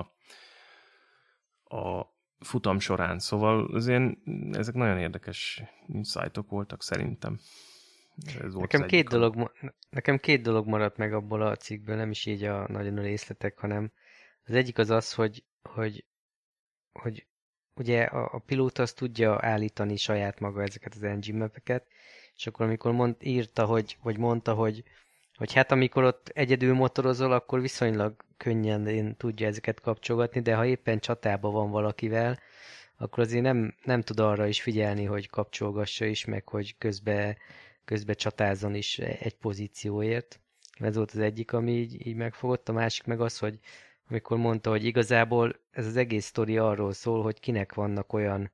a 1.64 2.12
futam 2.40 2.80
során. 2.80 3.20
Szóval 3.20 3.66
az 3.66 3.88
ezek 4.52 4.74
nagyon 4.74 4.98
érdekes 4.98 5.64
insightok 5.88 6.50
voltak 6.50 6.84
szerintem. 6.84 7.40
Ez 8.26 8.54
volt 8.54 8.72
nekem, 8.72 8.88
két 8.88 9.08
dolog, 9.08 9.52
nekem 9.90 10.18
két 10.18 10.42
dolog 10.42 10.68
maradt 10.68 10.98
meg 10.98 11.14
abból 11.14 11.42
a 11.42 11.56
cikkből, 11.56 11.96
nem 11.96 12.10
is 12.10 12.26
így 12.26 12.44
a 12.44 12.68
nagyon 12.68 12.98
a 12.98 13.02
részletek, 13.02 13.58
hanem 13.58 13.92
az 14.46 14.54
egyik 14.54 14.78
az 14.78 14.90
az, 14.90 15.14
hogy, 15.14 15.44
hogy, 15.62 16.06
hogy 16.92 17.26
ugye 17.76 18.04
a, 18.04 18.30
a 18.34 18.40
pilóta 18.40 18.82
azt 18.82 18.96
tudja 18.96 19.38
állítani 19.42 19.98
saját 19.98 20.40
maga 20.40 20.62
ezeket 20.62 20.94
az 20.96 21.04
engine 21.04 21.38
mapeket, 21.38 21.88
és 22.36 22.48
akkor 22.48 22.66
amikor 22.66 22.92
mond, 22.92 23.16
írta, 23.20 23.66
hogy, 23.66 23.98
vagy 24.02 24.18
mondta, 24.18 24.54
hogy, 24.54 24.84
hogy 25.36 25.54
hát 25.54 25.72
amikor 25.72 26.04
ott 26.04 26.30
egyedül 26.34 26.74
motorozol, 26.74 27.32
akkor 27.32 27.62
viszonylag 27.62 28.16
könnyen 28.38 28.88
én 28.88 29.16
tudja 29.16 29.48
ezeket 29.48 29.80
kapcsolgatni, 29.80 30.42
de 30.42 30.56
ha 30.56 30.66
éppen 30.66 31.00
csatában 31.00 31.54
van 31.54 31.72
valakivel, 31.72 32.40
akkor 32.98 33.24
azért 33.24 33.44
nem, 33.44 33.76
nem 33.84 34.02
tud 34.02 34.20
arra 34.20 34.48
is 34.48 34.62
figyelni, 34.62 35.06
hogy 35.06 35.30
kapcsolgassa 35.30 36.06
is, 36.06 36.26
meg 36.26 36.48
hogy 36.48 36.78
közben 36.78 37.38
közbe 37.86 38.14
csatázzon 38.14 38.76
is 38.76 39.00
egy 39.00 39.36
pozícióért. 39.36 40.40
Ez 40.80 40.96
volt 40.96 41.12
az 41.12 41.20
egyik, 41.20 41.54
ami 41.54 41.72
így, 41.72 42.08
így 42.08 42.16
megfogott. 42.16 42.70
A 42.70 42.74
másik 42.74 43.06
meg 43.06 43.22
az, 43.22 43.38
hogy 43.38 43.60
amikor 44.10 44.38
mondta, 44.38 44.70
hogy 44.70 44.86
igazából 44.86 45.60
ez 45.72 45.86
az 45.86 45.96
egész 45.96 46.26
sztori 46.26 46.58
arról 46.58 46.94
szól, 46.94 47.24
hogy 47.24 47.40
kinek 47.40 47.74
vannak 47.74 48.14
olyan 48.14 48.52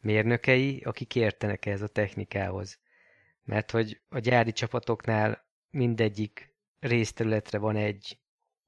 mérnökei, 0.00 0.82
akik 0.84 1.14
értenek 1.14 1.66
ehhez 1.66 1.82
a 1.82 1.88
technikához. 1.88 2.78
Mert 3.44 3.70
hogy 3.70 4.00
a 4.08 4.18
gyári 4.18 4.52
csapatoknál 4.52 5.46
mindegyik 5.70 6.54
részterületre 6.80 7.58
van 7.58 7.76
egy 7.76 8.18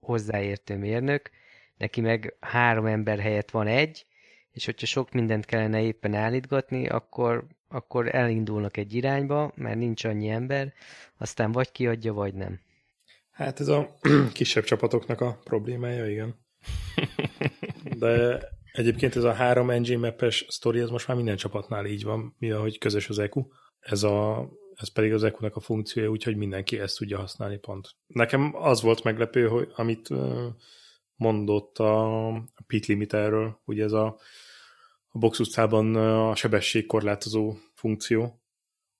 hozzáértő 0.00 0.76
mérnök, 0.76 1.30
neki 1.76 2.00
meg 2.00 2.36
három 2.40 2.86
ember 2.86 3.18
helyett 3.18 3.50
van 3.50 3.66
egy, 3.66 4.06
és 4.50 4.64
hogyha 4.64 4.86
sok 4.86 5.12
mindent 5.12 5.44
kellene 5.44 5.80
éppen 5.80 6.14
állítgatni, 6.14 6.88
akkor 6.88 7.46
akkor 7.68 8.14
elindulnak 8.14 8.76
egy 8.76 8.94
irányba, 8.94 9.52
mert 9.54 9.78
nincs 9.78 10.04
annyi 10.04 10.28
ember, 10.28 10.72
aztán 11.18 11.52
vagy 11.52 11.72
kiadja, 11.72 12.12
vagy 12.12 12.34
nem. 12.34 12.60
Hát 13.30 13.60
ez 13.60 13.68
a 13.68 13.98
kisebb 14.32 14.64
csapatoknak 14.64 15.20
a 15.20 15.38
problémája, 15.44 16.10
igen. 16.10 16.34
De 17.98 18.42
egyébként 18.72 19.16
ez 19.16 19.24
a 19.24 19.32
három 19.32 19.70
engine 19.70 19.98
map-es 19.98 20.44
sztori, 20.48 20.80
ez 20.80 20.90
most 20.90 21.06
már 21.08 21.16
minden 21.16 21.36
csapatnál 21.36 21.86
így 21.86 22.04
van, 22.04 22.34
mi 22.38 22.50
ahogy 22.50 22.78
közös 22.78 23.08
az 23.08 23.18
EQ. 23.18 23.46
Ez, 23.80 24.02
a, 24.02 24.48
ez 24.74 24.92
pedig 24.92 25.12
az 25.12 25.24
EQ-nak 25.24 25.56
a 25.56 25.60
funkciója, 25.60 26.08
úgyhogy 26.08 26.36
mindenki 26.36 26.78
ezt 26.78 26.98
tudja 26.98 27.18
használni, 27.18 27.58
pont. 27.58 27.88
Nekem 28.06 28.50
az 28.54 28.82
volt 28.82 29.04
meglepő, 29.04 29.48
hogy 29.48 29.72
amit 29.74 30.08
mondott 31.14 31.78
a 31.78 32.32
pit 32.66 32.86
limiterről, 32.86 33.60
ugye 33.64 33.84
ez 33.84 33.92
a 33.92 34.18
a 35.08 35.18
box 35.18 35.38
utcában 35.38 35.96
a 35.96 36.34
sebességkorlátozó 36.34 37.54
funkció, 37.74 38.42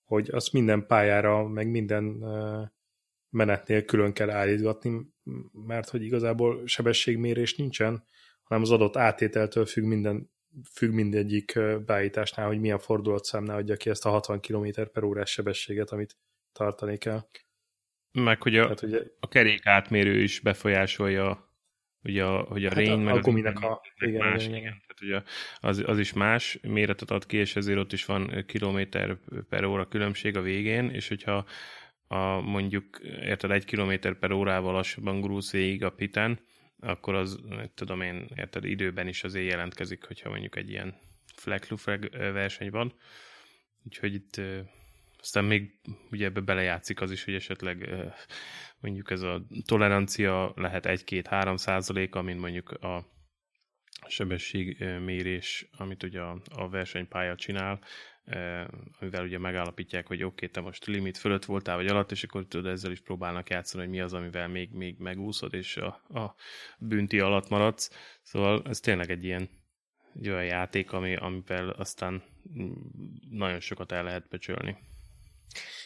hogy 0.05 0.31
azt 0.31 0.53
minden 0.53 0.87
pályára, 0.87 1.49
meg 1.49 1.71
minden 1.71 2.25
menetnél 3.31 3.85
külön 3.85 4.13
kell 4.13 4.31
állítgatni, 4.31 5.13
mert 5.53 5.89
hogy 5.89 6.03
igazából 6.03 6.67
sebességmérés 6.67 7.57
nincsen, 7.57 8.05
hanem 8.43 8.63
az 8.63 8.71
adott 8.71 8.97
átételtől 8.97 9.67
függ 9.67 9.85
minden 9.85 10.31
függ 10.73 10.91
mindegyik 10.91 11.59
beállításnál, 11.87 12.47
hogy 12.47 12.61
milyen 12.61 12.79
fordulatszámnál 12.79 13.57
adja 13.57 13.77
ki 13.77 13.91
ezt 13.91 14.07
a 14.07 14.11
60 14.11 14.41
km 14.41 14.67
per 14.93 15.03
órás 15.03 15.31
sebességet, 15.31 15.91
amit 15.91 16.17
tartani 16.53 16.99
kell. 16.99 17.29
Meg, 18.13 18.43
hogy 18.43 18.57
a, 18.57 18.63
Tehát, 18.63 18.83
ugye, 18.83 19.03
a 19.21 19.29
kerék 19.29 19.67
átmérő 19.67 20.23
is 20.23 20.41
befolyásolja 20.41 21.48
ugye 22.09 22.25
a, 22.25 22.41
hogy 22.41 22.65
a 22.65 22.69
hát 22.69 22.79
rény, 22.79 22.99
meg 22.99 23.15
a, 23.15 23.17
a 23.17 23.21
guminek 23.21 23.61
a, 23.61 23.81
igen, 23.99 24.27
más, 24.27 24.45
igen, 24.45 24.57
igen. 24.57 24.83
Tehát 24.87 25.03
ugye 25.03 25.23
az, 25.61 25.83
az 25.87 25.99
is 25.99 26.13
más 26.13 26.59
méretet 26.63 27.11
ad 27.11 27.27
ki, 27.27 27.37
és 27.37 27.57
ezért 27.57 27.79
ott 27.79 27.93
is 27.93 28.05
van 28.05 28.45
kilométer 28.47 29.17
per 29.49 29.65
óra 29.65 29.89
különbség 29.89 30.37
a 30.37 30.41
végén, 30.41 30.91
és 30.91 31.09
hogyha 31.09 31.47
a, 32.07 32.41
mondjuk, 32.41 33.01
érted, 33.03 33.51
egy 33.51 33.65
kilométer 33.65 34.15
per 34.15 34.33
órával 34.33 34.73
lassabban 34.73 35.21
grúz 35.21 35.53
végig 35.53 35.85
a 35.85 35.91
piten, 35.91 36.41
akkor 36.81 37.15
az, 37.15 37.39
tudom 37.75 38.01
én, 38.01 38.29
érted, 38.37 38.65
időben 38.65 39.09
is 39.09 39.25
azért 39.25 39.51
jelentkezik, 39.51 40.05
hogyha 40.05 40.31
mondjuk 40.31 40.57
egy 40.57 40.71
ilyen 40.71 40.95
flag 41.35 41.63
verseny 42.13 42.71
van. 42.71 42.93
Úgyhogy 43.85 44.15
itt 44.15 44.41
aztán 45.29 45.45
még 45.45 45.81
ugye 46.11 46.27
ebbe 46.27 46.41
belejátszik 46.41 47.01
az 47.01 47.11
is, 47.11 47.25
hogy 47.25 47.35
esetleg 47.35 47.89
mondjuk 48.81 49.11
ez 49.11 49.23
a 49.23 49.43
tolerancia 49.65 50.53
lehet 50.57 50.85
1-2-3 50.89 51.57
százaléka, 51.57 52.23
mint 52.23 52.41
mondjuk 52.41 52.71
a 52.71 53.07
sebességmérés, 54.07 55.69
amit 55.73 56.03
ugye 56.03 56.21
a, 56.21 56.41
a 56.51 56.69
versenypálya 56.69 57.35
csinál, 57.35 57.81
amivel 59.01 59.25
ugye 59.25 59.39
megállapítják, 59.39 60.07
hogy 60.07 60.23
oké, 60.23 60.35
okay, 60.35 60.49
te 60.49 60.61
most 60.61 60.87
limit 60.87 61.19
fölött 61.19 61.45
voltál, 61.45 61.77
vagy 61.77 61.87
alatt, 61.87 62.11
és 62.11 62.25
akkor 62.25 62.47
tudod, 62.47 62.73
ezzel 62.73 62.91
is 62.91 63.01
próbálnak 63.01 63.51
játszani, 63.51 63.83
hogy 63.83 63.93
mi 63.93 64.01
az, 64.01 64.13
amivel 64.13 64.49
még, 64.49 64.71
még 64.73 64.99
megúszod, 64.99 65.55
és 65.55 65.77
a, 65.77 65.87
a 66.21 66.35
bünti 66.79 67.21
alatt 67.21 67.49
maradsz. 67.49 68.19
Szóval 68.23 68.63
ez 68.65 68.81
tényleg 68.81 69.11
egy 69.11 69.25
ilyen 69.25 69.49
egy 70.15 70.29
olyan 70.29 70.45
játék, 70.45 70.93
ami, 70.93 71.17
amivel 71.17 71.69
aztán 71.69 72.23
nagyon 73.31 73.61
sokat 73.61 73.93
el 73.93 74.05
lehet 74.05 74.29
becsölni. 74.29 74.77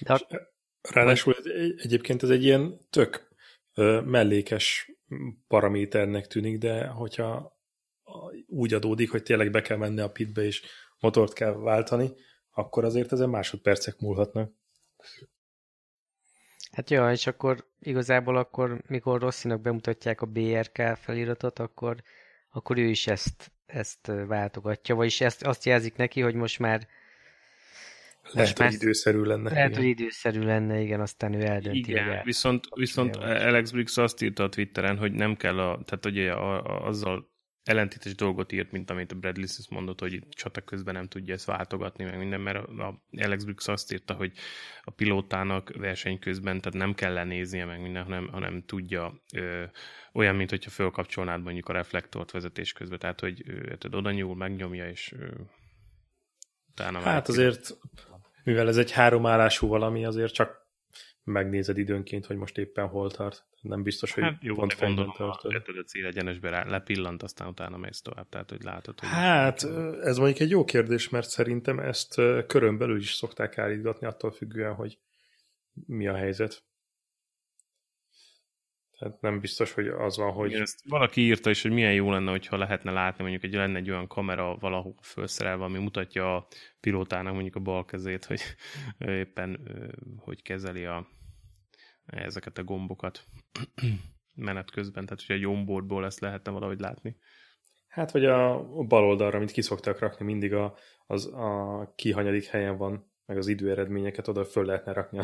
De 0.01 0.51
Ráadásul 0.91 1.35
egy, 1.35 1.75
egyébként 1.77 2.23
ez 2.23 2.31
egy 2.31 2.45
ilyen 2.45 2.79
tök 2.91 3.29
mellékes 4.05 4.93
paraméternek 5.49 6.27
tűnik, 6.27 6.59
de 6.59 6.87
hogyha 6.87 7.57
úgy 8.47 8.75
adódik, 8.75 9.11
hogy 9.11 9.23
tényleg 9.23 9.51
be 9.51 9.63
kell 9.63 9.77
menni 9.77 10.01
a 10.01 10.11
pitbe, 10.11 10.43
és 10.43 10.63
motort 11.01 11.33
kell 11.33 11.53
váltani, 11.53 12.13
akkor 12.51 12.85
azért 12.85 13.13
ezen 13.13 13.29
másodpercek 13.29 13.99
múlhatnak. 13.99 14.53
Hát 16.73 16.91
jó, 16.91 17.09
és 17.09 17.27
akkor 17.27 17.71
igazából 17.79 18.37
akkor, 18.37 18.83
mikor 18.87 19.21
Rosszinak 19.21 19.61
bemutatják 19.61 20.21
a 20.21 20.27
BRK 20.27 20.97
feliratot, 20.97 21.59
akkor, 21.59 22.03
akkor 22.51 22.79
ő 22.79 22.89
is 22.89 23.07
ezt, 23.07 23.53
ezt 23.67 24.07
váltogatja, 24.27 24.95
vagyis 24.95 25.21
ezt, 25.21 25.43
azt 25.43 25.65
jelzik 25.65 25.97
neki, 25.97 26.21
hogy 26.21 26.35
most 26.35 26.59
már 26.59 26.89
lehet, 28.31 28.59
hogy 28.59 28.73
időszerű 28.73 29.23
lenne. 29.23 29.51
Lehet, 29.51 29.71
igen. 29.71 29.81
hogy 29.81 29.91
időszerű 29.91 30.41
lenne, 30.41 30.81
igen, 30.81 31.01
aztán 31.01 31.35
ő 31.35 31.43
eldönti. 31.43 31.79
Igen, 31.79 32.09
el. 32.09 32.23
viszont, 32.23 32.67
viszont 32.75 33.17
Alex 33.17 33.71
Briggs 33.71 33.97
azt 33.97 34.23
írta 34.23 34.43
a 34.43 34.49
Twitteren, 34.49 34.99
hogy 34.99 35.13
nem 35.13 35.37
kell 35.37 35.59
a, 35.59 35.83
tehát 35.85 36.07
ugye 36.07 36.33
a, 36.33 36.65
a, 36.65 36.87
azzal 36.87 37.31
ellentétes 37.65 38.15
dolgot 38.15 38.53
írt, 38.53 38.71
mint 38.71 38.91
amit 38.91 39.13
a 39.13 39.15
Brad 39.15 39.37
Lissus 39.37 39.69
mondott, 39.69 40.01
hogy 40.01 40.13
itt 40.13 40.31
csata 40.31 40.61
közben 40.61 40.95
nem 40.95 41.07
tudja 41.07 41.35
ezt 41.35 41.45
váltogatni, 41.45 42.05
meg 42.05 42.19
minden, 42.19 42.41
mert 42.41 42.67
a 42.67 43.03
Alex 43.11 43.45
Briggs 43.45 43.69
azt 43.69 43.93
írta, 43.93 44.15
hogy 44.15 44.33
a 44.83 44.91
pilótának 44.91 45.73
verseny 45.77 46.19
közben, 46.19 46.61
tehát 46.61 46.79
nem 46.79 46.95
kell 46.95 47.13
lenéznie 47.13 47.65
meg 47.65 47.81
minden, 47.81 48.03
hanem, 48.03 48.29
hanem 48.29 48.63
tudja 48.67 49.23
ö, 49.35 49.65
olyan, 50.13 50.35
mint 50.35 50.51
hogyha 50.51 50.71
fölkapcsolnád 50.71 51.43
mondjuk 51.43 51.69
a 51.69 51.73
reflektort 51.73 52.31
vezetés 52.31 52.73
közben, 52.73 52.99
tehát 52.99 53.21
hogy 53.21 53.43
ö, 53.47 53.75
oda 53.91 54.11
nyúl, 54.11 54.37
megnyomja, 54.37 54.89
és 54.89 55.13
ö, 55.19 55.27
utána 56.73 57.01
Hát 57.01 57.29
azért 57.29 57.79
mivel 58.45 58.69
ez 58.69 58.77
egy 58.77 58.91
háromállású 58.91 59.67
valami, 59.69 60.05
azért 60.05 60.33
csak 60.33 60.61
megnézed 61.25 61.79
időnként, 61.79 62.27
hogy 62.27 62.37
most 62.37 62.59
éppen 62.59 62.87
hol 62.87 63.11
tart. 63.11 63.45
Nem 63.61 63.83
biztos, 63.83 64.13
hogy 64.13 64.23
hát 64.23 64.43
jó, 64.43 64.55
pont 64.55 64.73
fejben 64.73 65.13
tartod. 65.17 65.53
Hát 65.53 65.69
a 65.69 65.83
célegyenesbe 65.83 66.65
lepillant, 66.65 67.23
aztán 67.23 67.49
utána 67.49 67.77
mész 67.77 68.01
tovább, 68.01 68.29
tehát 68.29 68.51
hogy 68.51 68.63
látod, 68.63 69.01
hogy... 69.01 69.09
Hát, 69.09 69.63
ez 70.03 70.17
mondjuk 70.17 70.41
egy 70.41 70.51
jó 70.51 70.65
kérdés, 70.65 71.09
mert 71.09 71.29
szerintem 71.29 71.79
ezt 71.79 72.15
körön 72.47 72.79
belül 72.79 72.99
is 72.99 73.13
szokták 73.13 73.59
állítgatni, 73.59 74.07
attól 74.07 74.31
függően, 74.31 74.75
hogy 74.75 74.99
mi 75.87 76.07
a 76.07 76.15
helyzet. 76.15 76.63
Tehát 79.03 79.21
nem 79.21 79.41
biztos, 79.41 79.73
hogy 79.73 79.89
az 79.89 80.17
van, 80.17 80.33
hogy... 80.33 80.51
Igen, 80.51 80.63
ezt 80.63 80.81
valaki 80.89 81.21
írta 81.21 81.51
is, 81.51 81.63
hogy 81.63 81.71
milyen 81.71 81.93
jó 81.93 82.11
lenne, 82.11 82.31
hogyha 82.31 82.57
lehetne 82.57 82.91
látni, 82.91 83.23
mondjuk 83.23 83.45
egy 83.45 83.53
lenne 83.53 83.79
egy 83.79 83.91
olyan 83.91 84.07
kamera 84.07 84.57
valahol 84.57 84.95
felszerelve, 85.01 85.65
ami 85.65 85.79
mutatja 85.79 86.37
a 86.37 86.47
pilótának 86.81 87.33
mondjuk 87.33 87.57
a 87.57 87.61
bal 87.61 87.85
kezét, 87.85 88.25
hogy 88.25 88.41
éppen 88.99 89.61
hogy 90.17 90.43
kezeli 90.43 90.85
a, 90.85 91.07
ezeket 92.07 92.59
a 92.59 92.65
gombokat 92.65 93.25
menet 94.35 94.71
közben, 94.71 95.05
tehát 95.05 95.27
hogy 95.27 95.43
a 95.43 95.49
onboardból 95.49 96.05
ezt 96.05 96.21
lehetne 96.21 96.53
valahogy 96.53 96.81
látni. 96.81 97.17
Hát, 97.89 98.11
vagy 98.11 98.25
a 98.25 98.63
bal 98.65 99.05
oldalra, 99.05 99.37
amit 99.37 99.51
kiszoktak 99.51 99.99
rakni, 99.99 100.25
mindig 100.25 100.55
a, 100.55 100.75
az 101.07 101.27
a 101.27 101.93
kihanyadik 101.97 102.45
helyen 102.45 102.77
van, 102.77 103.13
meg 103.27 103.37
az 103.37 103.47
időeredményeket 103.47 104.29
oda 104.29 104.45
föl 104.45 104.65
lehetne 104.65 104.93
rakni 104.93 105.21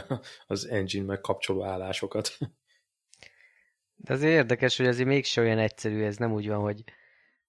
az 0.47 0.67
engine 0.69 1.05
meg 1.05 1.21
kapcsoló 1.21 1.65
állásokat. 1.65 2.39
De 4.01 4.13
azért 4.13 4.33
érdekes, 4.33 4.77
hogy 4.77 4.87
azért 4.87 5.09
mégse 5.09 5.41
olyan 5.41 5.59
egyszerű, 5.59 6.03
ez 6.03 6.17
nem 6.17 6.33
úgy 6.33 6.49
van, 6.49 6.59
hogy 6.59 6.85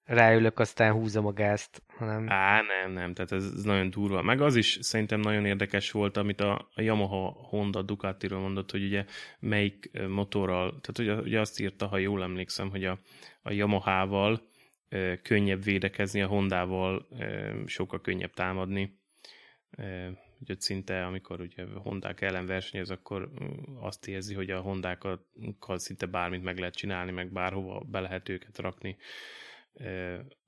ráülök, 0.03 0.59
aztán 0.59 0.93
húzom 0.93 1.25
a 1.25 1.33
gázt, 1.33 1.83
hanem... 1.97 2.29
Á, 2.29 2.61
nem, 2.61 2.91
nem, 2.91 3.13
tehát 3.13 3.31
ez, 3.31 3.43
ez 3.55 3.63
nagyon 3.63 3.89
durva. 3.89 4.21
Meg 4.21 4.41
az 4.41 4.55
is 4.55 4.77
szerintem 4.81 5.19
nagyon 5.19 5.45
érdekes 5.45 5.91
volt, 5.91 6.17
amit 6.17 6.41
a, 6.41 6.69
a 6.73 6.81
Yamaha 6.81 7.29
Honda 7.29 7.81
Ducatiról 7.81 8.39
mondott, 8.39 8.71
hogy 8.71 8.83
ugye 8.83 9.05
melyik 9.39 9.91
motorral, 10.07 10.79
tehát 10.81 10.99
ugye, 10.99 11.27
ugye 11.29 11.39
azt 11.39 11.59
írta, 11.59 11.87
ha 11.87 11.97
jól 11.97 12.23
emlékszem, 12.23 12.69
hogy 12.69 12.85
a, 12.85 12.99
a 13.41 13.51
Yamaha-val 13.51 14.41
e, 14.89 15.17
könnyebb 15.21 15.63
védekezni, 15.63 16.21
a 16.21 16.27
Hondával 16.27 17.07
e, 17.19 17.53
sokkal 17.65 18.01
könnyebb 18.01 18.33
támadni. 18.33 18.99
E, 19.71 20.11
ott 20.47 20.61
szinte, 20.61 21.05
amikor 21.05 21.41
ugye 21.41 21.65
Hondák 21.65 22.21
ellen 22.21 22.45
versenyez, 22.45 22.89
akkor 22.89 23.31
mm, 23.43 23.75
azt 23.77 24.07
érzi, 24.07 24.33
hogy 24.33 24.49
a 24.49 24.61
Hondákkal 24.61 25.25
szinte 25.59 26.05
bármit 26.05 26.43
meg 26.43 26.57
lehet 26.57 26.75
csinálni, 26.75 27.11
meg 27.11 27.31
bárhova 27.31 27.79
be 27.79 27.99
lehet 27.99 28.29
őket 28.29 28.57
rakni. 28.57 28.97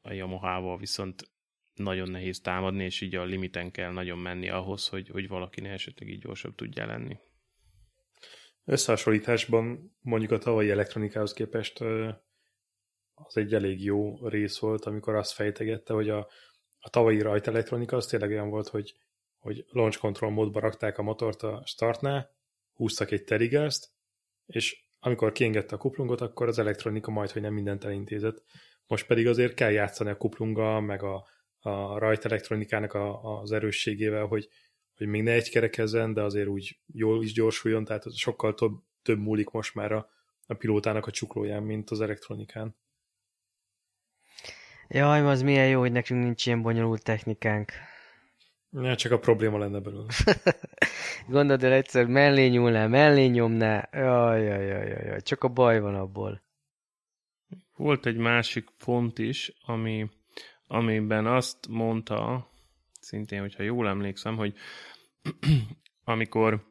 A 0.01 0.13
Yamaha-val 0.13 0.77
viszont 0.77 1.31
nagyon 1.73 2.09
nehéz 2.09 2.41
támadni, 2.41 2.83
és 2.83 3.01
így 3.01 3.15
a 3.15 3.23
limiten 3.23 3.71
kell 3.71 3.91
nagyon 3.91 4.17
menni 4.17 4.49
ahhoz, 4.49 4.87
hogy, 4.87 5.09
hogy 5.09 5.27
valaki 5.27 5.65
esetleg 5.65 6.09
így 6.09 6.21
gyorsabb 6.21 6.55
tudja 6.55 6.85
lenni. 6.85 7.17
Összehasonlításban 8.65 9.95
mondjuk 10.01 10.31
a 10.31 10.37
tavalyi 10.37 10.69
elektronikához 10.69 11.33
képest 11.33 11.81
az 13.13 13.37
egy 13.37 13.53
elég 13.53 13.83
jó 13.83 14.27
rész 14.27 14.59
volt, 14.59 14.85
amikor 14.85 15.15
azt 15.15 15.33
fejtegette, 15.33 15.93
hogy 15.93 16.09
a, 16.09 16.27
a 16.79 16.89
tavalyi 16.89 17.21
rajta 17.21 17.51
elektronika 17.51 17.95
az 17.95 18.05
tényleg 18.05 18.29
olyan 18.29 18.49
volt, 18.49 18.67
hogy 18.67 18.95
hogy 19.41 19.65
launch 19.69 19.99
control 19.99 20.31
módba 20.31 20.59
rakták 20.59 20.97
a 20.97 21.01
motort 21.01 21.43
a 21.43 21.63
startnál, 21.65 22.31
húztak 22.73 23.11
egy 23.11 23.23
terigázt, 23.23 23.91
és 24.45 24.85
amikor 24.99 25.31
kiengedte 25.31 25.75
a 25.75 25.77
kuplungot, 25.77 26.21
akkor 26.21 26.47
az 26.47 26.59
elektronika 26.59 27.11
majd, 27.11 27.31
hogy 27.31 27.41
nem 27.41 27.53
mindent 27.53 27.83
elintézett. 27.83 28.43
Most 28.87 29.07
pedig 29.07 29.27
azért 29.27 29.53
kell 29.53 29.71
játszani 29.71 30.09
a 30.09 30.17
kuplunggal, 30.17 30.81
meg 30.81 31.03
a, 31.03 31.27
a 31.59 31.97
rajta 31.97 32.29
elektronikának 32.29 32.93
a, 32.93 33.39
az 33.39 33.51
erősségével, 33.51 34.25
hogy, 34.25 34.49
hogy 34.97 35.07
még 35.07 35.23
ne 35.23 35.31
egy 35.31 35.49
kerekezzen, 35.49 36.13
de 36.13 36.21
azért 36.21 36.47
úgy 36.47 36.79
jól 36.87 37.23
is 37.23 37.33
gyorsuljon, 37.33 37.83
tehát 37.83 38.15
sokkal 38.15 38.53
több, 38.53 38.71
több 39.01 39.19
múlik 39.19 39.49
most 39.49 39.75
már 39.75 39.91
a, 39.91 40.09
a 40.47 40.53
pilótának 40.53 41.07
a 41.07 41.11
csuklóján, 41.11 41.63
mint 41.63 41.89
az 41.89 42.01
elektronikán. 42.01 42.75
Jaj, 44.87 45.21
az 45.21 45.41
milyen 45.41 45.67
jó, 45.67 45.79
hogy 45.79 45.91
nekünk 45.91 46.23
nincs 46.23 46.45
ilyen 46.45 46.61
bonyolult 46.61 47.03
technikánk. 47.03 47.71
Ja, 48.73 48.95
csak 48.95 49.11
a 49.11 49.19
probléma 49.19 49.57
lenne 49.57 49.79
belőle. 49.79 50.05
Gondolod 51.27 51.63
el 51.63 51.71
egyszer 51.71 52.05
mellé 52.05 52.47
nyúlnál, 52.47 52.87
mellé 52.87 53.25
nyomná. 53.25 53.89
Jaj, 53.91 54.43
jaj, 54.43 54.65
jaj, 54.65 54.87
jaj, 54.87 55.05
jaj, 55.05 55.21
csak 55.21 55.43
a 55.43 55.47
baj 55.47 55.79
van 55.79 55.95
abból. 55.95 56.41
Volt 57.75 58.05
egy 58.05 58.17
másik 58.17 58.69
pont 58.85 59.19
is, 59.19 59.53
ami, 59.65 60.09
amiben 60.67 61.25
azt 61.25 61.67
mondta, 61.67 62.49
szintén, 62.99 63.41
hogyha 63.41 63.63
jól 63.63 63.87
emlékszem, 63.87 64.35
hogy 64.35 64.53
amikor 66.03 66.69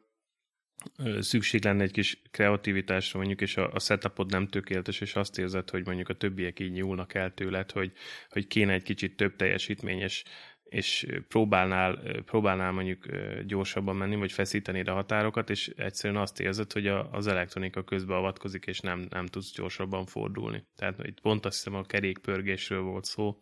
szükség 1.19 1.63
lenne 1.63 1.83
egy 1.83 1.91
kis 1.91 2.21
kreativitásra 2.31 3.17
mondjuk, 3.17 3.41
és 3.41 3.57
a, 3.57 3.71
a 3.73 3.79
setupod 3.79 4.31
nem 4.31 4.47
tökéletes, 4.47 5.01
és 5.01 5.15
azt 5.15 5.37
érzed, 5.37 5.69
hogy 5.69 5.85
mondjuk 5.85 6.09
a 6.09 6.13
többiek 6.17 6.59
így 6.59 6.71
nyúlnak 6.71 7.13
el 7.13 7.33
tőled, 7.33 7.71
hogy, 7.71 7.91
hogy 8.29 8.47
kéne 8.47 8.73
egy 8.73 8.83
kicsit 8.83 9.15
több 9.15 9.35
teljesítményes 9.35 10.23
és 10.71 11.05
próbálnál, 11.27 12.01
próbálnál 12.25 12.71
mondjuk 12.71 13.05
gyorsabban 13.45 13.95
menni, 13.95 14.15
vagy 14.15 14.31
feszíteni 14.31 14.81
a 14.81 14.93
határokat, 14.93 15.49
és 15.49 15.67
egyszerűen 15.67 16.21
azt 16.21 16.39
érzed, 16.39 16.71
hogy 16.71 16.87
a, 16.87 17.11
az 17.11 17.27
elektronika 17.27 17.83
közbeavatkozik, 17.83 18.65
és 18.65 18.79
nem, 18.79 19.07
nem 19.09 19.25
tudsz 19.25 19.53
gyorsabban 19.55 20.05
fordulni. 20.05 20.63
Tehát 20.75 21.07
itt 21.07 21.19
pont 21.21 21.45
azt 21.45 21.55
hiszem 21.55 21.79
a 21.79 21.83
kerékpörgésről 21.83 22.81
volt 22.81 23.03
szó. 23.03 23.37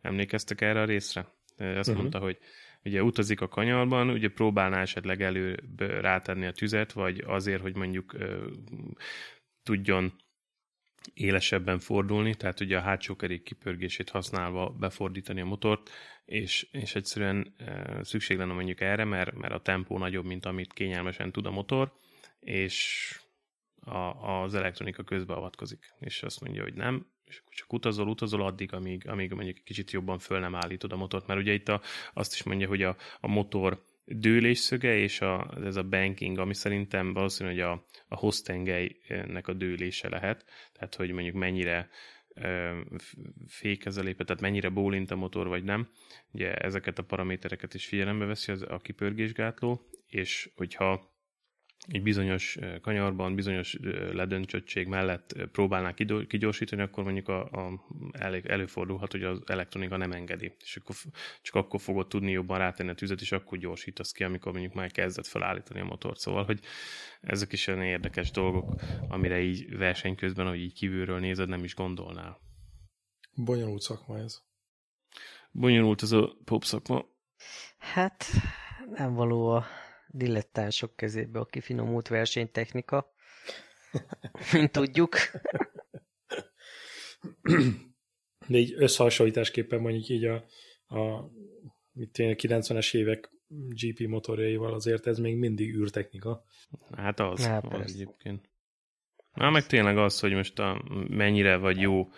Emlékeztek 0.00 0.60
erre 0.60 0.80
a 0.80 0.84
részre? 0.84 1.20
Azt 1.56 1.78
uh-huh. 1.78 1.96
mondta, 1.96 2.18
hogy 2.18 2.38
ugye 2.84 3.02
utazik 3.02 3.40
a 3.40 3.48
kanyarban, 3.48 4.10
ugye 4.10 4.28
próbálná 4.28 4.80
esetleg 4.80 5.22
előbb 5.22 5.80
rátenni 5.80 6.46
a 6.46 6.52
tüzet, 6.52 6.92
vagy 6.92 7.24
azért, 7.26 7.62
hogy 7.62 7.76
mondjuk 7.76 8.16
tudjon 9.62 10.12
élesebben 11.14 11.78
fordulni, 11.78 12.34
tehát 12.34 12.60
ugye 12.60 12.76
a 12.76 12.80
hátsó 12.80 13.16
kerék 13.16 13.42
kipörgését 13.42 14.10
használva 14.10 14.70
befordítani 14.70 15.40
a 15.40 15.44
motort, 15.44 15.90
és, 16.24 16.68
és 16.72 16.94
egyszerűen 16.94 17.54
e, 17.56 17.98
szükség 18.04 18.36
lenne 18.36 18.52
mondjuk 18.52 18.80
erre, 18.80 19.04
mert, 19.04 19.34
mert 19.34 19.52
a 19.52 19.60
tempó 19.60 19.98
nagyobb, 19.98 20.24
mint 20.24 20.46
amit 20.46 20.72
kényelmesen 20.72 21.32
tud 21.32 21.46
a 21.46 21.50
motor, 21.50 21.92
és 22.40 23.08
a, 23.80 23.98
az 24.42 24.54
elektronika 24.54 25.02
közbeavatkozik, 25.02 25.94
és 26.00 26.22
azt 26.22 26.40
mondja, 26.40 26.62
hogy 26.62 26.74
nem, 26.74 27.06
és 27.24 27.38
akkor 27.38 27.52
csak 27.54 27.72
utazol, 27.72 28.08
utazol 28.08 28.42
addig, 28.42 28.72
amíg, 28.72 29.08
amíg 29.08 29.32
mondjuk 29.32 29.64
kicsit 29.64 29.90
jobban 29.90 30.18
föl 30.18 30.38
nem 30.38 30.54
állítod 30.54 30.92
a 30.92 30.96
motort, 30.96 31.26
mert 31.26 31.40
ugye 31.40 31.52
itt 31.52 31.68
a, 31.68 31.80
azt 32.14 32.34
is 32.34 32.42
mondja, 32.42 32.68
hogy 32.68 32.82
a, 32.82 32.96
a 33.20 33.28
motor 33.28 33.84
dőlésszöge 34.08 34.96
és 34.96 35.20
a, 35.20 35.54
ez 35.64 35.76
a 35.76 35.82
banking, 35.82 36.38
ami 36.38 36.54
szerintem 36.54 37.12
valószínű, 37.12 37.50
hogy 37.50 37.60
a, 37.60 37.84
a 38.08 38.16
hostengelynek 38.16 39.48
a 39.48 39.52
dőlése 39.52 40.08
lehet, 40.08 40.44
tehát 40.72 40.94
hogy 40.94 41.10
mondjuk 41.10 41.34
mennyire 41.34 41.88
fékez 43.46 43.96
a 43.96 44.02
lépet, 44.02 44.26
tehát 44.26 44.42
mennyire 44.42 44.68
bólint 44.68 45.10
a 45.10 45.16
motor, 45.16 45.48
vagy 45.48 45.64
nem. 45.64 45.88
Ugye 46.32 46.54
ezeket 46.54 46.98
a 46.98 47.04
paramétereket 47.04 47.74
is 47.74 47.86
figyelembe 47.86 48.24
veszi 48.24 48.52
az, 48.52 48.62
a 48.68 48.78
kipörgésgátló, 48.78 49.80
és 50.06 50.50
hogyha 50.56 51.16
egy 51.86 52.02
bizonyos 52.02 52.58
kanyarban, 52.80 53.34
bizonyos 53.34 53.76
ledöntsöttség 54.12 54.86
mellett 54.86 55.36
próbálnák 55.52 55.94
kigyorsítani, 56.28 56.82
akkor 56.82 57.04
mondjuk 57.04 57.28
a, 57.28 57.44
a, 57.44 57.84
elég, 58.12 58.46
előfordulhat, 58.46 59.12
hogy 59.12 59.22
az 59.22 59.40
elektronika 59.46 59.96
nem 59.96 60.12
engedi. 60.12 60.52
És 60.60 60.76
akkor, 60.76 60.94
csak 61.42 61.54
akkor 61.54 61.80
fogod 61.80 62.08
tudni 62.08 62.30
jobban 62.30 62.58
rátenni 62.58 62.90
a 62.90 62.94
tüzet, 62.94 63.20
és 63.20 63.32
akkor 63.32 63.58
gyorsítasz 63.58 64.12
ki, 64.12 64.24
amikor 64.24 64.52
mondjuk 64.52 64.74
már 64.74 64.90
kezdett 64.90 65.26
felállítani 65.26 65.80
a 65.80 65.84
motort. 65.84 66.18
Szóval, 66.18 66.44
hogy 66.44 66.60
ezek 67.20 67.52
is 67.52 67.66
olyan 67.66 67.82
érdekes 67.82 68.30
dolgok, 68.30 68.74
amire 69.08 69.40
így 69.40 69.76
verseny 69.76 70.14
közben, 70.14 70.46
hogy 70.46 70.60
így 70.60 70.74
kívülről 70.74 71.18
nézed, 71.18 71.48
nem 71.48 71.64
is 71.64 71.74
gondolnál. 71.74 72.40
Bonyolult 73.34 73.80
szakma 73.80 74.18
ez. 74.18 74.42
Bonyolult 75.50 76.02
ez 76.02 76.12
a 76.12 76.36
pop 76.44 76.64
szakma. 76.64 77.04
Hát 77.78 78.24
nem 78.90 79.14
való 79.14 79.48
a 79.48 79.66
dilettánsok 80.18 80.96
kezébe 80.96 81.38
a 81.38 81.44
kifinomult 81.44 82.08
versenytechnika, 82.08 83.12
mint 84.52 84.72
tudjuk. 84.72 85.16
De 88.46 88.58
így 88.58 88.74
összehasonlításképpen 88.76 89.80
mondjuk 89.80 90.08
így 90.08 90.24
a, 90.24 90.44
a 90.86 91.30
mit 91.92 92.10
90-es 92.12 92.94
évek 92.94 93.30
GP 93.48 94.06
motorjaival 94.06 94.74
azért 94.74 95.06
ez 95.06 95.18
még 95.18 95.36
mindig 95.36 95.74
űrtechnika. 95.74 96.44
Hát 96.96 97.20
az, 97.20 97.46
hát, 97.46 97.64
az 97.64 97.92
egyébként. 97.94 98.48
Na, 99.34 99.50
meg 99.50 99.66
tényleg 99.66 99.98
az, 99.98 100.20
hogy 100.20 100.32
most 100.32 100.58
a, 100.58 100.84
mennyire 101.08 101.56
vagy 101.56 101.80
jó 101.80 102.10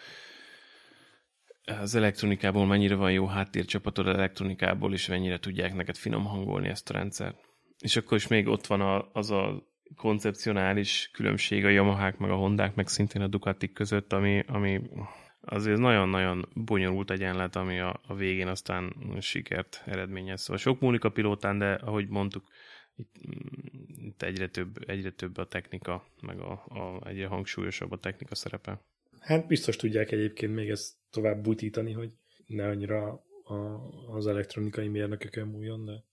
az 1.64 1.94
elektronikából, 1.94 2.66
mennyire 2.66 2.94
van 2.94 3.12
jó 3.12 3.26
háttércsapatod 3.26 4.06
elektronikából, 4.06 4.92
és 4.92 5.06
mennyire 5.06 5.38
tudják 5.38 5.74
neked 5.74 5.96
finom 5.96 6.24
hangolni 6.24 6.68
ezt 6.68 6.90
a 6.90 6.92
rendszert. 6.92 7.49
És 7.80 7.96
akkor 7.96 8.16
is 8.16 8.26
még 8.26 8.46
ott 8.46 8.66
van 8.66 8.80
a, 8.80 9.10
az 9.12 9.30
a 9.30 9.68
koncepcionális 9.96 11.10
különbség 11.12 11.64
a 11.64 11.68
Yamahák 11.68 12.18
meg 12.18 12.30
a 12.30 12.36
Hondák, 12.36 12.74
meg 12.74 12.88
szintén 12.88 13.22
a 13.22 13.26
Ducatik 13.26 13.72
között, 13.72 14.12
ami, 14.12 14.44
ami 14.46 14.80
azért 15.40 15.78
nagyon-nagyon 15.78 16.48
bonyolult 16.54 17.10
egyenlet, 17.10 17.56
ami 17.56 17.80
a, 17.80 18.00
a 18.06 18.14
végén 18.14 18.48
aztán 18.48 18.94
sikert 19.18 19.82
eredményez. 19.86 20.40
Szóval 20.40 20.56
sok 20.56 20.80
múlik 20.80 21.04
a 21.04 21.10
pilótán, 21.10 21.58
de 21.58 21.72
ahogy 21.74 22.08
mondtuk, 22.08 22.44
itt, 22.96 23.14
itt 23.96 24.22
egyre, 24.22 24.48
több, 24.48 24.88
egyre 24.88 25.10
több 25.10 25.38
a 25.38 25.46
technika, 25.46 26.04
meg 26.20 26.40
a, 26.40 26.52
a, 26.52 27.08
egyre 27.08 27.26
hangsúlyosabb 27.26 27.92
a 27.92 27.98
technika 27.98 28.34
szerepe. 28.34 28.80
Hát 29.20 29.46
biztos 29.46 29.76
tudják 29.76 30.12
egyébként 30.12 30.54
még 30.54 30.68
ezt 30.68 30.94
tovább 31.10 31.42
butítani, 31.42 31.92
hogy 31.92 32.10
ne 32.46 32.68
annyira 32.68 33.24
a, 33.44 33.54
az 34.08 34.26
elektronikai 34.26 34.88
mérnökökön 34.88 35.46
múljon, 35.46 35.84
de 35.84 36.04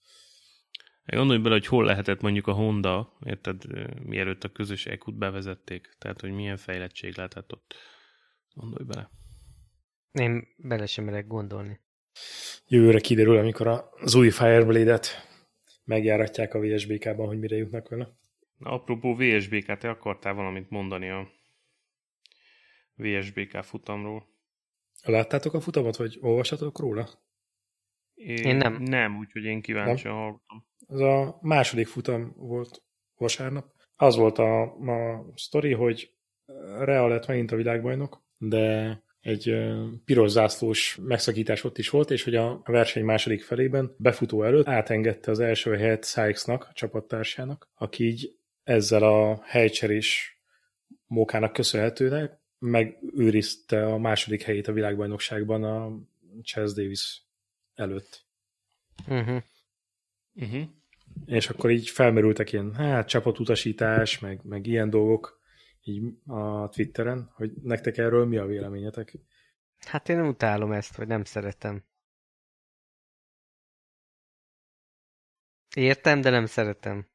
Gondolj 1.15 1.39
bele, 1.39 1.53
hogy 1.53 1.65
hol 1.65 1.85
lehetett 1.85 2.21
mondjuk 2.21 2.47
a 2.47 2.53
Honda, 2.53 3.17
érted, 3.25 3.63
mielőtt 4.03 4.43
a 4.43 4.51
közös 4.51 4.85
EQ-t 4.85 5.17
bevezették. 5.17 5.95
Tehát, 5.97 6.21
hogy 6.21 6.31
milyen 6.31 6.57
fejlettség 6.57 7.15
lehetett 7.15 7.53
ott. 7.53 7.75
Gondolj 8.53 8.85
bele. 8.85 9.09
Én 10.11 10.47
bele 10.57 10.85
sem 10.85 11.05
merek 11.05 11.27
gondolni. 11.27 11.79
Jövőre 12.67 12.99
kiderül, 12.99 13.37
amikor 13.37 13.89
az 13.99 14.15
új 14.15 14.29
Fireblade-et 14.29 15.07
megjáratják 15.83 16.53
a 16.53 16.59
VSBK-ban, 16.59 17.27
hogy 17.27 17.39
mire 17.39 17.55
jutnak 17.55 17.89
vele. 17.89 18.17
Na, 18.57 18.71
apropó 18.71 19.15
VSBK, 19.15 19.77
te 19.77 19.89
akartál 19.89 20.33
valamit 20.33 20.69
mondani 20.69 21.09
a 21.09 21.31
VSBK 22.95 23.63
futamról. 23.63 24.27
Láttátok 25.03 25.53
a 25.53 25.61
futamot, 25.61 25.95
vagy 25.95 26.17
olvasatok 26.21 26.79
róla? 26.79 27.09
Én, 28.17 28.37
én 28.37 28.55
nem. 28.55 28.81
Nem, 28.81 29.17
úgyhogy 29.17 29.43
én 29.43 29.61
kíváncsian 29.61 30.13
hallgatom. 30.13 30.65
Ez 30.87 30.99
a 30.99 31.39
második 31.41 31.87
futam 31.87 32.33
volt 32.35 32.83
vasárnap. 33.15 33.65
Az 33.95 34.15
volt 34.15 34.37
a, 34.37 34.61
a 34.63 35.25
sztori, 35.35 35.73
hogy 35.73 36.11
Real 36.79 37.09
lett 37.09 37.27
megint 37.27 37.51
a 37.51 37.55
világbajnok, 37.55 38.23
de 38.37 39.01
egy 39.19 39.57
piros 40.05 40.31
zászlós 40.31 40.99
megszakítás 41.01 41.63
ott 41.63 41.77
is 41.77 41.89
volt, 41.89 42.11
és 42.11 42.23
hogy 42.23 42.35
a 42.35 42.61
verseny 42.65 43.03
második 43.03 43.43
felében 43.43 43.95
befutó 43.97 44.43
előtt 44.43 44.67
átengedte 44.67 45.31
az 45.31 45.39
első 45.39 45.75
helyet 45.75 46.05
Sykesnak, 46.05 46.67
a 46.69 46.73
csapattársának, 46.73 47.69
aki 47.75 48.05
így 48.05 48.35
ezzel 48.63 49.03
a 49.03 49.41
helycserés 49.43 50.39
mókának 51.07 51.53
köszönhetőnek 51.53 52.39
megőrizte 52.59 53.85
a 53.85 53.97
második 53.97 54.41
helyét 54.41 54.67
a 54.67 54.73
világbajnokságban 54.73 55.63
a 55.63 55.91
Chess 56.43 56.73
Davis 56.73 57.26
előtt. 57.77 58.25
Uh-huh. 59.07 59.43
Uh-huh. 60.33 60.63
És 61.25 61.49
akkor 61.49 61.69
így 61.69 61.89
felmerültek 61.89 62.51
ilyen, 62.51 62.73
hát 62.73 63.07
csapatutasítás, 63.07 64.19
meg, 64.19 64.39
meg 64.43 64.65
ilyen 64.65 64.89
dolgok 64.89 65.41
így 65.81 66.03
a 66.25 66.69
Twitteren, 66.69 67.31
hogy 67.33 67.51
nektek 67.61 67.97
erről 67.97 68.25
mi 68.25 68.37
a 68.37 68.45
véleményetek? 68.45 69.13
Hát 69.77 70.09
én 70.09 70.15
nem 70.15 70.27
utálom 70.27 70.71
ezt, 70.71 70.95
vagy 70.95 71.07
nem 71.07 71.23
szeretem. 71.23 71.83
Értem, 75.75 76.21
de 76.21 76.29
nem 76.29 76.45
szeretem. 76.45 77.07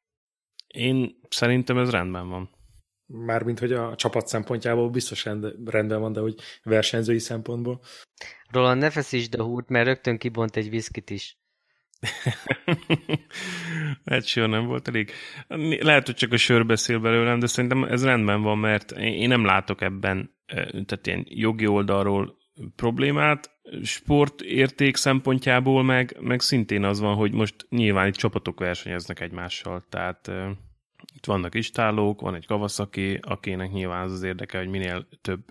Én 0.67 1.19
szerintem 1.29 1.77
ez 1.77 1.89
rendben 1.89 2.29
van. 2.29 2.49
Mármint, 3.15 3.59
hogy 3.59 3.73
a 3.73 3.95
csapat 3.95 4.27
szempontjából 4.27 4.89
biztos 4.89 5.25
rendben 5.65 5.99
van, 5.99 6.13
de 6.13 6.19
hogy 6.19 6.35
versenyzői 6.63 7.19
szempontból. 7.19 7.81
Roland, 8.51 8.81
ne 8.81 8.89
feszítsd 8.89 9.39
a 9.39 9.43
húrt, 9.43 9.69
mert 9.69 9.85
rögtön 9.85 10.17
kibont 10.17 10.55
egy 10.55 10.69
viszkit 10.69 11.09
is. 11.09 11.37
hát 14.05 14.25
sör 14.25 14.49
nem 14.49 14.65
volt 14.65 14.87
elég. 14.87 15.11
Lehet, 15.79 16.05
hogy 16.05 16.15
csak 16.15 16.31
a 16.31 16.37
sör 16.37 16.65
beszél 16.65 16.99
belőlem, 16.99 17.39
de 17.39 17.47
szerintem 17.47 17.83
ez 17.83 18.03
rendben 18.03 18.41
van, 18.41 18.57
mert 18.57 18.91
én 18.91 19.27
nem 19.27 19.45
látok 19.45 19.81
ebben 19.81 20.33
tehát 20.71 21.07
ilyen 21.07 21.25
jogi 21.29 21.67
oldalról 21.67 22.37
problémát, 22.75 23.51
sportérték 23.83 24.95
szempontjából 24.95 25.83
meg, 25.83 26.17
meg 26.19 26.41
szintén 26.41 26.83
az 26.83 26.99
van, 26.99 27.15
hogy 27.15 27.33
most 27.33 27.55
nyilván 27.69 28.07
itt 28.07 28.13
csapatok 28.13 28.59
versenyeznek 28.59 29.19
egymással, 29.19 29.85
tehát 29.89 30.31
itt 31.15 31.25
vannak 31.25 31.55
istálók, 31.55 32.21
van 32.21 32.35
egy 32.35 32.45
Kawasaki, 32.45 33.19
akinek 33.21 33.71
nyilván 33.71 34.03
az 34.03 34.11
az 34.11 34.23
érdeke, 34.23 34.57
hogy 34.57 34.69
minél 34.69 35.07
több 35.21 35.41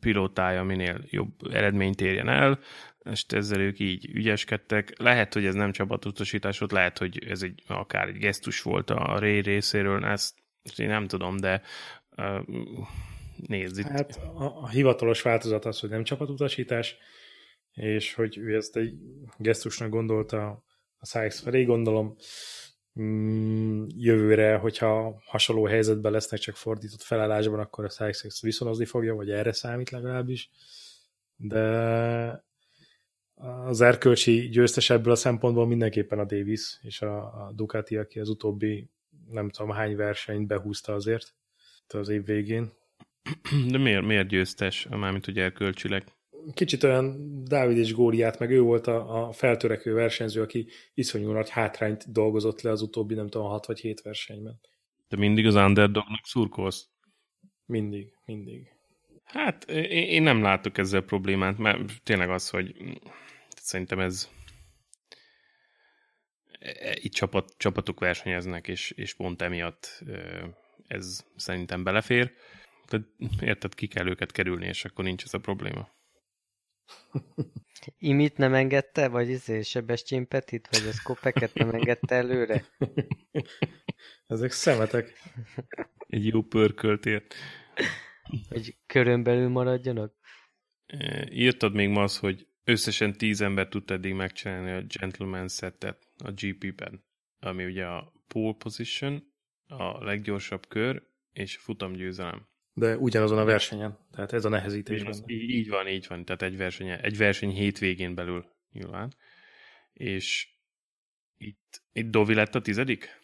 pilótája 0.00 0.62
minél 0.62 1.04
jobb 1.10 1.52
eredményt 1.52 2.00
érjen 2.00 2.28
el, 2.28 2.58
és 3.10 3.24
ezzel 3.28 3.60
ők 3.60 3.78
így 3.78 4.08
ügyeskedtek. 4.12 4.98
Lehet, 4.98 5.32
hogy 5.32 5.44
ez 5.44 5.54
nem 5.54 5.72
csapatutasítás 5.72 6.58
volt, 6.58 6.72
lehet, 6.72 6.98
hogy 6.98 7.24
ez 7.28 7.42
egy, 7.42 7.62
akár 7.66 8.08
egy 8.08 8.18
gesztus 8.18 8.62
volt 8.62 8.90
a 8.90 9.18
Ray 9.18 9.40
részéről, 9.40 10.04
ezt, 10.04 10.34
én 10.76 10.88
nem 10.88 11.06
tudom, 11.06 11.36
de 11.36 11.62
uh, 12.16 12.46
nézd 13.46 13.78
itt. 13.78 13.86
Hát 13.86 14.16
a, 14.16 14.44
a 14.44 14.68
hivatalos 14.68 15.22
változat 15.22 15.64
az, 15.64 15.80
hogy 15.80 15.90
nem 15.90 16.04
csapatutasítás, 16.04 16.96
és 17.72 18.14
hogy 18.14 18.38
ő 18.38 18.56
ezt 18.56 18.76
egy 18.76 18.94
gesztusnak 19.36 19.88
gondolta 19.88 20.64
a 20.98 21.06
Sykes 21.06 21.40
felé, 21.40 21.64
gondolom 21.64 22.16
jövőre, 23.96 24.56
hogyha 24.56 25.22
hasonló 25.24 25.66
helyzetben 25.66 26.12
lesznek 26.12 26.40
csak 26.40 26.56
fordított 26.56 27.02
felállásban, 27.02 27.58
akkor 27.58 27.84
a 27.84 28.02
ezt 28.02 28.40
viszonozni 28.40 28.84
fogja, 28.84 29.14
vagy 29.14 29.30
erre 29.30 29.52
számít 29.52 29.90
legalábbis. 29.90 30.50
De 31.36 32.44
az 33.34 33.80
erkölcsi 33.80 34.48
győztes 34.48 34.90
ebből 34.90 35.12
a 35.12 35.16
szempontból 35.16 35.66
mindenképpen 35.66 36.18
a 36.18 36.24
Davis 36.24 36.78
és 36.82 37.02
a, 37.02 37.16
a 37.16 37.52
Ducati, 37.54 37.96
aki 37.96 38.20
az 38.20 38.28
utóbbi 38.28 38.90
nem 39.30 39.50
tudom 39.50 39.70
hány 39.70 39.96
versenyt 39.96 40.46
behúzta 40.46 40.94
azért 40.94 41.34
az 41.86 42.08
év 42.08 42.24
végén. 42.24 42.72
De 43.70 43.78
miért, 43.78 44.04
miért 44.04 44.28
győztes, 44.28 44.86
mármint 44.90 45.26
ugye 45.26 45.42
erkölcsileg? 45.42 46.04
Kicsit 46.54 46.82
olyan 46.82 47.16
Dávid 47.44 47.76
és 47.76 47.92
Góliát, 47.92 48.38
meg 48.38 48.50
ő 48.50 48.60
volt 48.60 48.86
a, 48.86 49.26
a 49.26 49.32
feltörekvő 49.32 49.92
versenyző, 49.92 50.40
aki 50.40 50.68
iszonyú 50.94 51.30
nagy 51.30 51.50
hátrányt 51.50 52.12
dolgozott 52.12 52.60
le 52.60 52.70
az 52.70 52.82
utóbbi, 52.82 53.14
nem 53.14 53.28
tudom, 53.28 53.46
6 53.46 53.66
vagy 53.66 53.80
7 53.80 54.02
versenyben. 54.02 54.60
De 55.08 55.16
mindig 55.16 55.46
az 55.46 55.54
underdognak 55.54 56.26
szurkolsz? 56.26 56.88
Mindig, 57.66 58.12
mindig. 58.24 58.70
Hát 59.24 59.70
én 59.90 60.22
nem 60.22 60.42
látok 60.42 60.78
ezzel 60.78 61.00
problémát, 61.00 61.58
mert 61.58 62.02
tényleg 62.02 62.30
az, 62.30 62.48
hogy 62.48 62.74
szerintem 63.56 63.98
ez 63.98 64.30
itt 66.94 67.12
csapat, 67.12 67.54
csapatok 67.56 68.00
versenyeznek, 68.00 68.68
és, 68.68 68.90
és 68.90 69.14
pont 69.14 69.42
emiatt 69.42 70.02
ez 70.86 71.24
szerintem 71.36 71.82
belefér. 71.82 72.32
Tehát 72.86 73.06
érted, 73.40 73.74
ki 73.74 73.86
kell 73.86 74.08
őket 74.08 74.32
kerülni, 74.32 74.66
és 74.66 74.84
akkor 74.84 75.04
nincs 75.04 75.24
ez 75.24 75.34
a 75.34 75.38
probléma. 75.38 75.88
Imit 77.98 78.36
nem 78.36 78.54
engedte, 78.54 79.08
vagy 79.08 79.28
izé, 79.28 79.62
Sebestyén 79.62 80.28
Petit, 80.28 80.68
vagy 80.70 80.88
a 80.88 80.92
Skopeket 80.92 81.54
nem 81.54 81.70
engedte 81.70 82.14
előre? 82.14 82.64
Ezek 84.26 84.50
szemetek. 84.50 85.12
Egy 86.06 86.26
jó 86.26 86.42
pörköltért. 86.42 87.34
Hogy 88.48 88.76
körön 88.86 89.22
belül 89.22 89.48
maradjanak? 89.48 90.14
Írtad 91.30 91.74
még 91.74 91.88
ma 91.88 92.02
az, 92.02 92.18
hogy 92.18 92.46
összesen 92.64 93.12
tíz 93.12 93.40
ember 93.40 93.68
tudta 93.68 93.94
eddig 93.94 94.14
megcsinálni 94.14 94.70
a 94.70 94.84
gentleman 94.98 95.48
setet 95.48 96.08
a 96.24 96.30
GP-ben, 96.30 97.04
ami 97.38 97.64
ugye 97.64 97.86
a 97.86 98.12
pole 98.26 98.54
position, 98.58 99.32
a 99.66 100.04
leggyorsabb 100.04 100.66
kör 100.68 101.02
és 101.32 101.56
a 101.56 101.60
futamgyőzelem. 101.60 102.48
De 102.74 102.96
ugyanazon 102.96 103.38
a 103.38 103.44
versenyen, 103.44 103.98
tehát 104.10 104.32
ez 104.32 104.44
a 104.44 104.48
nehezítés. 104.48 105.02
Az, 105.02 105.24
így 105.26 105.68
van, 105.68 105.88
így 105.88 106.06
van, 106.08 106.24
tehát 106.24 106.42
egy 106.42 106.56
verseny, 106.56 106.88
egy 106.88 107.16
verseny 107.16 107.50
hétvégén 107.50 108.14
belül 108.14 108.46
nyilván. 108.72 109.14
És 109.92 110.48
itt, 111.36 111.82
itt 111.92 112.10
Dovi 112.10 112.34
lett 112.34 112.54
a 112.54 112.60
tizedik? 112.60 113.20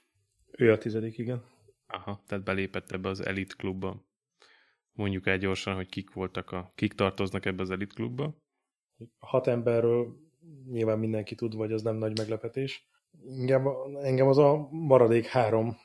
Ő 0.51 0.73
a 0.73 0.79
tizedik, 0.79 1.19
igen. 1.19 1.45
Aha, 1.87 2.23
tehát 2.27 2.45
belépett 2.45 2.91
ebbe 2.93 3.09
az 3.09 3.27
elit 3.27 3.57
klubba. 3.57 4.07
Mondjuk 4.93 5.27
el 5.27 5.39
gyorsan, 5.39 5.75
hogy 5.75 5.89
kik 5.89 6.13
voltak 6.13 6.51
a, 6.51 6.73
kik 6.75 6.93
tartoznak 6.93 7.47
ebbe 7.47 7.63
az 7.63 7.71
elit 7.71 7.93
klubba. 7.93 8.37
Hat 9.19 9.47
emberről 9.47 10.17
nyilván 10.71 10.99
mindenki 10.99 11.35
tud, 11.35 11.55
vagy 11.55 11.73
az 11.73 11.83
nem 11.83 11.97
nagy 11.97 12.19
meglepetés. 12.19 12.89
Engem, 13.27 13.69
engem 14.03 14.29
az 14.29 14.39
a 14.39 14.69
maradék 14.71 15.27
három, 15.27 15.77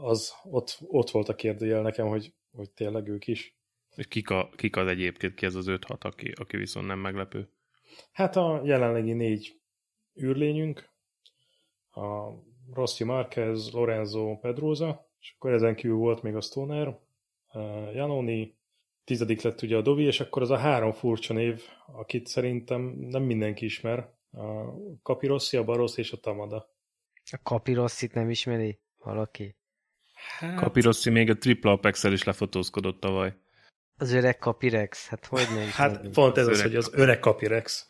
az 0.00 0.32
ott, 0.42 0.78
ott 0.86 1.10
volt 1.10 1.28
a 1.28 1.34
kérdőjel 1.34 1.82
nekem, 1.82 2.06
hogy, 2.06 2.34
hogy 2.52 2.70
tényleg 2.70 3.08
ők 3.08 3.26
is. 3.26 3.54
És 3.96 4.06
kik, 4.06 4.30
a, 4.30 4.50
kik 4.56 4.76
az 4.76 4.86
egyébként, 4.86 5.34
ki 5.34 5.46
ez 5.46 5.54
az 5.54 5.66
5-6, 5.68 6.00
aki, 6.00 6.32
aki 6.34 6.56
viszont 6.56 6.86
nem 6.86 6.98
meglepő? 6.98 7.48
Hát 8.12 8.36
a 8.36 8.60
jelenlegi 8.64 9.12
négy 9.12 9.60
űrlényünk, 10.22 10.88
a 11.90 12.30
Rossi 12.72 13.04
Marquez, 13.04 13.72
Lorenzo 13.72 14.38
Pedroza, 14.38 15.08
és 15.20 15.34
akkor 15.36 15.52
ezen 15.52 15.74
kívül 15.74 15.96
volt 15.96 16.22
még 16.22 16.34
a 16.34 16.40
Stoner, 16.40 16.98
Janoni, 17.94 18.56
tizedik 19.04 19.42
lett 19.42 19.62
ugye 19.62 19.76
a 19.76 19.82
Dovi, 19.82 20.04
és 20.04 20.20
akkor 20.20 20.42
az 20.42 20.50
a 20.50 20.56
három 20.56 20.92
furcsa 20.92 21.32
név, 21.34 21.62
akit 21.86 22.26
szerintem 22.26 22.80
nem 22.98 23.22
mindenki 23.22 23.64
ismer, 23.64 23.98
a 24.32 24.64
Capirossi, 25.02 25.56
a 25.56 25.64
Barosz 25.64 25.96
és 25.96 26.12
a 26.12 26.16
Tamada. 26.16 26.74
A 27.30 27.40
Capirosszit 27.42 28.14
nem 28.14 28.30
ismeri 28.30 28.80
valaki? 28.98 29.56
Hát... 30.38 30.58
Capirossi 30.58 31.10
még 31.10 31.30
a 31.30 31.38
Triple 31.38 31.70
apex 31.70 32.04
is 32.04 32.24
lefotózkodott 32.24 33.00
tavaly. 33.00 33.34
Az 33.96 34.12
öreg 34.12 34.38
Capirex, 34.38 35.08
hát 35.08 35.26
hogy 35.26 35.46
nem 35.54 35.68
Hát 35.68 36.02
nem 36.02 36.12
pont 36.12 36.36
ez 36.36 36.46
az, 36.46 36.52
az 36.52 36.62
hogy 36.62 36.76
az 36.76 36.90
öreg 36.92 37.20
Capirex. 37.20 37.86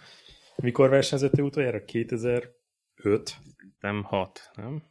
Mikor 0.57 0.89
versenyzett 0.89 1.41
utoljára? 1.41 1.85
2005? 1.85 2.53
Nem 3.81 4.03
6, 4.03 4.51
nem? 4.55 4.83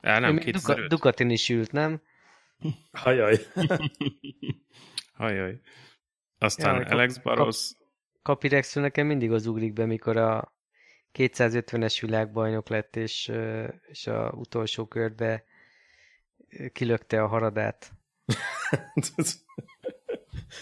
Á, 0.00 0.18
nem, 0.18 0.38
2005. 0.38 0.88
Ducatin 0.88 1.30
is 1.30 1.48
ült, 1.48 1.72
nem? 1.72 2.02
Hajaj. 2.92 3.38
Hajaj. 5.12 5.60
Aztán 6.38 6.80
ja, 6.80 6.86
Alex 6.86 7.18
Barros. 7.18 7.72
Kapirexül 8.22 8.82
nekem 8.82 9.06
mindig 9.06 9.32
az 9.32 9.46
ugrik 9.46 9.72
be, 9.72 9.86
mikor 9.86 10.16
a 10.16 10.54
250-es 11.14 11.98
világbajnok 12.00 12.68
lett, 12.68 12.96
és, 12.96 13.32
és 13.86 14.06
a 14.06 14.30
utolsó 14.30 14.86
körbe 14.86 15.44
kilökte 16.72 17.22
a 17.22 17.26
haradát. 17.26 17.92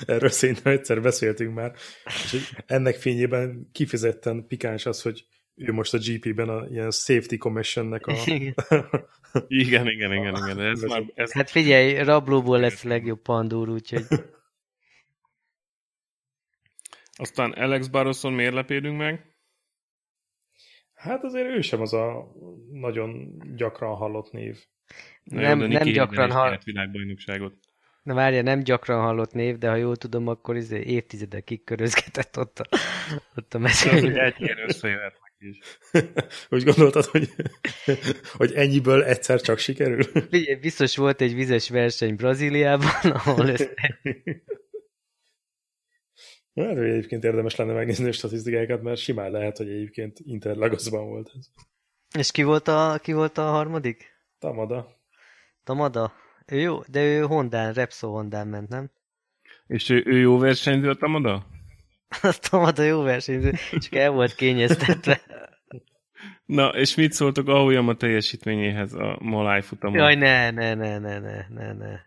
Erről 0.06 0.28
szerintem 0.28 0.72
egyszer 0.72 1.02
beszéltünk 1.02 1.54
már. 1.54 1.72
És 2.04 2.54
ennek 2.66 2.94
fényében 2.94 3.68
kifejezetten 3.72 4.46
pikáns 4.46 4.86
az, 4.86 5.02
hogy 5.02 5.26
ő 5.54 5.72
most 5.72 5.94
a 5.94 5.98
GP-ben 5.98 6.48
a 6.48 6.66
ilyen 6.66 6.90
safety 6.90 7.36
commissionnek 7.36 8.06
a... 8.06 8.12
igen, 9.46 9.86
igen, 9.88 10.12
igen, 10.12 10.36
igen. 10.36 10.60
Ez 10.60 10.82
már, 10.82 11.04
ez... 11.14 11.32
Hát 11.32 11.50
figyelj, 11.50 11.94
rablóból 12.02 12.60
lesz 12.60 12.84
a 12.84 12.88
legjobb 12.88 13.22
pandúr, 13.22 13.68
úgyhogy... 13.68 14.04
Aztán 17.14 17.50
Alex 17.52 17.86
Barroson 17.86 18.32
miért 18.32 18.54
lepődünk 18.54 18.96
meg? 18.98 19.26
Hát 20.94 21.24
azért 21.24 21.46
ő 21.48 21.60
sem 21.60 21.80
az 21.80 21.92
a 21.92 22.32
nagyon 22.70 23.38
gyakran 23.56 23.96
hallott 23.96 24.32
név. 24.32 24.64
Na 25.24 25.40
nem, 25.40 25.60
jó, 25.60 25.66
nem 25.66 25.88
gyakran 25.88 26.30
hallott. 26.30 26.62
világbajnokságot. 26.64 27.54
Na 28.02 28.14
várja, 28.14 28.42
nem 28.42 28.62
gyakran 28.62 29.00
hallott 29.00 29.32
név, 29.32 29.58
de 29.58 29.68
ha 29.68 29.76
jól 29.76 29.96
tudom, 29.96 30.28
akkor 30.28 30.56
izé 30.56 30.80
évtizedekig 30.80 31.64
körözgetett 31.64 32.38
ott 32.38 32.58
a, 32.58 32.78
ott 33.36 33.54
a 33.54 33.58
mezőn. 33.58 34.18
Egy 34.18 34.34
ilyen 34.40 34.58
összejöhet 34.66 35.20
is. 35.42 35.58
Úgy 36.54 36.64
gondoltad, 36.64 37.04
hogy, 37.04 37.28
hogy 38.32 38.52
ennyiből 38.52 39.04
egyszer 39.04 39.40
csak 39.40 39.58
sikerül? 39.58 40.04
Biztos 40.60 40.96
volt 40.96 41.20
egy 41.20 41.34
vizes 41.34 41.68
verseny 41.68 42.16
Brazíliában, 42.16 43.10
ahol 43.10 43.50
ez... 43.50 43.68
Hát, 46.54 46.76
hogy 46.76 46.88
egyébként 46.88 47.24
érdemes 47.24 47.56
lenne 47.56 47.72
megnézni 47.72 48.08
a 48.08 48.12
statisztikákat, 48.12 48.82
mert 48.82 49.00
simán 49.00 49.30
lehet, 49.30 49.56
hogy 49.56 49.68
egyébként 49.68 50.18
Interlagosban 50.24 51.08
volt 51.08 51.30
ez. 51.38 51.46
És 52.18 52.30
ki 52.30 52.42
volt 52.42 52.68
a, 52.68 52.98
ki 53.02 53.12
volt 53.12 53.38
a 53.38 53.42
harmadik? 53.42 54.11
Tamada. 54.42 54.86
Tamada? 55.64 56.12
Ő 56.46 56.60
jó, 56.60 56.80
de 56.88 57.04
ő 57.04 57.20
Hondán, 57.20 57.72
Repsol 57.72 58.10
Hondán 58.10 58.48
ment, 58.48 58.68
nem? 58.68 58.90
És 59.66 59.88
ő, 59.88 60.02
ő 60.06 60.18
jó 60.18 60.38
versenyző 60.38 60.88
a 60.88 60.94
Tamada? 60.94 61.46
A 62.76 62.82
jó 62.82 63.02
versenyző, 63.02 63.52
csak 63.70 63.94
el 63.94 64.10
volt 64.10 64.34
kényeztetve. 64.34 65.20
Na, 66.44 66.68
és 66.68 66.94
mit 66.94 67.12
szóltok 67.12 67.48
a 67.48 67.94
teljesítményéhez 67.96 68.92
a 68.92 69.18
Malaj 69.20 69.62
futamon? 69.62 69.98
Jaj, 69.98 70.14
ne, 70.14 70.50
ne, 70.50 70.74
ne, 70.74 70.98
ne, 70.98 71.18
ne, 71.18 71.46
ne, 71.48 71.72
ne. 71.72 72.00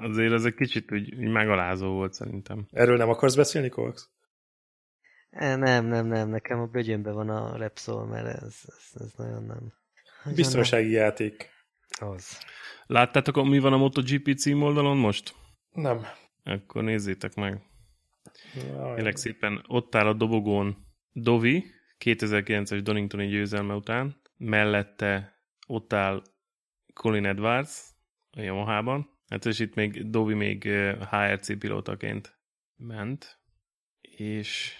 Azért 0.00 0.32
ez 0.32 0.44
egy 0.44 0.54
kicsit 0.54 0.92
úgy, 0.92 1.14
úgy 1.14 1.28
megalázó 1.28 1.92
volt 1.92 2.12
szerintem. 2.12 2.66
Erről 2.70 2.96
nem 2.96 3.08
akarsz 3.08 3.34
beszélni, 3.34 3.68
Kovacs? 3.68 4.00
Nem, 5.30 5.86
nem, 5.86 6.06
nem, 6.06 6.28
nekem 6.28 6.60
a 6.60 6.66
bögyönben 6.66 7.14
van 7.14 7.28
a 7.28 7.56
Repsol, 7.56 8.06
mert 8.06 8.26
ez, 8.26 8.60
ez, 8.66 9.00
ez 9.00 9.12
nagyon 9.16 9.44
nem. 9.44 9.72
Biztonsági 10.34 10.92
nem. 10.92 11.02
játék. 11.02 11.56
Az. 12.00 12.38
Láttátok, 12.86 13.44
mi 13.44 13.58
van 13.58 13.72
a 13.72 13.76
MotoGP 13.76 14.34
címoldalon 14.34 14.96
most? 14.96 15.34
Nem. 15.70 16.06
Akkor 16.44 16.82
nézzétek 16.82 17.34
meg. 17.34 17.62
Tényleg 18.94 19.16
szépen 19.16 19.64
ott 19.66 19.94
áll 19.94 20.06
a 20.06 20.12
dobogón 20.12 20.86
Dovi, 21.12 21.64
2009-es 22.04 22.80
Doningtoni 22.82 23.26
győzelme 23.26 23.74
után, 23.74 24.20
mellette 24.36 25.42
ott 25.66 25.92
áll 25.92 26.22
Colin 26.94 27.24
Edwards 27.24 27.90
a 28.30 28.40
Yamaha-ban, 28.40 29.18
hát 29.28 29.46
és 29.46 29.58
itt 29.58 29.74
még 29.74 30.10
Dovi 30.10 30.34
még 30.34 30.64
HRC 31.10 31.58
pilótaként 31.58 32.38
ment, 32.76 33.40
és 34.00 34.74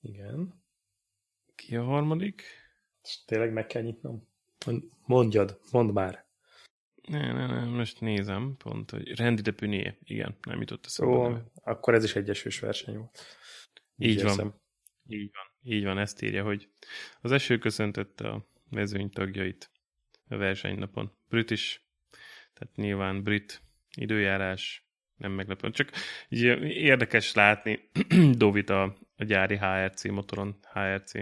igen. 0.00 0.62
Ki 1.54 1.76
a 1.76 1.84
harmadik? 1.84 2.42
És 3.02 3.24
tényleg 3.24 3.52
meg 3.52 3.66
kell 3.66 3.82
nyitnom. 3.82 4.28
Mondjad, 5.06 5.60
mondd 5.70 5.92
már. 5.92 6.24
Ne, 7.08 7.32
ne, 7.32 7.46
ne, 7.46 7.64
most 7.64 8.00
nézem 8.00 8.54
pont, 8.58 8.90
hogy 8.90 9.16
Randy 9.16 9.42
de 9.42 9.50
Punier, 9.50 9.96
igen, 10.02 10.36
nem 10.46 10.60
jutott 10.60 10.86
eszembe. 10.86 11.14
Ó, 11.14 11.36
akkor 11.54 11.94
ez 11.94 12.04
is 12.04 12.16
egy 12.16 12.28
esős 12.28 12.58
verseny 12.58 12.96
volt. 12.96 13.18
Így, 13.96 14.10
így 14.10 14.22
van. 14.22 14.62
Így 15.06 15.30
van, 15.32 15.72
így 15.74 15.84
van, 15.84 15.98
ezt 15.98 16.22
írja, 16.22 16.44
hogy 16.44 16.68
az 17.20 17.32
eső 17.32 17.58
köszöntötte 17.58 18.28
a 18.28 18.48
mezőny 18.70 19.10
tagjait 19.10 19.70
a 20.28 20.36
versenynapon. 20.36 21.12
British, 21.28 21.80
tehát 22.52 22.76
nyilván 22.76 23.22
brit 23.22 23.62
időjárás, 23.96 24.88
nem 25.16 25.32
meglepő. 25.32 25.70
Csak 25.70 25.90
így 26.28 26.42
érdekes 26.62 27.32
látni 27.32 27.90
Dovit 28.38 28.70
a, 28.70 28.82
a 29.16 29.24
gyári 29.24 29.56
HRC 29.56 30.04
motoron, 30.04 30.58
HRC 30.72 31.12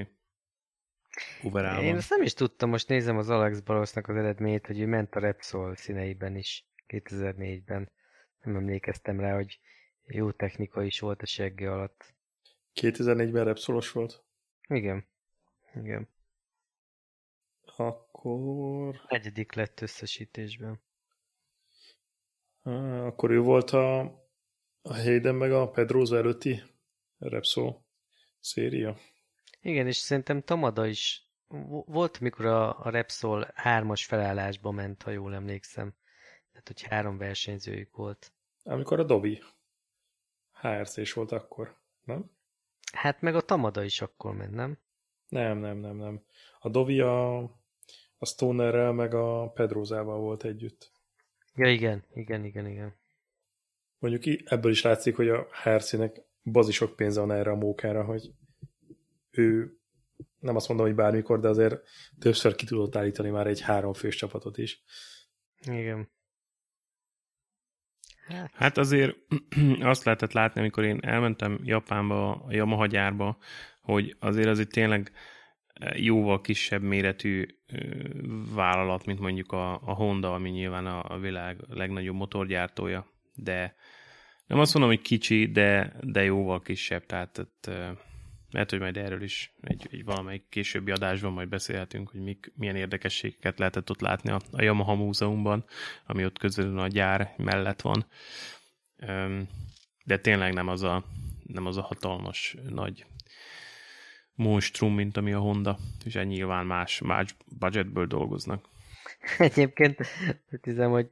Uberában. 1.43 1.85
Én 1.85 1.97
ezt 1.97 2.11
nem 2.11 2.23
is 2.23 2.35
tudtam, 2.35 2.69
most 2.69 2.89
nézem 2.89 3.17
az 3.17 3.29
Alex 3.29 3.61
Barosznak 3.61 4.09
az 4.09 4.17
eredményét, 4.17 4.67
hogy 4.67 4.81
ő 4.81 4.87
ment 4.87 5.15
a 5.15 5.21
Repsol 5.21 5.77
színeiben 5.77 6.37
is 6.37 6.67
2004-ben. 6.89 7.91
Nem 8.43 8.57
emlékeztem 8.57 9.21
rá, 9.21 9.35
hogy 9.35 9.61
jó 10.07 10.31
technika 10.31 10.83
is 10.83 11.01
volt 11.01 11.23
a 11.23 11.27
segge 11.27 11.73
alatt. 11.73 12.15
2004-ben 12.75 13.45
Repsolos 13.45 13.91
volt? 13.91 14.25
Igen. 14.69 15.07
Igen. 15.75 16.09
Akkor... 17.77 19.01
Negyedik 19.09 19.53
lett 19.53 19.81
összesítésben. 19.81 20.81
Akkor 22.63 23.31
ő 23.31 23.41
volt 23.41 23.71
a, 23.71 24.01
a 24.83 24.95
Hayden 24.95 25.35
meg 25.35 25.53
a 25.53 25.71
Pedroza 25.71 26.17
előtti 26.17 26.63
Repsol 27.19 27.85
széria. 28.41 28.97
Igen, 29.63 29.87
és 29.87 29.97
szerintem 29.97 30.43
Tamada 30.43 30.87
is 30.87 31.27
volt, 31.87 32.21
mikor 32.21 32.47
a, 32.47 32.85
a 32.85 32.91
Repsol 32.91 33.51
hármas 33.55 34.05
felállásba 34.05 34.71
ment, 34.71 35.03
ha 35.03 35.11
jól 35.11 35.35
emlékszem. 35.35 35.95
Tehát, 36.53 36.67
hogy 36.67 36.83
három 36.83 37.19
versenyzőjük 37.19 37.97
volt. 37.97 38.33
Amikor 38.65 39.01
a 39.01 39.05
Dobi 39.05 39.43
HRC 40.53 40.97
is 40.97 41.13
volt 41.13 41.33
akkor, 41.33 41.77
nem? 42.05 42.31
Hát 42.93 43.21
meg 43.21 43.35
a 43.35 43.41
Tamada 43.41 43.83
is 43.83 44.01
akkor 44.01 44.35
ment, 44.35 44.55
nem? 44.55 44.79
Nem, 45.29 45.59
nem, 45.59 45.77
nem, 45.77 45.97
nem. 45.97 46.25
A 46.59 46.69
Dovi 46.69 47.01
a, 47.01 47.39
a 48.19 48.27
Stonerrel 48.27 48.93
meg 48.93 49.15
a 49.15 49.51
Pedrózával 49.51 50.19
volt 50.19 50.45
együtt. 50.45 50.93
Ja, 51.55 51.71
igen, 51.71 52.05
igen, 52.15 52.45
igen, 52.45 52.67
igen. 52.67 52.95
Mondjuk 53.99 54.43
ebből 54.45 54.71
is 54.71 54.83
látszik, 54.83 55.17
hogy 55.17 55.29
a 55.29 55.47
HRC-nek 55.63 56.21
bazisok 56.43 56.97
pénze 56.97 57.21
van 57.21 57.33
erre 57.33 57.51
a 57.51 57.55
mókára, 57.57 58.05
hogy 58.05 58.33
ő 59.33 59.77
nem 60.39 60.57
azt 60.57 60.69
mondom, 60.69 60.87
hogy 60.87 60.95
bármikor, 60.95 61.41
de 61.41 61.49
azért 61.49 61.81
többször 62.19 62.55
ki 62.55 62.67
tudott 62.67 62.97
állítani 62.97 63.31
már 63.31 63.47
egy 63.47 63.61
háromfős 63.61 64.17
csapatot 64.17 64.59
is. 64.59 64.83
Igen. 65.61 66.11
Hát. 68.53 68.79
azért 68.79 69.17
azt 69.81 70.05
lehetett 70.05 70.33
látni, 70.33 70.61
amikor 70.61 70.85
én 70.85 70.99
elmentem 71.03 71.61
Japánba, 71.63 72.31
a 72.31 72.53
Yamaha 72.53 72.87
gyárba, 72.87 73.39
hogy 73.81 74.17
azért 74.19 74.49
az 74.49 74.59
itt 74.59 74.71
tényleg 74.71 75.13
jóval 75.95 76.41
kisebb 76.41 76.83
méretű 76.83 77.47
vállalat, 78.55 79.07
mint 79.07 79.21
mondjuk 79.21 79.53
a, 79.53 79.73
a 79.73 79.95
Honda, 79.95 80.35
ami 80.35 80.51
nyilván 80.51 80.87
a, 80.87 81.15
a 81.15 81.19
világ 81.19 81.57
legnagyobb 81.69 82.15
motorgyártója, 82.15 83.07
de 83.35 83.75
nem 84.47 84.59
azt 84.59 84.75
mondom, 84.75 84.93
hogy 84.93 85.03
kicsi, 85.03 85.51
de, 85.51 85.97
de 86.01 86.25
jóval 86.25 86.61
kisebb, 86.61 87.07
tehát, 87.07 87.49
tehát 87.59 87.99
lehet, 88.53 88.71
hogy 88.71 88.81
majd 88.81 88.97
erről 88.97 89.23
is 89.23 89.53
egy, 89.61 89.89
egy 89.91 90.05
valamelyik 90.05 90.45
későbbi 90.49 90.91
adásban 90.91 91.33
majd 91.33 91.49
beszélhetünk, 91.49 92.11
hogy 92.11 92.21
mik, 92.21 92.53
milyen 92.55 92.77
érdekességeket 92.77 93.59
lehetett 93.59 93.91
ott 93.91 94.01
látni 94.01 94.31
a, 94.31 94.41
a 94.51 94.63
Yamaha 94.63 94.95
Múzeumban, 94.95 95.65
ami 96.07 96.25
ott 96.25 96.39
közül 96.39 96.79
a 96.79 96.89
gyár 96.89 97.35
mellett 97.37 97.81
van. 97.81 98.07
De 100.05 100.19
tényleg 100.19 100.53
nem 100.53 100.69
az 100.69 100.83
a, 100.83 101.05
nem 101.47 101.67
az 101.67 101.77
a 101.77 101.83
hatalmas 101.83 102.57
nagy 102.69 103.07
monstrum, 104.35 104.95
mint 104.95 105.17
ami 105.17 105.33
a 105.33 105.39
Honda, 105.39 105.79
és 106.05 106.15
nyilván 106.15 106.67
más, 106.67 107.01
más 107.01 107.37
budgetből 107.59 108.07
dolgoznak. 108.07 108.69
Egyébként 109.39 110.01
azt 110.51 110.65
hiszem, 110.65 110.91
hogy, 110.91 111.09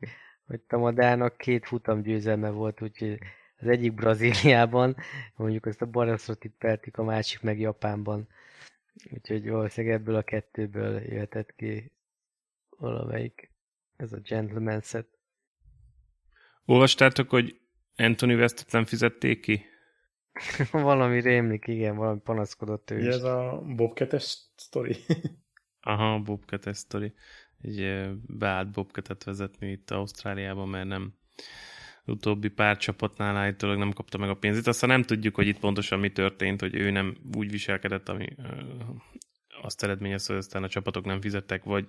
hogy 0.47 0.61
Tamadának 0.61 1.37
két 1.37 1.67
futam 1.67 2.03
győzelme 2.03 2.51
volt, 2.51 2.83
úgyhogy 2.83 3.19
az 3.61 3.67
egyik 3.67 3.95
Brazíliában, 3.95 4.97
mondjuk 5.37 5.67
azt 5.67 5.83
a 5.83 5.87
Baraszot 5.87 6.45
itt 6.45 6.57
pertik, 6.59 6.97
a 6.97 7.03
másik 7.03 7.41
meg 7.41 7.61
Japánban. 7.61 8.29
Úgyhogy 9.13 9.49
valószínűleg 9.49 9.97
ebből 9.97 10.15
a 10.15 10.23
kettőből 10.23 11.01
jöhetett 11.01 11.55
ki 11.57 11.93
valamelyik, 12.69 13.53
ez 13.97 14.13
a 14.13 14.19
gentleman 14.19 14.81
set. 14.81 15.07
Olvastátok, 16.65 17.31
hogy 17.31 17.61
Anthony 17.97 18.35
Westet 18.35 18.73
nem 18.73 18.85
fizették 18.85 19.41
ki? 19.41 19.65
valami 20.73 21.21
rémlik, 21.21 21.67
igen, 21.67 21.97
valami 21.97 22.21
panaszkodott 22.21 22.91
ő 22.91 22.99
is. 22.99 23.07
Ez 23.07 23.23
a 23.23 23.63
Bobcat-es 23.77 24.39
sztori? 24.57 24.97
Aha, 25.81 26.19
Bobcat-es 26.19 26.77
sztori. 26.77 27.13
Egy 27.63 28.09
beállt 28.27 28.71
Bobcat-et 28.71 29.25
vezetni 29.25 29.71
itt 29.71 29.91
Ausztráliában, 29.91 30.69
mert 30.69 30.87
nem 30.87 31.15
utóbbi 32.11 32.49
pár 32.49 32.77
csapatnál 32.77 33.37
állítólag 33.37 33.79
nem 33.79 33.93
kapta 33.93 34.19
meg 34.19 34.29
a 34.29 34.35
pénzét. 34.35 34.67
Aztán 34.67 34.91
nem 34.91 35.03
tudjuk, 35.03 35.35
hogy 35.35 35.47
itt 35.47 35.59
pontosan 35.59 35.99
mi 35.99 36.11
történt, 36.11 36.61
hogy 36.61 36.75
ő 36.75 36.91
nem 36.91 37.17
úgy 37.37 37.51
viselkedett, 37.51 38.09
ami 38.09 38.27
azt 39.63 39.83
eredményezte, 39.83 40.33
hogy 40.33 40.43
aztán 40.43 40.63
a 40.63 40.69
csapatok 40.69 41.05
nem 41.05 41.21
fizettek, 41.21 41.65
vagy 41.65 41.89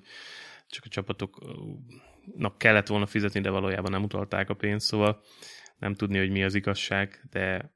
csak 0.67 0.85
a 0.85 0.89
csapatoknak 0.89 2.57
kellett 2.57 2.87
volna 2.87 3.05
fizetni, 3.05 3.39
de 3.39 3.49
valójában 3.49 3.91
nem 3.91 4.03
utalták 4.03 4.49
a 4.49 4.53
pénzt, 4.53 4.85
szóval 4.85 5.21
nem 5.77 5.93
tudni, 5.93 6.17
hogy 6.17 6.29
mi 6.29 6.43
az 6.43 6.55
igazság, 6.55 7.27
de 7.31 7.73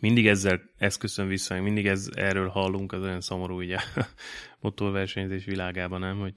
mindig 0.00 0.26
ezzel 0.26 0.60
eszközön 0.78 1.28
vissza, 1.28 1.60
mindig 1.60 1.86
ez, 1.86 2.08
erről 2.14 2.48
hallunk, 2.48 2.92
az 2.92 3.02
olyan 3.02 3.20
szomorú 3.20 3.56
ugye 3.56 3.76
a 3.76 4.06
motorversenyzés 4.60 5.44
világában, 5.44 6.00
nem, 6.00 6.18
hogy 6.18 6.34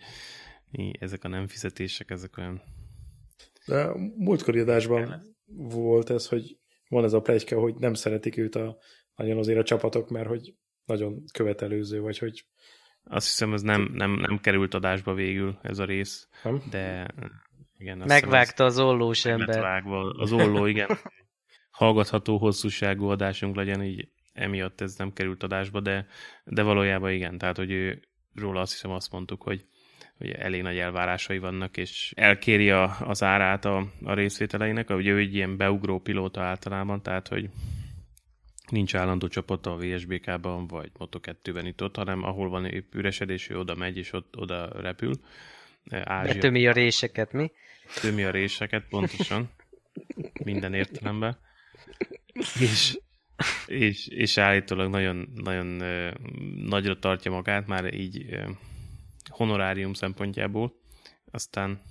ezek 0.99 1.23
a 1.23 1.27
nem 1.27 1.47
fizetések, 1.47 2.09
ezek 2.09 2.37
olyan 2.37 2.61
de 3.69 3.89
múltkori 4.17 4.59
adásban 4.59 5.21
volt 5.45 6.09
ez, 6.09 6.27
hogy 6.27 6.57
van 6.87 7.03
ez 7.03 7.13
a 7.13 7.21
plegyka, 7.21 7.59
hogy 7.59 7.75
nem 7.75 7.93
szeretik 7.93 8.37
őt 8.37 8.55
a, 8.55 8.77
nagyon 9.15 9.37
azért 9.37 9.59
a 9.59 9.63
csapatok, 9.63 10.09
mert 10.09 10.27
hogy 10.27 10.53
nagyon 10.85 11.23
követelőző, 11.33 12.01
vagy 12.01 12.17
hogy... 12.17 12.45
Azt 13.03 13.27
hiszem, 13.27 13.53
ez 13.53 13.61
nem, 13.61 13.89
nem, 13.93 14.11
nem 14.11 14.39
került 14.41 14.73
adásba 14.73 15.13
végül 15.13 15.59
ez 15.61 15.79
a 15.79 15.85
rész, 15.85 16.27
nem? 16.43 16.61
de 16.69 17.07
igen. 17.77 18.03
Megvágta 18.05 18.63
az 18.63 18.79
ollós 18.79 19.25
ember. 19.25 19.61
Vágva. 19.61 20.09
Az 20.09 20.31
olló, 20.31 20.65
igen. 20.65 20.87
Hallgatható 21.71 22.37
hosszúságú 22.37 23.07
adásunk 23.07 23.55
legyen, 23.55 23.83
így 23.83 24.09
emiatt 24.33 24.81
ez 24.81 24.95
nem 24.95 25.13
került 25.13 25.43
adásba, 25.43 25.79
de, 25.79 26.07
de 26.43 26.63
valójában 26.63 27.11
igen, 27.11 27.37
tehát 27.37 27.57
hogy 27.57 27.71
ő, 27.71 28.01
róla 28.33 28.61
azt 28.61 28.71
hiszem 28.71 28.91
azt 28.91 29.11
mondtuk, 29.11 29.41
hogy 29.41 29.65
hogy 30.19 30.31
elég 30.31 30.61
nagy 30.61 30.77
elvárásai 30.77 31.39
vannak, 31.39 31.77
és 31.77 32.13
elkéri 32.15 32.69
a, 32.69 32.97
az 32.99 33.23
árát 33.23 33.65
a, 33.65 33.87
a 34.03 34.13
részvételeinek, 34.13 34.89
ugye 34.89 35.11
ő 35.11 35.17
egy 35.17 35.35
ilyen 35.35 35.57
beugró 35.57 35.99
pilóta 35.99 36.41
általában, 36.41 37.01
tehát 37.01 37.27
hogy 37.27 37.49
nincs 38.71 38.95
állandó 38.95 39.27
csapata 39.27 39.71
a 39.71 39.77
VSBK-ban, 39.77 40.67
vagy 40.67 40.91
Moto2-ben 40.99 41.65
itt 41.65 41.83
ott, 41.83 41.95
hanem 41.95 42.23
ahol 42.23 42.49
van 42.49 42.65
épp 42.65 42.93
üresedés, 42.93 43.49
ő 43.49 43.57
oda 43.57 43.75
megy, 43.75 43.97
és 43.97 44.13
ott 44.13 44.37
oda 44.37 44.81
repül. 44.81 45.13
Ázsia. 45.89 46.33
Betömi 46.33 46.67
a 46.67 46.71
réseket, 46.71 47.31
mi? 47.31 47.51
Tömi 48.01 48.23
a 48.23 48.31
réseket, 48.31 48.85
pontosan. 48.89 49.49
Minden 50.43 50.73
értelemben. 50.73 51.37
És, 52.59 52.97
és, 53.67 54.07
és 54.07 54.37
állítólag 54.37 54.89
nagyon, 54.89 55.29
nagyon 55.35 55.65
nagyra 56.55 56.99
tartja 56.99 57.31
magát, 57.31 57.67
már 57.67 57.93
így 57.93 58.25
honorárium 59.27 59.93
szempontjából, 59.93 60.73
aztán 61.31 61.81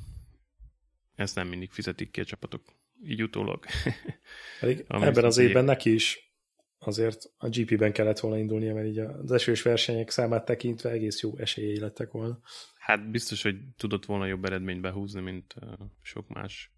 ezt 1.15 1.35
nem 1.35 1.49
mindig 1.49 1.71
fizetik 1.71 2.11
ki 2.11 2.21
a 2.21 2.25
csapatok, 2.25 2.63
így 3.03 3.23
utólag. 3.23 3.65
Pedig 4.61 4.85
ebben 4.89 5.25
az 5.25 5.39
évben 5.39 5.65
neki 5.65 5.95
is 5.95 6.33
azért 6.79 7.33
a 7.37 7.49
GP-ben 7.49 7.93
kellett 7.93 8.19
volna 8.21 8.39
indulnia, 8.39 8.75
mert 8.75 8.87
így 8.87 8.99
az 8.99 9.33
esős 9.33 9.63
versenyek 9.63 10.11
számát 10.11 10.45
tekintve 10.45 10.91
egész 10.91 11.21
jó 11.23 11.37
esélyei 11.37 11.79
lettek 11.79 12.11
volna. 12.11 12.41
Hát 12.79 13.11
biztos, 13.11 13.43
hogy 13.43 13.57
tudott 13.77 14.05
volna 14.05 14.27
jobb 14.27 14.45
eredményt 14.45 14.81
behúzni, 14.81 15.21
mint 15.21 15.55
sok 16.03 16.29
más 16.29 16.73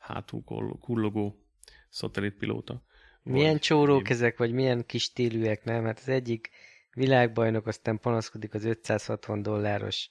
hátul 0.00 0.42
kullogó 0.80 1.46
szatellitpilóta. 1.88 2.84
Milyen 3.22 3.58
csórók 3.58 4.08
ezek, 4.08 4.36
vagy 4.36 4.52
milyen 4.52 4.86
kis 4.86 5.12
télűek, 5.12 5.64
nem? 5.64 5.84
Hát 5.84 5.98
az 5.98 6.08
egyik 6.08 6.50
világbajnok 6.96 7.66
aztán 7.66 7.98
panaszkodik 7.98 8.54
az 8.54 8.64
560 8.64 9.42
dolláros 9.42 10.08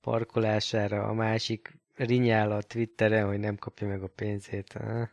parkolására, 0.00 1.02
a 1.02 1.12
másik 1.12 1.78
rinyál 1.94 2.50
a 2.50 2.62
Twitteren, 2.62 3.26
hogy 3.26 3.38
nem 3.38 3.56
kapja 3.56 3.86
meg 3.86 4.02
a 4.02 4.08
pénzét. 4.08 4.72
Ha? 4.72 5.10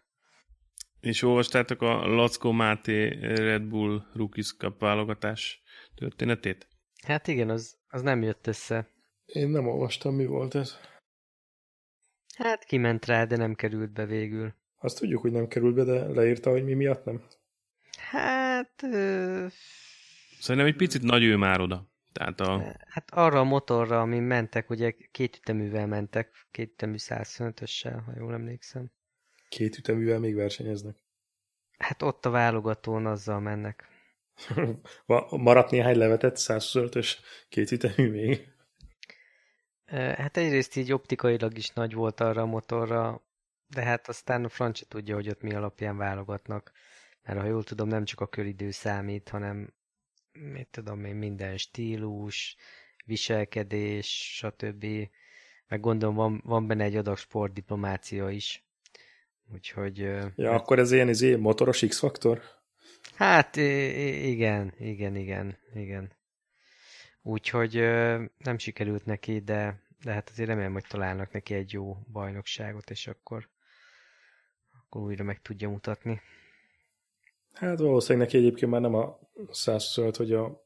És 0.99 1.21
olvastátok 1.21 1.81
a 1.81 2.07
Lackó 2.07 2.51
Máté 2.51 3.07
Red 3.19 3.63
Bull 3.63 4.01
Rookies 4.13 4.55
Cup 4.57 4.79
válogatás 4.79 5.61
történetét? 5.95 6.67
Hát 7.03 7.27
igen, 7.27 7.49
az, 7.49 7.77
az 7.87 8.01
nem 8.01 8.21
jött 8.21 8.47
össze. 8.47 8.87
Én 9.25 9.49
nem 9.49 9.67
olvastam, 9.67 10.15
mi 10.15 10.25
volt 10.25 10.55
ez. 10.55 10.79
Hát 12.37 12.63
kiment 12.63 13.05
rá, 13.05 13.25
de 13.25 13.35
nem 13.35 13.53
került 13.53 13.91
be 13.91 14.05
végül. 14.05 14.53
Azt 14.77 14.99
tudjuk, 14.99 15.21
hogy 15.21 15.31
nem 15.31 15.47
került 15.47 15.75
be, 15.75 15.83
de 15.83 16.05
leírta, 16.05 16.49
hogy 16.49 16.63
mi 16.63 16.73
miatt 16.73 17.05
nem? 17.05 17.23
Hát... 17.97 18.83
Ö 18.83 19.45
Szerintem 20.39 20.71
egy 20.71 20.75
picit 20.75 21.01
nagy 21.01 21.23
ő 21.23 21.35
már 21.35 21.61
oda. 21.61 21.89
Tehát 22.11 22.39
a... 22.39 22.75
Hát 22.87 23.11
arra 23.11 23.39
a 23.39 23.43
motorra, 23.43 24.01
amin 24.01 24.23
mentek, 24.23 24.69
ugye 24.69 24.95
két 25.11 25.35
üteművel 25.35 25.87
mentek, 25.87 26.47
két 26.51 26.71
ütemű 26.71 26.95
125-össel, 26.97 28.01
ha 28.05 28.11
jól 28.17 28.33
emlékszem. 28.33 28.91
Két 29.49 29.77
üteművel 29.77 30.19
még 30.19 30.35
versenyeznek? 30.35 30.97
Hát 31.77 32.01
ott 32.01 32.25
a 32.25 32.29
válogatón 32.29 33.05
azzal 33.05 33.39
mennek. 33.39 33.87
Maradt 35.29 35.71
néhány 35.71 35.97
levetett 35.97 36.35
125-ös 36.37 37.11
két 37.49 37.71
ütemű 37.71 38.09
még? 38.09 38.53
Hát 40.15 40.37
egyrészt 40.37 40.75
így 40.75 40.93
optikailag 40.93 41.57
is 41.57 41.69
nagy 41.69 41.93
volt 41.93 42.19
arra 42.19 42.41
a 42.41 42.45
motorra, 42.45 43.25
de 43.67 43.83
hát 43.83 44.07
aztán 44.07 44.43
a 44.43 44.49
francia 44.49 44.87
tudja, 44.89 45.15
hogy 45.15 45.29
ott 45.29 45.41
mi 45.41 45.53
alapján 45.53 45.97
válogatnak 45.97 46.71
Mert 47.23 47.39
ha 47.39 47.45
jól 47.45 47.63
tudom, 47.63 47.87
nem 47.87 48.05
csak 48.05 48.19
a 48.19 48.27
köridő 48.27 48.71
számít, 48.71 49.29
hanem 49.29 49.73
mit 50.35 50.67
tudom 50.67 51.05
én, 51.05 51.15
minden 51.15 51.57
stílus, 51.57 52.55
viselkedés, 53.05 54.35
stb. 54.35 54.85
Meg 55.67 55.79
gondolom, 55.79 56.15
van, 56.15 56.41
van 56.45 56.67
benne 56.67 56.83
egy 56.83 56.95
adag 56.95 57.17
sportdiplomácia 57.17 58.29
is. 58.29 58.63
Úgyhogy... 59.53 59.97
Ja, 59.97 60.31
mert... 60.35 60.59
akkor 60.61 60.79
ez 60.79 60.91
ilyen 60.91 61.09
izé, 61.09 61.35
motoros 61.35 61.79
X-faktor? 61.87 62.41
Hát 63.15 63.55
igen, 63.55 64.73
igen, 64.77 65.15
igen, 65.15 65.57
igen. 65.73 66.11
Úgyhogy 67.21 67.73
nem 68.37 68.57
sikerült 68.57 69.05
neki, 69.05 69.39
de, 69.39 69.81
de 70.03 70.13
hát 70.13 70.29
azért 70.29 70.47
remélem, 70.47 70.73
hogy 70.73 70.85
találnak 70.87 71.31
neki 71.31 71.53
egy 71.53 71.71
jó 71.71 71.97
bajnokságot, 72.11 72.89
és 72.89 73.07
akkor, 73.07 73.49
akkor 74.71 75.01
újra 75.01 75.23
meg 75.23 75.41
tudja 75.41 75.69
mutatni. 75.69 76.21
Hát 77.55 77.79
valószínűleg 77.79 78.27
neki 78.27 78.37
egyébként 78.37 78.71
már 78.71 78.81
nem 78.81 78.93
a 78.93 79.19
125, 79.51 80.15
hogy 80.15 80.33
a, 80.33 80.65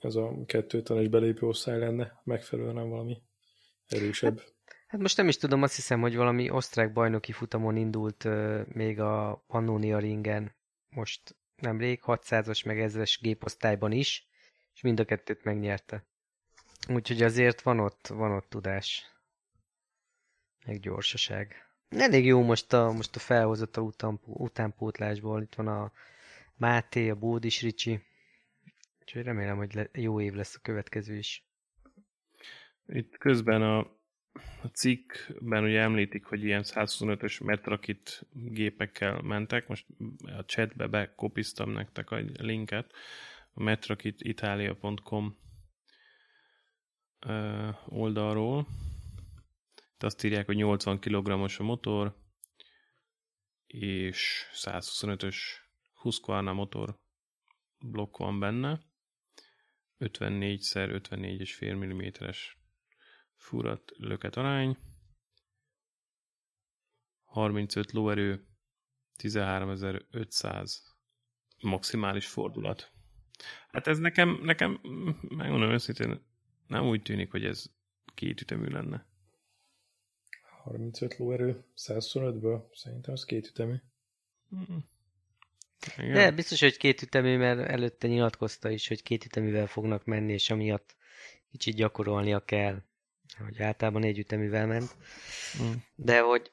ez 0.00 0.14
a 0.14 0.32
kettő 0.46 0.82
tanos 0.82 1.08
belépő 1.08 1.46
osztály 1.46 1.78
lenne 1.78 2.20
megfelelően, 2.24 2.74
nem 2.74 2.88
valami 2.88 3.22
erősebb. 3.86 4.38
Hát, 4.38 4.54
hát 4.86 5.00
most 5.00 5.16
nem 5.16 5.28
is 5.28 5.36
tudom, 5.36 5.62
azt 5.62 5.74
hiszem, 5.74 6.00
hogy 6.00 6.16
valami 6.16 6.50
osztrák 6.50 6.92
bajnoki 6.92 7.32
futamon 7.32 7.76
indult 7.76 8.24
uh, 8.24 8.66
még 8.66 9.00
a 9.00 9.44
Pannonia 9.46 9.98
ringen 9.98 10.54
most 10.88 11.36
nemrég, 11.56 12.00
600-as 12.06 12.66
meg 12.66 12.90
1000-es 12.90 13.18
géposztályban 13.20 13.92
is, 13.92 14.28
és 14.74 14.80
mind 14.80 15.00
a 15.00 15.04
kettőt 15.04 15.44
megnyerte. 15.44 16.04
Úgyhogy 16.88 17.22
azért 17.22 17.62
van 17.62 17.80
ott, 17.80 18.06
van 18.06 18.32
ott 18.32 18.48
tudás. 18.48 19.04
Meg 20.66 20.80
gyorsaság. 20.80 21.54
Elég 21.88 22.24
jó 22.24 22.42
most 22.42 22.72
a, 22.72 22.92
most 22.92 23.16
a 23.16 23.18
felhozott 23.18 23.76
a 23.76 23.80
után, 23.80 24.20
utánpótlásból. 24.24 25.42
Itt 25.42 25.54
van 25.54 25.68
a 25.68 25.92
Máté, 26.60 27.08
a 27.08 27.14
Bódis 27.14 27.62
Ricsi. 27.62 28.00
Úgyhogy 29.00 29.22
remélem, 29.22 29.56
hogy 29.56 29.74
le, 29.74 29.88
jó 29.92 30.20
év 30.20 30.32
lesz 30.32 30.54
a 30.54 30.60
következő 30.62 31.16
is. 31.16 31.44
Itt 32.86 33.18
közben 33.18 33.62
a, 33.62 33.78
a 34.62 34.66
cikkben 34.72 35.64
ugye 35.64 35.80
említik, 35.80 36.24
hogy 36.24 36.44
ilyen 36.44 36.62
125-ös 36.64 37.44
metrakit 37.44 38.26
gépekkel 38.32 39.20
mentek. 39.20 39.68
Most 39.68 39.86
a 40.22 40.44
chatbe 40.44 40.86
bekopiztam 40.86 41.70
nektek 41.70 42.10
a 42.10 42.16
linket. 42.38 42.92
A 43.52 43.62
metrakititalia.com 43.62 45.36
oldalról. 47.86 48.66
Itt 49.94 50.02
azt 50.02 50.24
írják, 50.24 50.46
hogy 50.46 50.56
80 50.56 50.98
kg-os 50.98 51.58
a 51.58 51.62
motor, 51.62 52.16
és 53.66 54.46
125-ös 54.52 55.36
Husqvarna 56.00 56.52
motor 56.52 56.98
blokk 57.78 58.16
van 58.16 58.38
benne. 58.38 58.80
54x54,5 59.98 61.84
mm-es 61.84 62.58
furat 63.34 63.92
löket 63.96 64.36
arány. 64.36 64.78
35 67.24 67.92
lóerő, 67.92 68.46
13500 69.16 70.96
maximális 71.58 72.26
fordulat. 72.26 72.92
Hát 73.68 73.86
ez 73.86 73.98
nekem, 73.98 74.40
nekem 74.42 74.80
megmondom 75.28 75.70
őszintén, 75.70 76.24
nem 76.66 76.86
úgy 76.86 77.02
tűnik, 77.02 77.30
hogy 77.30 77.44
ez 77.44 77.64
két 78.14 78.40
ütemű 78.40 78.68
lenne. 78.68 79.06
35 80.62 81.16
lóerő 81.16 81.64
125-ből? 81.76 82.62
Szerintem 82.72 83.12
az 83.12 83.24
két 83.24 83.46
ütemű. 83.46 83.76
Mm. 84.54 84.76
Igen. 85.98 86.12
De 86.12 86.30
biztos, 86.30 86.60
hogy 86.60 86.76
két 86.76 87.02
ütemű, 87.02 87.36
mert 87.36 87.68
előtte 87.68 88.08
nyilatkozta 88.08 88.70
is, 88.70 88.88
hogy 88.88 89.02
két 89.02 89.24
üteművel 89.24 89.66
fognak 89.66 90.04
menni, 90.04 90.32
és 90.32 90.50
amiatt 90.50 90.96
kicsit 91.50 91.74
gyakorolnia 91.74 92.44
kell. 92.44 92.82
Hogy 93.38 93.62
általában 93.62 94.00
négy 94.00 94.18
üteművel 94.18 94.66
ment. 94.66 94.96
Mm. 95.62 95.72
De 95.94 96.20
hogy... 96.20 96.52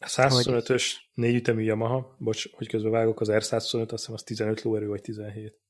A 0.00 0.06
125-ös 0.06 0.94
négy 1.14 1.34
ütemű 1.34 1.62
Yamaha, 1.62 2.16
bocs, 2.18 2.52
hogy 2.52 2.68
közben 2.68 2.90
vágok, 2.90 3.20
az 3.20 3.28
R125, 3.30 3.88
azt 3.88 3.90
hiszem 3.90 4.14
az 4.14 4.22
15 4.22 4.62
lóerő 4.62 4.86
vagy 4.86 5.00
17. 5.00 5.60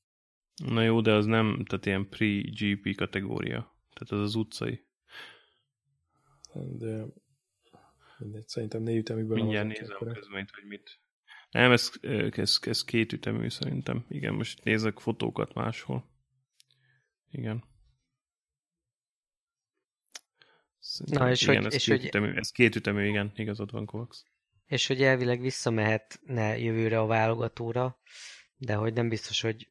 Na 0.55 0.81
jó, 0.81 1.01
de 1.01 1.13
az 1.13 1.25
nem, 1.25 1.63
tehát 1.67 1.85
ilyen 1.85 2.09
pre-GP 2.09 2.95
kategória. 2.95 3.75
Tehát 3.93 4.23
az 4.23 4.29
az 4.29 4.35
utcai. 4.35 4.85
De 6.53 7.05
mindegy, 8.17 8.47
szerintem 8.47 8.81
négy 8.81 8.97
üteműből. 8.97 9.37
Mindjárt 9.37 9.67
nézem 9.67 9.97
közben, 9.99 10.47
hogy 10.53 10.67
mit. 10.67 10.99
Nem, 11.51 11.71
ez, 11.71 11.91
ez, 12.31 12.57
ez 12.61 12.83
két 12.83 13.13
ütemű 13.13 13.49
szerintem. 13.49 14.05
Igen, 14.09 14.33
most 14.33 14.63
nézek 14.63 14.99
fotókat 14.99 15.53
máshol. 15.53 16.09
Igen. 17.31 17.63
Szerintem, 20.79 21.23
Na, 21.23 21.31
és 21.31 21.41
igen, 21.41 21.55
hogy, 21.55 21.65
ez, 21.65 21.73
és 21.73 21.83
két 21.83 21.97
hogy... 21.97 22.05
Ütemű, 22.05 22.33
ez 22.35 22.51
két 22.51 22.75
ütemű, 22.75 23.07
igen, 23.07 23.31
igazad 23.35 23.71
van, 23.71 23.85
Kovacs. 23.85 24.17
És 24.65 24.87
hogy 24.87 25.01
elvileg 25.03 25.41
visszamehetne 25.41 26.57
jövőre 26.57 26.99
a 26.99 27.05
válogatóra, 27.05 27.99
de 28.57 28.73
hogy 28.73 28.93
nem 28.93 29.09
biztos, 29.09 29.41
hogy 29.41 29.69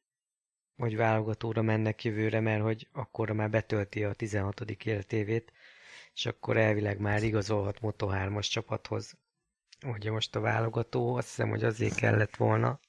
hogy 0.77 0.97
válogatóra 0.97 1.63
mennek 1.63 2.05
jövőre, 2.05 2.41
mert 2.41 2.63
hogy 2.63 2.89
akkor 2.93 3.31
már 3.31 3.51
betölti 3.51 4.05
a 4.05 4.13
16. 4.13 4.61
életévét, 4.61 5.53
és 6.15 6.27
akkor 6.27 6.57
elvileg 6.57 6.99
már 6.99 7.23
igazolhat 7.23 7.79
Moto3-as 7.83 8.49
csapathoz. 8.49 9.19
Ugye 9.87 10.11
most 10.11 10.37
a 10.37 10.41
válogató, 10.41 11.15
azt 11.15 11.29
hiszem, 11.29 11.49
hogy 11.49 11.65
azért 11.65 11.95
kellett 11.95 12.37
volna, 12.37 12.81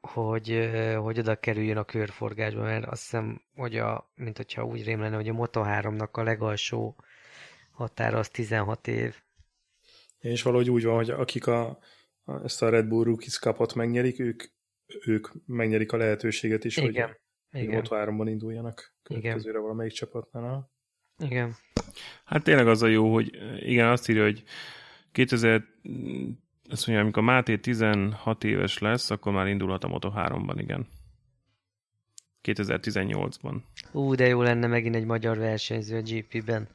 hogy, 0.00 0.70
hogy 0.96 1.18
oda 1.18 1.36
kerüljön 1.36 1.76
a 1.76 1.84
körforgásba, 1.84 2.62
mert 2.62 2.84
azt 2.84 3.02
hiszem, 3.02 3.42
hogy 3.54 3.76
a, 3.76 4.10
mint 4.14 4.36
hogyha 4.36 4.64
úgy 4.64 4.84
rém 4.84 5.00
lenne, 5.00 5.16
hogy 5.16 5.28
a 5.28 5.32
Moto3-nak 5.32 6.10
a 6.10 6.22
legalsó 6.22 6.96
határa 7.70 8.18
az 8.18 8.28
16 8.28 8.88
év. 8.88 9.22
És 10.18 10.42
valahogy 10.42 10.70
úgy 10.70 10.84
van, 10.84 10.94
hogy 10.94 11.10
akik 11.10 11.46
a, 11.46 11.78
a 12.24 12.44
ezt 12.44 12.62
a 12.62 12.68
Red 12.68 12.86
Bull 12.86 13.04
Rookies 13.04 13.38
kapot 13.38 13.74
megnyerik, 13.74 14.20
ők 14.20 14.42
ők 15.04 15.28
megnyerik 15.46 15.92
a 15.92 15.96
lehetőséget 15.96 16.64
is, 16.64 16.76
Igen. 16.76 17.06
hogy 17.50 17.60
Igen. 17.60 17.74
Moto 17.74 17.96
3-ban 17.98 18.26
induljanak 18.28 18.94
következőre 19.02 19.58
valamelyik 19.58 19.92
csapatnál. 19.92 20.70
Igen. 21.18 21.54
Hát 22.24 22.42
tényleg 22.42 22.68
az 22.68 22.82
a 22.82 22.86
jó, 22.86 23.12
hogy 23.12 23.38
igen, 23.56 23.88
azt 23.88 24.08
írja, 24.08 24.22
hogy 24.22 24.42
2000 25.16 25.64
azt 26.68 26.86
mondja, 26.86 27.04
amikor 27.04 27.22
Máté 27.22 27.56
16 27.56 28.44
éves 28.44 28.78
lesz, 28.78 29.10
akkor 29.10 29.32
már 29.32 29.46
indulhat 29.46 29.84
a 29.84 29.88
Moto 29.88 30.12
3-ban, 30.16 30.54
igen. 30.56 30.86
2018-ban. 32.42 33.60
Ú, 33.92 34.14
de 34.14 34.26
jó 34.26 34.42
lenne 34.42 34.66
megint 34.66 34.94
egy 34.94 35.04
magyar 35.04 35.38
versenyző 35.38 35.96
a 35.96 36.02
GP-ben. 36.02 36.68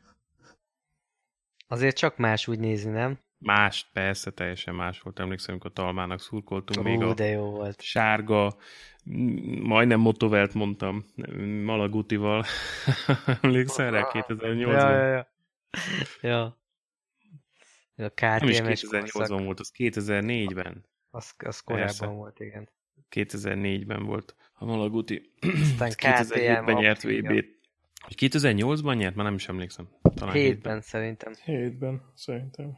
Azért 1.68 1.98
csak 1.98 2.18
más 2.18 2.48
úgy 2.48 2.60
nézni, 2.60 2.92
nem? 2.92 3.20
Más, 3.38 3.90
persze, 3.94 4.32
teljesen 4.32 4.76
más 4.76 5.02
volt. 5.02 5.20
Emlékszem, 5.20 5.52
amikor 5.52 5.74
Talmának 5.74 6.20
szurkoltunk, 6.20 6.80
Ó, 6.80 6.90
még 6.90 7.02
a 7.02 7.14
de 7.14 7.26
jó 7.26 7.50
volt. 7.50 7.82
sárga, 7.82 8.56
majdnem 9.62 10.00
motovelt 10.00 10.54
mondtam, 10.54 11.06
Malagutival. 11.64 12.46
Emlékszel 13.42 13.92
rá 13.92 14.08
2008-ban? 14.12 14.58
Ja, 14.58 14.90
ja, 14.90 15.08
ja. 15.08 15.28
ja. 16.22 16.61
A 18.04 18.10
KTM 18.10 18.46
Nem 18.46 18.70
is 18.70 18.82
2008-ban 18.84 19.42
volt, 19.44 19.60
az 19.60 19.72
2004-ben. 19.78 20.86
Az, 21.10 21.34
az 21.38 21.60
korábban 21.60 21.88
Persze. 21.88 22.06
volt, 22.06 22.40
igen. 22.40 22.70
2004-ben 23.12 24.04
volt 24.04 24.36
a 24.54 24.66
Malaguti. 24.66 25.32
Aztán 25.62 25.92
2007-ben 25.98 26.76
nyert 26.76 27.02
VB-t. 27.02 27.60
2008-ban 28.10 28.98
nyert? 28.98 29.16
Már 29.16 29.26
nem 29.26 29.36
is 29.36 29.48
emlékszem. 29.48 29.90
Talán 30.16 30.36
7-ben 30.38 30.82
szerintem. 30.82 31.34
7-ben 31.46 32.12
szerintem. 32.16 32.78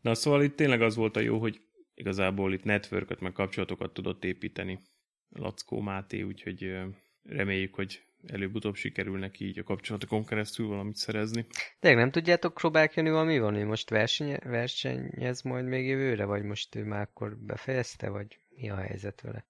Na 0.00 0.14
szóval 0.14 0.42
itt 0.42 0.56
tényleg 0.56 0.82
az 0.82 0.96
volt 0.96 1.16
a 1.16 1.20
jó, 1.20 1.38
hogy 1.38 1.60
igazából 1.94 2.52
itt 2.52 2.64
networköt, 2.64 3.20
meg 3.20 3.32
kapcsolatokat 3.32 3.92
tudott 3.92 4.24
építeni 4.24 4.80
Lackó 5.28 5.80
Máté, 5.80 6.22
úgyhogy 6.22 6.76
reméljük, 7.22 7.74
hogy 7.74 8.02
előbb-utóbb 8.26 8.74
sikerül 8.74 9.18
neki 9.18 9.44
így 9.46 9.58
a 9.58 9.62
kapcsolatokon 9.62 10.24
keresztül 10.24 10.66
valamit 10.66 10.96
szerezni. 10.96 11.46
De 11.80 11.94
nem 11.94 12.10
tudjátok 12.10 12.54
próbálni 12.54 13.10
valami 13.10 13.38
van, 13.38 13.54
hogy 13.54 13.64
most 13.64 13.90
verseny, 13.90 14.38
versenyez 14.42 15.42
majd 15.42 15.64
még 15.64 15.86
jövőre, 15.86 16.24
vagy 16.24 16.42
most 16.42 16.74
ő 16.74 16.84
már 16.84 17.00
akkor 17.00 17.36
befejezte, 17.36 18.08
vagy 18.08 18.38
mi 18.48 18.70
a 18.70 18.76
helyzet 18.76 19.20
vele? 19.20 19.46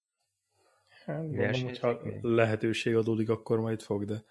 Hát, 1.05 1.23
gondolom, 1.23 1.63
hogyha 1.63 2.01
lehetőség 2.21 2.97
adódik, 2.97 3.29
akkor 3.29 3.61
majd 3.61 3.83
fog, 3.83 4.05
de 4.05 4.25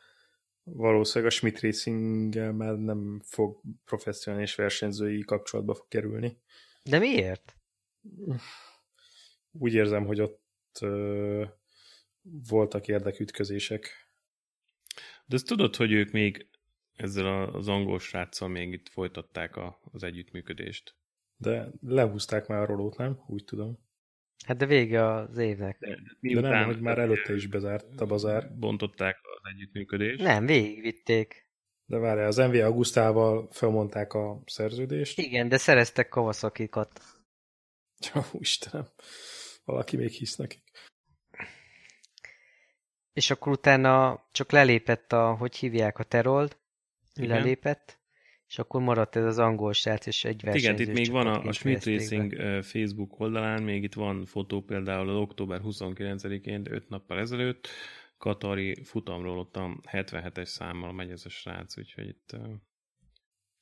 valószínűleg 0.64 1.32
a 1.32 1.36
Schmidt 1.36 1.60
racing 1.60 2.36
már 2.56 2.76
nem 2.76 3.22
fog 3.24 3.62
professzionális 3.86 4.56
versenyzői 4.56 5.22
kapcsolatba 5.22 5.74
fog 5.74 5.88
kerülni. 5.88 6.38
De 6.84 7.00
miért? 7.00 7.56
Úgy 9.52 9.74
érzem, 9.74 10.06
hogy 10.06 10.22
ott 10.22 10.78
ö, 10.82 11.46
voltak 12.50 12.88
érdekütközések. 12.88 14.03
De 15.26 15.36
ezt 15.36 15.48
tudod, 15.48 15.76
hogy 15.76 15.92
ők 15.92 16.12
még 16.12 16.48
ezzel 16.96 17.44
az 17.44 17.68
angol 17.68 18.00
sráccal 18.00 18.48
még 18.48 18.72
itt 18.72 18.90
folytatták 18.90 19.56
a, 19.56 19.80
az 19.92 20.04
együttműködést? 20.04 20.96
De 21.38 21.68
lehúzták 21.82 22.48
már 22.48 22.60
a 22.62 22.66
rolót, 22.66 22.98
nem? 22.98 23.20
Úgy 23.28 23.44
tudom. 23.44 23.80
Hát 24.46 24.58
de 24.58 24.66
vége 24.66 25.06
az 25.06 25.38
évnek. 25.38 25.78
De, 25.80 25.98
De 26.34 26.40
nem, 26.40 26.66
hogy 26.66 26.80
már 26.80 26.98
előtte 26.98 27.34
is 27.36 27.48
bezárt 27.48 28.02
a 28.02 28.06
bazár. 28.06 28.58
bontották 28.58 29.18
az 29.24 29.52
együttműködést. 29.54 30.22
Nem, 30.24 30.46
végigvitték. 30.46 31.48
De 31.86 31.98
várjál, 31.98 32.28
az 32.28 32.36
NV 32.36 32.54
Augustával 32.56 33.48
felmondták 33.52 34.14
a 34.14 34.42
szerződést. 34.46 35.20
Igen, 35.20 35.48
de 35.50 35.58
szereztek 35.58 36.10
kavaszakikat. 36.10 37.02
Ja, 38.14 38.26
Istenem, 38.32 38.88
valaki 39.64 39.98
még 39.98 40.10
hisz 40.10 40.36
nekik. 40.36 40.64
És 43.14 43.30
akkor 43.30 43.52
utána 43.52 44.26
csak 44.32 44.52
lelépett 44.52 45.14
a, 45.14 45.34
hogy 45.34 45.56
hívják 45.56 46.00
a 46.00 46.04
Terold, 46.04 46.58
Igen. 47.16 47.30
lelépett, 47.30 48.00
és 48.48 48.60
akkor 48.60 48.82
maradt 48.82 49.16
ez 49.16 49.26
az 49.26 49.38
angol 49.38 49.74
srác, 49.74 50.06
és 50.06 50.26
egy 50.26 50.42
Igen, 50.42 50.52
versenyzős 50.52 50.88
itt 50.88 50.94
még 50.94 51.12
van 51.12 51.28
a, 51.28 51.42
a 51.44 51.52
Schmidt 51.52 51.86
be. 51.86 51.92
Racing 51.92 52.34
ö, 52.34 52.60
Facebook 52.62 53.20
oldalán, 53.20 53.64
még 53.64 53.84
itt 53.84 53.94
van 53.94 54.26
fotó 54.26 54.62
például 54.62 55.10
az 55.10 55.16
október 55.16 55.62
29-én, 55.64 56.66
5 56.70 56.90
nappal 56.90 57.20
ezelőtt, 57.20 57.68
Katari 58.18 58.84
futamról 58.84 59.40
ott 59.40 59.56
a 59.56 59.80
77-es 59.92 60.46
számmal 60.46 60.94
megy 60.94 61.12
ez 61.12 61.26
a 61.26 61.30
srác, 61.30 61.78
úgyhogy 61.78 62.08
itt 62.08 62.36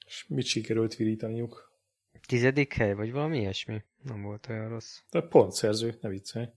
És 0.06 0.26
mit 0.28 0.46
sikerült 0.46 0.96
virítaniuk? 0.96 1.80
Tizedik 2.28 2.74
hely, 2.74 2.94
vagy 2.94 3.12
valami 3.12 3.40
ilyesmi? 3.40 3.84
Nem 4.04 4.22
volt 4.22 4.48
olyan 4.50 4.70
rossz. 4.70 5.00
De 5.12 5.22
pontszerző, 5.22 5.98
ne 6.02 6.10
viccelj. 6.10 6.48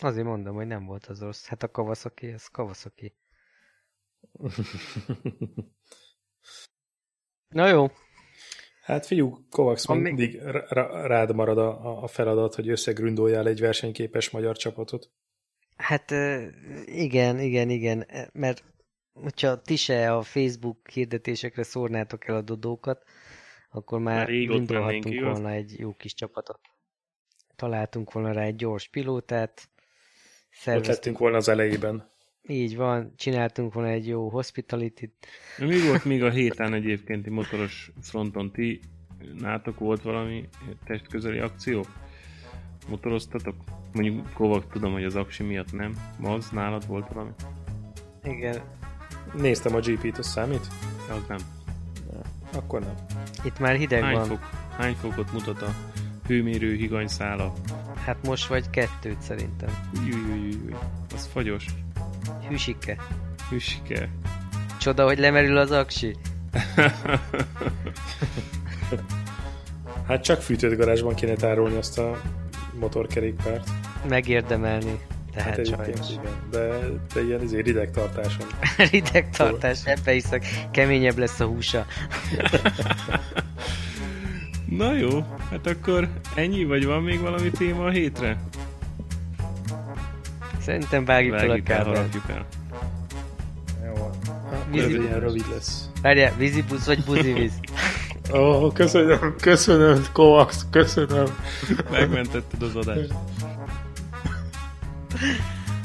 Azért 0.00 0.26
mondom, 0.26 0.54
hogy 0.54 0.66
nem 0.66 0.84
volt 0.84 1.06
az 1.06 1.20
rossz. 1.20 1.46
Hát 1.46 1.62
a 1.62 1.70
Kawasaki, 1.70 2.26
ez 2.26 2.46
Kawasaki. 2.46 3.14
Na 7.48 7.68
jó, 7.68 7.86
Hát 8.82 9.06
figyú, 9.06 9.46
Kovacs, 9.50 9.86
még- 9.88 10.00
mindig 10.02 10.34
r- 10.42 10.68
r- 10.70 11.06
rád 11.06 11.34
marad 11.34 11.58
a, 11.58 12.02
a 12.02 12.06
feladat, 12.06 12.54
hogy 12.54 12.68
összegründoljál 12.68 13.46
egy 13.46 13.60
versenyképes 13.60 14.30
magyar 14.30 14.56
csapatot. 14.56 15.10
hát 15.76 16.10
igen, 16.84 17.38
igen, 17.40 17.70
igen, 17.70 18.02
e, 18.08 18.28
mert 18.32 18.64
hogyha 19.12 19.60
ti 19.62 19.76
se 19.76 20.12
a 20.14 20.22
Facebook 20.22 20.88
hirdetésekre 20.88 21.62
szórnátok 21.62 22.26
el 22.26 22.34
a 22.36 22.40
dodókat, 22.42 23.04
akkor 23.70 24.00
már, 24.00 24.16
Már 24.16 24.28
igaz? 24.28 24.68
volna 25.20 25.50
egy 25.50 25.78
jó 25.78 25.94
kis 25.94 26.14
csapatot. 26.14 26.60
Találtunk 27.56 28.12
volna 28.12 28.32
rá 28.32 28.42
egy 28.42 28.56
gyors 28.56 28.88
pilótát, 28.88 29.68
Ott 30.58 30.64
szerveztünk, 30.64 30.96
lettünk 30.96 31.18
volna 31.18 31.36
az 31.36 31.48
elejében. 31.48 32.08
így 32.46 32.76
van, 32.76 33.12
csináltunk 33.16 33.72
volna 33.72 33.88
egy 33.88 34.06
jó 34.06 34.28
hospitality-t, 34.28 35.26
Na, 35.58 35.66
Mi 35.66 35.86
volt 35.86 36.04
még 36.04 36.22
a 36.22 36.30
héten 36.30 36.74
egyébként 36.74 37.26
egy 37.26 37.32
motoros 37.32 37.90
fronton? 38.00 38.52
Ti 38.52 38.80
nátok 39.38 39.78
volt 39.78 40.02
valami 40.02 40.48
testközeli 40.84 41.38
akció? 41.38 41.86
Motoroztatok? 42.88 43.54
Mondjuk 43.92 44.32
Kovacs 44.32 44.64
tudom, 44.72 44.92
hogy 44.92 45.04
az 45.04 45.16
aksi 45.16 45.42
miatt 45.42 45.72
nem. 45.72 45.96
Maz, 46.18 46.50
nálad 46.50 46.86
volt 46.86 47.08
valami? 47.12 47.30
igen, 48.24 48.60
Néztem 49.34 49.74
a 49.74 49.78
GP-t, 49.80 50.18
az 50.18 50.26
számít? 50.26 50.66
Az 51.10 51.22
nem. 51.28 51.38
Akkor 52.54 52.80
nem. 52.80 52.94
itt 53.44 53.58
már 53.58 53.76
hideg 53.76 54.02
Hány, 54.02 54.14
van, 54.14 54.26
fok, 54.26 54.40
hány 54.76 54.94
fokot 54.94 55.32
mutat 55.32 55.62
a 55.62 55.74
hőmérő 56.26 56.74
higanyszála? 56.74 57.52
Hát 58.08 58.26
most 58.26 58.46
vagy 58.46 58.70
kettőt 58.70 59.20
szerintem. 59.20 59.68
Új, 60.00 60.12
új, 60.12 60.30
új, 60.30 60.38
új, 60.38 60.58
új. 60.66 60.74
Az 61.14 61.28
fagyos. 61.32 61.64
Hűsike. 62.48 62.96
Hüsike. 63.50 64.08
Csoda, 64.78 65.04
hogy 65.04 65.18
lemerül 65.18 65.56
az 65.56 65.70
aksi. 65.70 66.16
Hát 70.06 70.22
csak 70.22 70.42
fűtött 70.42 70.78
garázsban 70.78 71.14
kéne 71.14 71.34
tárolni 71.34 71.76
azt 71.76 71.98
a 71.98 72.20
motorkerékpárt. 72.80 73.68
Megérdemelni. 74.08 75.00
Tehát 75.32 75.48
Hát 75.48 75.58
egyébként 75.58 76.04
sajnos. 76.04 76.10
igen. 76.10 76.48
De, 76.50 76.78
de 77.14 77.22
ilyen 77.22 77.42
izé 77.42 77.60
rideg 77.60 77.90
tartáson. 77.90 78.46
Rideg 78.90 79.30
tartás, 79.30 79.78
ebbe 79.84 80.14
iszak, 80.14 80.44
keményebb 80.70 81.18
lesz 81.18 81.40
a 81.40 81.44
húsa. 81.46 81.86
Na 84.70 84.92
jó, 84.92 85.24
hát 85.50 85.66
akkor 85.66 86.08
ennyi, 86.34 86.64
vagy 86.64 86.86
van 86.86 87.02
még 87.02 87.20
valami 87.20 87.50
téma 87.50 87.84
a 87.84 87.90
hétre? 87.90 88.36
Szerintem 90.60 91.04
vágjuk 91.04 91.38
fel 91.38 91.50
a 91.50 91.62
kábelt. 91.62 92.16
el. 92.28 92.46
Jó. 93.84 93.92
Akkor 93.92 94.70
Vízi- 94.70 94.96
ez 94.96 95.02
ilyen 95.02 95.20
rövid 95.20 95.44
lesz. 95.54 95.88
Várjál, 96.02 96.34
vízibusz 96.36 96.86
vagy 96.86 97.04
buzivíz? 97.04 97.52
Ó, 98.32 98.38
oh, 98.38 98.72
köszönöm, 98.72 99.34
köszönöm, 99.40 100.02
Kovacs, 100.12 100.56
köszönöm. 100.70 101.26
Megmentetted 101.90 102.62
az 102.62 102.76
adást. 102.76 103.14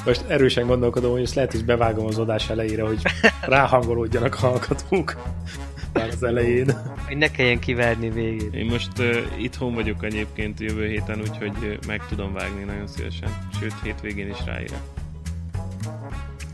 Most 0.05 0.23
erősen 0.27 0.67
gondolkodom, 0.67 1.11
hogy 1.11 1.21
ezt 1.21 1.33
lehet, 1.35 1.51
hogy 1.51 1.65
bevágom 1.65 2.05
az 2.05 2.19
adás 2.19 2.49
elejére, 2.49 2.83
hogy 2.83 3.01
ráhangolódjanak 3.41 4.35
a 4.35 4.37
hallgatók. 4.39 5.15
Az 6.23 6.29
elején. 6.29 6.71
Hogy 7.07 7.17
ne 7.17 7.31
kelljen 7.31 7.59
kivárni 7.59 8.09
végét. 8.09 8.53
Én 8.53 8.65
most 8.65 8.99
uh, 8.99 9.17
itthon 9.37 9.73
vagyok 9.73 10.03
egyébként 10.03 10.59
jövő 10.59 10.87
héten, 10.87 11.19
úgyhogy 11.19 11.53
uh, 11.61 11.73
meg 11.87 12.05
tudom 12.07 12.33
vágni 12.33 12.63
nagyon 12.63 12.87
szívesen. 12.87 13.29
Sőt, 13.59 13.73
hétvégén 13.83 14.29
is 14.29 14.45
ráérek. 14.45 14.79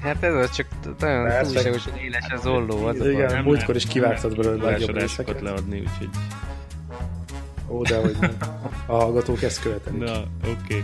Hát 0.01 0.23
ez 0.23 0.33
az 0.33 0.51
csak 0.51 0.67
nagyon 0.99 1.43
túlságosan 1.43 1.97
éles 1.97 2.27
az 2.29 2.45
olló. 2.45 2.85
Az 2.85 2.99
a 2.99 3.09
Igen. 3.09 3.27
baj. 3.27 3.41
múltkor 3.41 3.75
is 3.75 3.85
kivágtad 3.85 4.35
belőle 4.35 4.67
a 4.67 4.69
legjobb 4.69 4.97
részeket. 4.97 5.41
leadni, 5.41 5.79
úgyhogy... 5.79 6.09
Ó, 7.67 7.81
de 7.81 7.97
hogy 7.97 8.15
nem. 8.19 8.37
A 8.85 8.93
hallgatók 8.93 9.41
ezt 9.41 9.61
követelik. 9.61 9.99
Na, 9.99 10.19
oké. 10.39 10.53
Okay. 10.61 10.83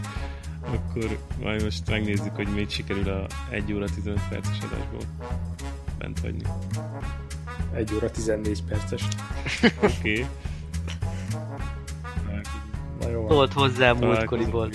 Akkor 0.66 1.18
majd 1.42 1.64
most 1.64 1.90
megnézzük, 1.90 2.36
hogy 2.36 2.48
mit 2.48 2.70
sikerül 2.70 3.10
a 3.10 3.26
1 3.50 3.74
óra 3.74 3.86
15 3.86 4.20
perces 4.30 4.58
adásból 4.58 5.02
bent 5.98 6.20
hagyni. 6.20 6.44
1 7.74 7.94
óra 7.94 8.12
14 8.12 8.64
perces. 8.68 9.02
Oké. 9.64 9.86
Okay. 9.86 10.26
Na 13.02 13.10
jó. 13.10 13.28
Szólt 13.30 13.54
hozzá 13.54 13.90
a 13.90 13.94
múltkoriból. 13.94 14.70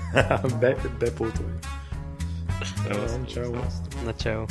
Be, 0.60 0.76
bepótolj. 0.98 1.52
Ciao. 2.84 3.06
Szevasztok. 3.26 4.04
Na, 4.04 4.14
ciao. 4.14 4.44